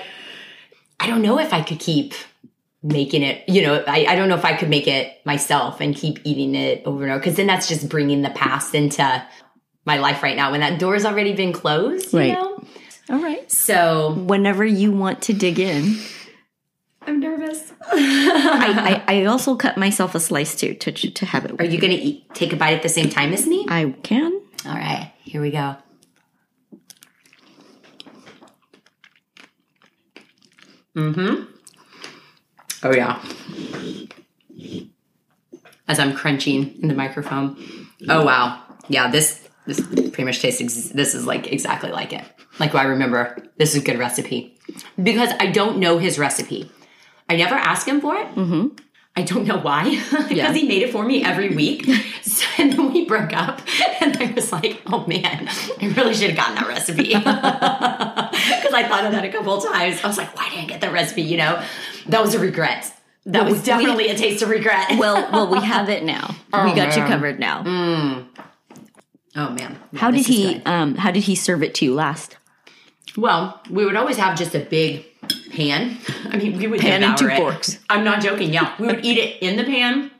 I 1.00 1.06
don't 1.06 1.22
know 1.22 1.38
if 1.38 1.52
I 1.54 1.62
could 1.62 1.78
keep 1.78 2.12
making 2.82 3.22
it. 3.22 3.48
You 3.48 3.62
know, 3.62 3.84
I, 3.86 4.06
I 4.08 4.16
don't 4.16 4.28
know 4.28 4.34
if 4.34 4.44
I 4.44 4.54
could 4.56 4.68
make 4.68 4.86
it 4.88 5.24
myself 5.24 5.80
and 5.80 5.94
keep 5.94 6.18
eating 6.24 6.54
it 6.54 6.82
over 6.84 7.02
and 7.04 7.12
over 7.12 7.20
because 7.20 7.36
then 7.36 7.46
that's 7.46 7.68
just 7.68 7.88
bringing 7.88 8.22
the 8.22 8.30
past 8.30 8.74
into 8.74 9.24
my 9.84 9.98
life 9.98 10.22
right 10.22 10.36
now 10.36 10.50
when 10.50 10.60
that 10.60 10.78
door's 10.78 11.04
already 11.04 11.32
been 11.34 11.52
closed. 11.52 12.12
You 12.12 12.18
Right. 12.18 12.32
know? 12.32 12.64
All 13.10 13.18
right. 13.22 13.50
So 13.50 14.14
Whenever 14.14 14.64
you 14.64 14.92
want 14.92 15.22
to 15.22 15.32
dig 15.32 15.58
in, 15.58 15.96
I'm 17.04 17.18
nervous. 17.18 17.72
I, 17.92 19.02
I, 19.08 19.16
I 19.18 19.24
also 19.24 19.56
cut 19.56 19.76
myself 19.76 20.14
a 20.14 20.20
slice 20.20 20.54
too 20.54 20.74
to 20.74 20.92
to 20.92 21.26
have 21.26 21.44
it. 21.44 21.60
Are 21.60 21.64
you 21.64 21.78
going 21.78 21.92
to 21.92 21.98
eat, 22.00 22.32
take 22.34 22.52
a 22.52 22.56
bite 22.56 22.74
at 22.74 22.82
the 22.82 22.88
same 22.88 23.10
time 23.10 23.32
as 23.32 23.46
me? 23.46 23.66
I 23.68 23.92
can. 24.04 24.32
All 24.64 24.74
right, 24.74 25.12
here 25.24 25.42
we 25.42 25.50
go. 25.50 25.76
Mm-hmm. 30.96 31.51
Oh 32.82 32.92
yeah. 32.94 33.22
As 35.88 35.98
I'm 35.98 36.14
crunching 36.14 36.78
in 36.80 36.88
the 36.88 36.94
microphone. 36.94 37.56
Oh 38.08 38.24
wow. 38.24 38.60
Yeah, 38.88 39.10
this 39.10 39.46
this 39.66 39.80
pretty 39.80 40.24
much 40.24 40.40
tastes. 40.40 40.60
Ex- 40.60 40.88
this 40.88 41.14
is 41.14 41.26
like 41.26 41.52
exactly 41.52 41.90
like 41.90 42.12
it. 42.12 42.24
Like 42.58 42.74
I 42.74 42.84
remember. 42.84 43.36
This 43.56 43.74
is 43.74 43.82
a 43.82 43.84
good 43.84 43.98
recipe 43.98 44.58
because 45.02 45.30
I 45.40 45.46
don't 45.46 45.78
know 45.78 45.98
his 45.98 46.18
recipe. 46.18 46.70
I 47.28 47.36
never 47.36 47.54
ask 47.54 47.86
him 47.86 48.00
for 48.00 48.16
it. 48.16 48.26
Mm-hmm. 48.34 48.68
I 49.14 49.22
don't 49.22 49.46
know 49.46 49.58
why, 49.58 49.84
because 50.10 50.30
Yeah. 50.30 50.52
he 50.52 50.66
made 50.66 50.82
it 50.82 50.90
for 50.90 51.04
me 51.04 51.22
every 51.24 51.54
week. 51.54 51.86
And 52.58 52.72
then 52.72 52.92
we 52.92 53.06
broke 53.06 53.32
up, 53.32 53.60
and 54.00 54.16
I 54.18 54.32
was 54.32 54.52
like, 54.52 54.82
"Oh 54.86 55.06
man, 55.06 55.48
I 55.80 55.86
really 55.96 56.12
should 56.14 56.30
have 56.30 56.36
gotten 56.36 56.54
that 56.56 56.68
recipe." 56.68 57.14
Because 58.32 58.74
I 58.74 58.86
thought 58.88 59.04
of 59.04 59.12
that 59.12 59.24
a 59.24 59.30
couple 59.30 59.54
of 59.54 59.64
times. 59.64 60.02
I 60.02 60.06
was 60.06 60.18
like, 60.18 60.36
"Why 60.36 60.48
didn't 60.50 60.64
I 60.64 60.66
get 60.66 60.80
that 60.82 60.92
recipe?" 60.92 61.22
You 61.22 61.36
know, 61.38 61.64
that 62.08 62.20
was 62.22 62.34
a 62.34 62.38
regret. 62.38 62.92
That 63.26 63.44
was 63.44 63.60
we- 63.60 63.64
definitely 63.64 64.08
a 64.08 64.16
taste 64.16 64.42
of 64.42 64.48
regret. 64.50 64.98
Well, 64.98 65.28
well, 65.32 65.48
we 65.50 65.60
have 65.60 65.88
it 65.88 66.02
now. 66.04 66.34
we 66.64 66.74
got 66.74 66.96
you 66.96 67.02
covered 67.04 67.38
now. 67.38 67.62
oh 69.36 69.50
man, 69.50 69.78
Yeah, 69.92 69.98
How 70.00 70.10
did 70.10 70.26
he? 70.26 70.60
Um, 70.64 70.94
how 70.96 71.10
did 71.10 71.24
he 71.24 71.34
serve 71.34 71.62
it 71.62 71.74
to 71.76 71.84
you 71.84 71.94
last? 71.94 72.36
Well, 73.16 73.60
we 73.70 73.84
would 73.84 73.96
always 73.96 74.16
have 74.16 74.38
just 74.38 74.54
a 74.54 74.60
big 74.60 75.04
pan. 75.52 75.98
I 76.30 76.36
mean, 76.38 76.56
we 76.58 76.66
would 76.66 76.80
Pan 76.80 77.02
and 77.04 77.16
two 77.16 77.28
it. 77.28 77.36
forks. 77.36 77.78
I'm 77.90 78.04
not 78.04 78.22
joking. 78.22 78.52
Yeah, 78.52 78.74
we 78.78 78.86
would 78.86 79.04
eat 79.04 79.18
it 79.18 79.42
in 79.42 79.56
the 79.56 79.64
pan. 79.64 80.10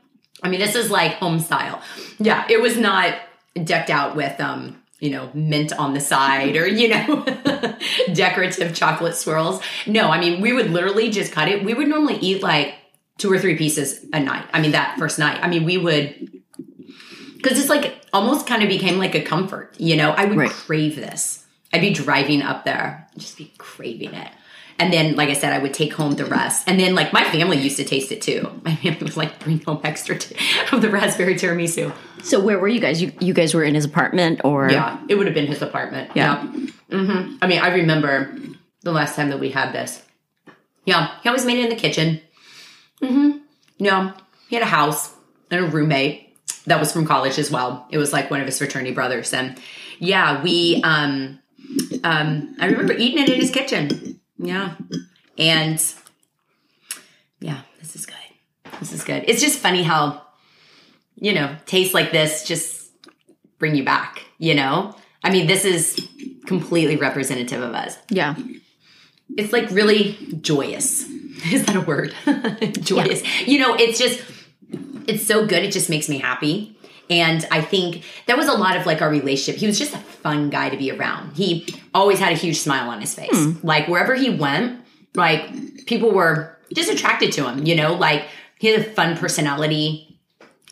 I 0.43 0.49
mean, 0.49 0.61
this 0.61 0.75
is 0.75 0.91
like 0.91 1.15
home 1.15 1.39
style. 1.41 1.81
Yeah, 2.19 2.45
it 2.49 2.61
was 2.61 2.77
not 2.77 3.15
decked 3.63 3.91
out 3.91 4.17
with 4.17 4.41
um, 4.41 4.83
you 5.01 5.11
know, 5.11 5.31
mint 5.35 5.73
on 5.73 5.95
the 5.95 6.01
side 6.01 6.57
or 6.57 6.67
you 6.67 6.89
know, 6.89 7.25
decorative 8.13 8.75
chocolate 8.75 9.17
swirls. 9.17 9.61
No, 9.87 10.11
I 10.11 10.19
mean, 10.21 10.41
we 10.41 10.53
would 10.53 10.71
literally 10.71 11.11
just 11.11 11.33
cut 11.33 11.49
it. 11.49 11.65
We 11.65 11.75
would 11.75 11.89
normally 11.89 12.17
eat 12.17 12.43
like 12.43 12.75
two 13.19 13.31
or 13.33 13.39
three 13.39 13.57
pieces 13.57 14.05
a 14.13 14.21
night. 14.21 14.47
I 14.53 14.61
mean, 14.61 14.73
that 14.73 14.99
first 14.99 15.19
night. 15.19 15.39
I 15.43 15.49
mean, 15.49 15.65
we 15.65 15.77
would 15.79 16.43
because 17.37 17.59
it's 17.59 17.69
like 17.69 18.05
almost 18.13 18.47
kind 18.47 18.63
of 18.63 18.69
became 18.69 18.99
like 18.99 19.15
a 19.15 19.23
comfort. 19.23 19.75
You 19.79 19.97
know, 19.97 20.11
I 20.11 20.25
would 20.25 20.37
Right. 20.39 20.51
crave 20.51 20.97
this. 20.97 21.45
I'd 21.73 21.81
be 21.81 21.93
driving 21.93 22.43
up 22.43 22.65
there, 22.65 23.09
just 23.17 23.39
be 23.39 23.53
craving 23.59 24.15
it. 24.15 24.29
And 24.79 24.93
then, 24.93 25.15
like 25.17 25.29
I 25.29 25.35
said, 25.35 25.53
I 25.53 25.59
would 25.59 25.75
take 25.75 25.93
home 25.95 26.13
the 26.13 26.25
rest. 26.25 26.69
And 26.69 26.79
then, 26.81 26.95
like, 26.95 27.13
my 27.13 27.25
family 27.25 27.57
used 27.59 27.77
to 27.77 27.85
taste 27.85 28.11
it 28.13 28.21
too. 28.23 28.49
My 28.65 28.75
family 28.77 28.99
would 29.03 29.17
like 29.17 29.39
bring 29.41 29.61
home 29.63 29.81
extra 29.85 30.19
t- 30.19 30.35
of 30.73 30.83
the 30.83 30.91
raspberry 30.91 31.35
tiramisu. 31.35 31.93
So 32.23 32.41
where 32.41 32.59
were 32.59 32.69
you 32.69 32.81
guys? 32.81 33.01
You 33.03 33.13
you 33.21 33.33
guys 33.35 33.55
were 33.55 33.65
in 33.65 33.75
his 33.75 33.85
apartment 33.85 34.41
or 34.45 34.71
Yeah, 34.71 34.99
it 35.09 35.15
would 35.17 35.27
have 35.27 35.35
been 35.35 35.47
his 35.47 35.63
apartment. 35.63 36.11
Yeah. 36.15 36.43
hmm 36.91 37.37
I 37.43 37.47
mean, 37.47 37.61
I 37.61 37.75
remember 37.75 38.35
the 38.83 38.93
last 38.93 39.15
time 39.17 39.31
that 39.31 39.39
we 39.41 39.51
had 39.51 39.73
this. 39.73 40.03
Yeah, 40.85 41.15
he 41.23 41.29
always 41.29 41.47
made 41.47 41.59
it 41.59 41.65
in 41.65 41.71
the 41.71 41.77
kitchen. 41.77 42.21
Mm-hmm. 43.01 43.39
Yeah, 43.79 44.15
he 44.49 44.57
had 44.57 44.63
a 44.63 44.67
house 44.69 45.15
and 45.51 45.65
a 45.65 45.69
roommate 45.69 46.37
that 46.67 46.79
was 46.81 46.93
from 46.93 47.07
college 47.07 47.39
as 47.39 47.51
well. 47.51 47.87
It 47.91 47.99
was 47.99 48.13
like 48.13 48.31
one 48.31 48.41
of 48.41 48.47
his 48.47 48.59
fraternity 48.59 48.93
brothers, 48.93 49.33
and 49.33 49.59
yeah, 49.99 50.43
we. 50.43 50.81
um 50.85 51.39
um 52.05 52.57
I 52.59 52.67
remember 52.67 52.93
eating 52.95 53.19
it 53.23 53.29
in 53.29 53.41
his 53.41 53.51
kitchen. 53.51 54.21
Yeah, 54.43 54.75
and 55.39 55.83
yeah, 57.41 57.61
this 57.81 57.97
is 57.97 58.07
good. 58.07 58.17
This 58.81 58.93
is 58.93 59.05
good. 59.05 59.25
It's 59.27 59.41
just 59.41 59.59
funny 59.59 59.83
how 59.83 60.23
you 61.17 61.33
know 61.33 61.57
tastes 61.67 61.95
like 61.95 62.13
this 62.13 62.45
just 62.47 62.91
bring 63.59 63.75
you 63.75 63.85
back. 63.85 64.25
You 64.39 64.55
know, 64.55 64.97
I 65.25 65.31
mean, 65.31 65.47
this 65.47 65.65
is 65.65 66.09
completely 66.47 66.97
representative 66.97 67.63
of 67.63 67.75
us. 67.75 67.97
Yeah. 68.11 68.35
It's 69.37 69.53
like 69.53 69.71
really 69.71 70.19
joyous. 70.41 71.09
Is 71.53 71.65
that 71.67 71.77
a 71.77 71.81
word? 71.81 72.15
joyous. 72.81 73.23
You 73.47 73.59
know, 73.61 73.75
it's 73.75 73.99
just, 73.99 74.23
it's 75.07 75.27
so 75.27 75.47
good. 75.47 75.63
It 75.63 75.73
just 75.73 75.89
makes 75.89 76.09
me 76.09 76.19
happy. 76.19 76.77
And 77.21 77.47
I 77.51 77.61
think 77.61 78.05
that 78.27 78.39
was 78.39 78.49
a 78.49 78.55
lot 78.55 78.77
of 78.77 78.87
like 78.87 79.03
our 79.03 79.11
relationship. 79.11 79.61
He 79.61 79.67
was 79.67 79.79
just 79.79 79.95
a 79.95 79.99
fun 79.99 80.49
guy 80.51 80.71
to 80.71 80.77
be 80.77 80.91
around. 80.91 81.37
He 81.37 81.75
always 81.93 82.19
had 82.19 82.33
a 82.33 82.37
huge 82.37 82.59
smile 82.59 82.89
on 82.89 83.01
his 83.01 83.15
face. 83.15 83.29
Like 83.63 83.87
wherever 83.87 84.15
he 84.15 84.31
went, 84.31 84.81
like 85.15 85.87
people 85.87 86.11
were 86.11 86.57
just 86.75 86.91
attracted 86.91 87.33
to 87.33 87.49
him, 87.49 87.67
you 87.67 87.75
know, 87.75 87.95
like 87.95 88.25
he 88.59 88.69
had 88.69 88.81
a 88.81 88.85
fun 88.85 89.17
personality, 89.17 90.19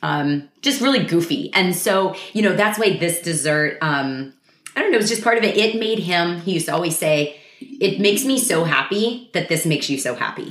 um, 0.02 0.48
just 0.62 0.80
really 0.80 1.04
goofy. 1.04 1.50
And 1.52 1.76
so, 1.76 2.14
you 2.32 2.42
know, 2.42 2.56
that's 2.56 2.78
why 2.78 2.96
this 2.96 3.20
dessert, 3.20 3.76
um, 3.82 4.32
I 4.74 4.80
don't 4.80 4.92
know, 4.92 4.96
it 4.96 5.02
was 5.02 5.10
just 5.10 5.24
part 5.24 5.36
of 5.36 5.44
it. 5.44 5.56
It 5.56 5.78
made 5.78 5.98
him, 5.98 6.40
he 6.40 6.52
used 6.54 6.66
to 6.66 6.72
always 6.72 6.96
say, 6.96 7.36
it 7.60 8.00
makes 8.00 8.24
me 8.24 8.38
so 8.38 8.64
happy 8.64 9.30
that 9.34 9.48
this 9.48 9.66
makes 9.66 9.90
you 9.90 9.98
so 9.98 10.14
happy. 10.14 10.48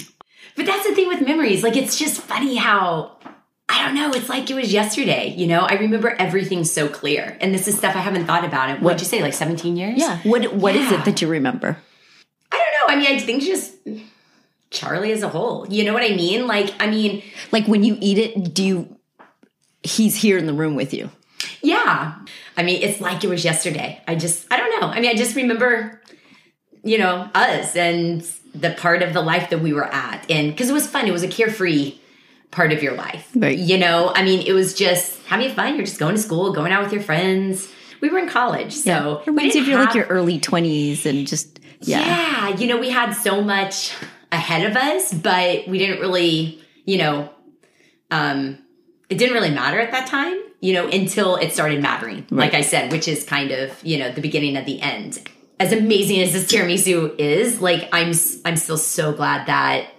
But 0.56 0.66
that's 0.66 0.86
the 0.86 0.94
thing 0.94 1.08
with 1.08 1.22
memories. 1.22 1.64
Like, 1.64 1.78
it's 1.78 1.98
just 1.98 2.22
funny 2.22 2.58
how, 2.58 3.18
don't 3.90 4.12
know, 4.12 4.12
it's 4.18 4.30
like 4.30 4.50
it 4.50 4.54
was 4.56 4.72
yesterday. 4.74 5.34
You 5.38 5.48
know, 5.48 5.62
I 5.62 5.74
remember 5.74 6.16
everything 6.18 6.64
so 6.64 6.88
clear. 6.88 7.38
And 7.42 7.54
this 7.54 7.68
is 7.68 7.78
stuff 7.78 7.96
I 7.96 8.00
haven't 8.00 8.26
thought 8.26 8.46
about 8.46 8.70
it. 8.72 8.82
What'd 8.82 9.02
you 9.02 9.06
say, 9.08 9.22
like 9.22 9.34
17 9.34 9.76
years? 9.78 9.98
Yeah. 10.00 10.20
What 10.24 10.54
What 10.54 10.76
is 10.76 10.90
Yeah. 10.92 11.00
it 11.02 11.06
that 11.06 11.22
you 11.22 11.28
remember? 11.28 11.78
I 12.52 12.58
don't 12.58 12.74
know. 12.90 12.94
I 12.94 12.96
mean, 12.98 13.16
I 13.16 13.20
think 13.20 13.44
just 13.44 13.74
Charlie 14.72 15.12
as 15.12 15.24
a 15.24 15.30
whole. 15.30 15.68
You 15.70 15.84
know 15.84 15.94
what 15.94 16.04
I 16.04 16.16
mean? 16.16 16.48
Like, 16.48 16.74
I 16.80 16.88
mean, 16.88 17.22
Like 17.52 17.66
when 17.68 17.84
you 17.84 17.98
eat 18.02 18.18
it, 18.18 18.54
do 18.54 18.64
you? 18.64 18.96
He's 19.84 20.16
here 20.16 20.38
in 20.38 20.46
the 20.46 20.54
room 20.54 20.76
with 20.76 20.94
you. 20.94 21.10
Yeah. 21.62 22.16
I 22.58 22.64
mean, 22.64 22.82
it's 22.82 23.00
like 23.00 23.24
it 23.24 23.30
was 23.30 23.46
yesterday. 23.46 24.02
I 24.08 24.16
just, 24.16 24.46
I 24.52 24.58
don't 24.58 24.82
know. 24.82 24.88
I 24.88 25.00
mean, 25.00 25.10
I 25.10 25.14
just 25.16 25.36
remember, 25.36 26.02
you 26.84 26.98
know, 26.98 27.30
us 27.34 27.76
and 27.76 28.22
the 28.54 28.72
part 28.72 29.02
of 29.04 29.14
the 29.14 29.22
life 29.22 29.50
that 29.52 29.60
we 29.62 29.72
were 29.74 29.86
at. 29.86 30.26
And 30.30 30.52
because 30.52 30.70
it 30.70 30.74
was 30.74 30.88
fun, 30.88 31.08
it 31.08 31.12
was 31.12 31.24
a 31.24 31.28
carefree 31.30 31.98
part 32.52 32.72
of 32.72 32.82
your 32.82 32.94
life. 32.94 33.30
Right. 33.36 33.58
You 33.58 33.78
know, 33.78 34.12
I 34.16 34.24
mean, 34.24 34.46
it 34.46 34.54
was 34.54 34.74
just 34.74 35.22
having 35.26 35.54
fun. 35.54 35.76
You're 35.76 35.86
just 35.86 36.00
going 36.00 36.16
to 36.16 36.22
school, 36.22 36.52
going 36.52 36.72
out 36.72 36.84
with 36.84 36.94
your 36.94 37.04
friends. 37.04 37.72
We 38.02 38.10
were 38.10 38.20
in 38.20 38.30
college. 38.30 38.74
So 38.74 39.20
it 39.20 39.28
reminds 39.28 39.56
we 39.56 39.62
you 39.62 39.66
of 39.66 39.70
your 39.70 39.80
like 39.80 39.94
your 39.94 40.06
early 40.06 40.40
twenties 40.40 41.06
and 41.06 41.28
just 41.28 41.60
yeah. 41.82 42.00
yeah, 42.00 42.58
you 42.58 42.68
know, 42.68 42.78
we 42.78 42.90
had 42.90 43.14
so 43.14 43.42
much 43.42 43.94
ahead 44.32 44.70
of 44.70 44.76
us, 44.76 45.14
but 45.14 45.68
we 45.68 45.78
didn't 45.78 46.00
really, 46.00 46.62
you 46.86 46.98
know, 46.98 47.30
um, 48.12 48.58
it 49.10 49.18
didn't 49.18 49.34
really 49.34 49.52
matter 49.52 49.80
at 49.80 49.92
that 49.92 50.08
time, 50.08 50.38
you 50.60 50.74
know, 50.74 50.88
until 50.88 51.36
it 51.36 51.54
started 51.54 51.82
mattering. 51.82 52.26
Like 52.30 52.54
I 52.54 52.62
said, 52.62 52.92
which 52.92 53.08
is 53.08 53.24
kind 53.24 53.52
of, 53.52 53.84
you 53.84 53.98
know, 53.98 54.12
the 54.12 54.22
beginning 54.22 54.58
of 54.58 54.66
the 54.66 54.82
end. 54.82 55.28
As 55.60 55.72
amazing 55.72 56.22
as 56.22 56.32
this 56.32 56.46
tiramisu 56.46 57.20
is, 57.20 57.62
like 57.62 57.90
I'm, 57.92 58.14
I'm 58.46 58.56
still 58.56 58.78
so 58.78 59.14
glad 59.14 59.48
that 59.48 59.90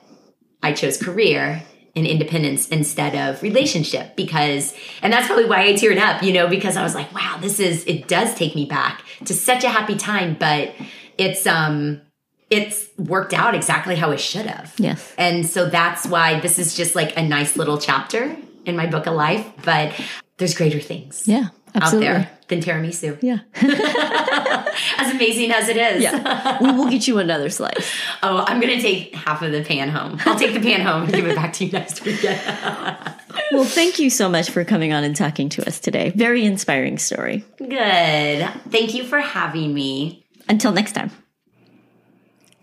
I 0.62 0.72
chose 0.72 0.96
career 0.96 1.62
and 1.96 2.06
independence 2.06 2.68
instead 2.68 3.14
of 3.14 3.42
relationship 3.42 4.14
because 4.16 4.74
and 5.02 5.12
that's 5.12 5.26
probably 5.26 5.46
why 5.46 5.62
I 5.64 5.72
teared 5.72 5.98
up, 5.98 6.22
you 6.22 6.32
know, 6.32 6.46
because 6.48 6.76
I 6.76 6.82
was 6.82 6.94
like, 6.94 7.12
wow, 7.14 7.38
this 7.40 7.58
is 7.60 7.84
it 7.86 8.08
does 8.08 8.34
take 8.34 8.54
me 8.54 8.64
back 8.66 9.04
to 9.24 9.34
such 9.34 9.64
a 9.64 9.68
happy 9.68 9.96
time, 9.96 10.36
but 10.38 10.72
it's 11.18 11.46
um 11.46 12.00
it's 12.48 12.88
worked 12.98 13.32
out 13.32 13.54
exactly 13.54 13.94
how 13.96 14.10
it 14.10 14.18
should 14.20 14.46
have. 14.46 14.74
Yes. 14.76 15.14
And 15.16 15.46
so 15.46 15.68
that's 15.68 16.06
why 16.06 16.40
this 16.40 16.58
is 16.58 16.74
just 16.74 16.94
like 16.96 17.16
a 17.16 17.22
nice 17.22 17.56
little 17.56 17.78
chapter 17.78 18.36
in 18.64 18.76
my 18.76 18.86
book 18.86 19.06
of 19.06 19.14
life, 19.14 19.46
but 19.64 19.92
there's 20.38 20.54
greater 20.54 20.80
things 20.80 21.26
Yeah. 21.26 21.48
Absolutely. 21.74 22.08
out 22.08 22.12
there 22.14 22.30
than 22.50 22.60
tiramisu. 22.60 23.18
Yeah. 23.22 23.38
As 24.98 25.10
amazing 25.14 25.50
as 25.52 25.68
it 25.68 25.76
is. 25.76 26.02
Yeah. 26.02 26.58
we 26.62 26.72
will 26.72 26.90
get 26.90 27.08
you 27.08 27.18
another 27.18 27.48
slice. 27.48 27.90
Oh, 28.22 28.44
I'm 28.46 28.60
gonna 28.60 28.80
take 28.80 29.14
half 29.14 29.40
of 29.40 29.50
the 29.50 29.62
pan 29.62 29.88
home. 29.88 30.18
I'll 30.26 30.38
take 30.38 30.52
the 30.52 30.60
pan 30.60 30.82
home 30.82 31.04
and 31.04 31.12
give 31.12 31.26
it 31.26 31.34
back 31.34 31.54
to 31.54 31.64
you 31.64 31.72
next 31.72 32.04
weekend. 32.04 32.38
Well, 33.52 33.64
thank 33.64 33.98
you 33.98 34.10
so 34.10 34.28
much 34.28 34.50
for 34.50 34.64
coming 34.64 34.92
on 34.92 35.02
and 35.02 35.16
talking 35.16 35.48
to 35.50 35.66
us 35.66 35.80
today. 35.80 36.10
Very 36.14 36.44
inspiring 36.44 36.98
story. 36.98 37.44
Good. 37.58 38.48
Thank 38.68 38.94
you 38.94 39.02
for 39.04 39.18
having 39.20 39.72
me. 39.74 40.24
Until 40.48 40.70
next 40.72 40.92
time. 40.92 41.10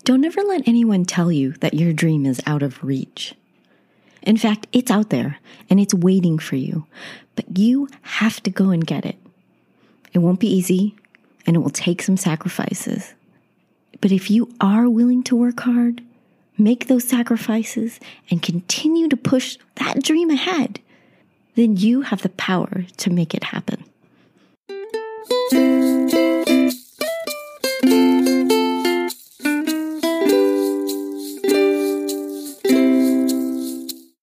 Don't 0.05 0.23
ever 0.23 0.41
let 0.43 0.65
anyone 0.67 1.03
tell 1.03 1.29
you 1.31 1.53
that 1.59 1.73
your 1.73 1.91
dream 1.91 2.25
is 2.25 2.41
out 2.45 2.63
of 2.63 2.81
reach. 2.83 3.35
In 4.21 4.37
fact, 4.37 4.67
it's 4.71 4.91
out 4.91 5.09
there 5.09 5.39
and 5.69 5.79
it's 5.79 5.93
waiting 5.93 6.37
for 6.39 6.55
you, 6.55 6.85
but 7.35 7.57
you 7.57 7.89
have 8.03 8.41
to 8.43 8.49
go 8.49 8.69
and 8.69 8.85
get 8.85 9.05
it. 9.05 9.17
It 10.17 10.21
won't 10.21 10.39
be 10.39 10.49
easy 10.49 10.95
and 11.45 11.55
it 11.55 11.59
will 11.59 11.69
take 11.69 12.01
some 12.01 12.17
sacrifices. 12.17 13.13
But 14.01 14.11
if 14.11 14.31
you 14.31 14.51
are 14.59 14.89
willing 14.89 15.21
to 15.25 15.35
work 15.35 15.59
hard, 15.59 16.01
make 16.57 16.87
those 16.87 17.07
sacrifices, 17.07 17.99
and 18.31 18.41
continue 18.41 19.09
to 19.09 19.15
push 19.15 19.59
that 19.75 20.01
dream 20.01 20.31
ahead, 20.31 20.79
then 21.53 21.77
you 21.77 22.01
have 22.01 22.23
the 22.23 22.29
power 22.29 22.85
to 22.97 23.09
make 23.11 23.35
it 23.35 23.43
happen. 23.43 23.83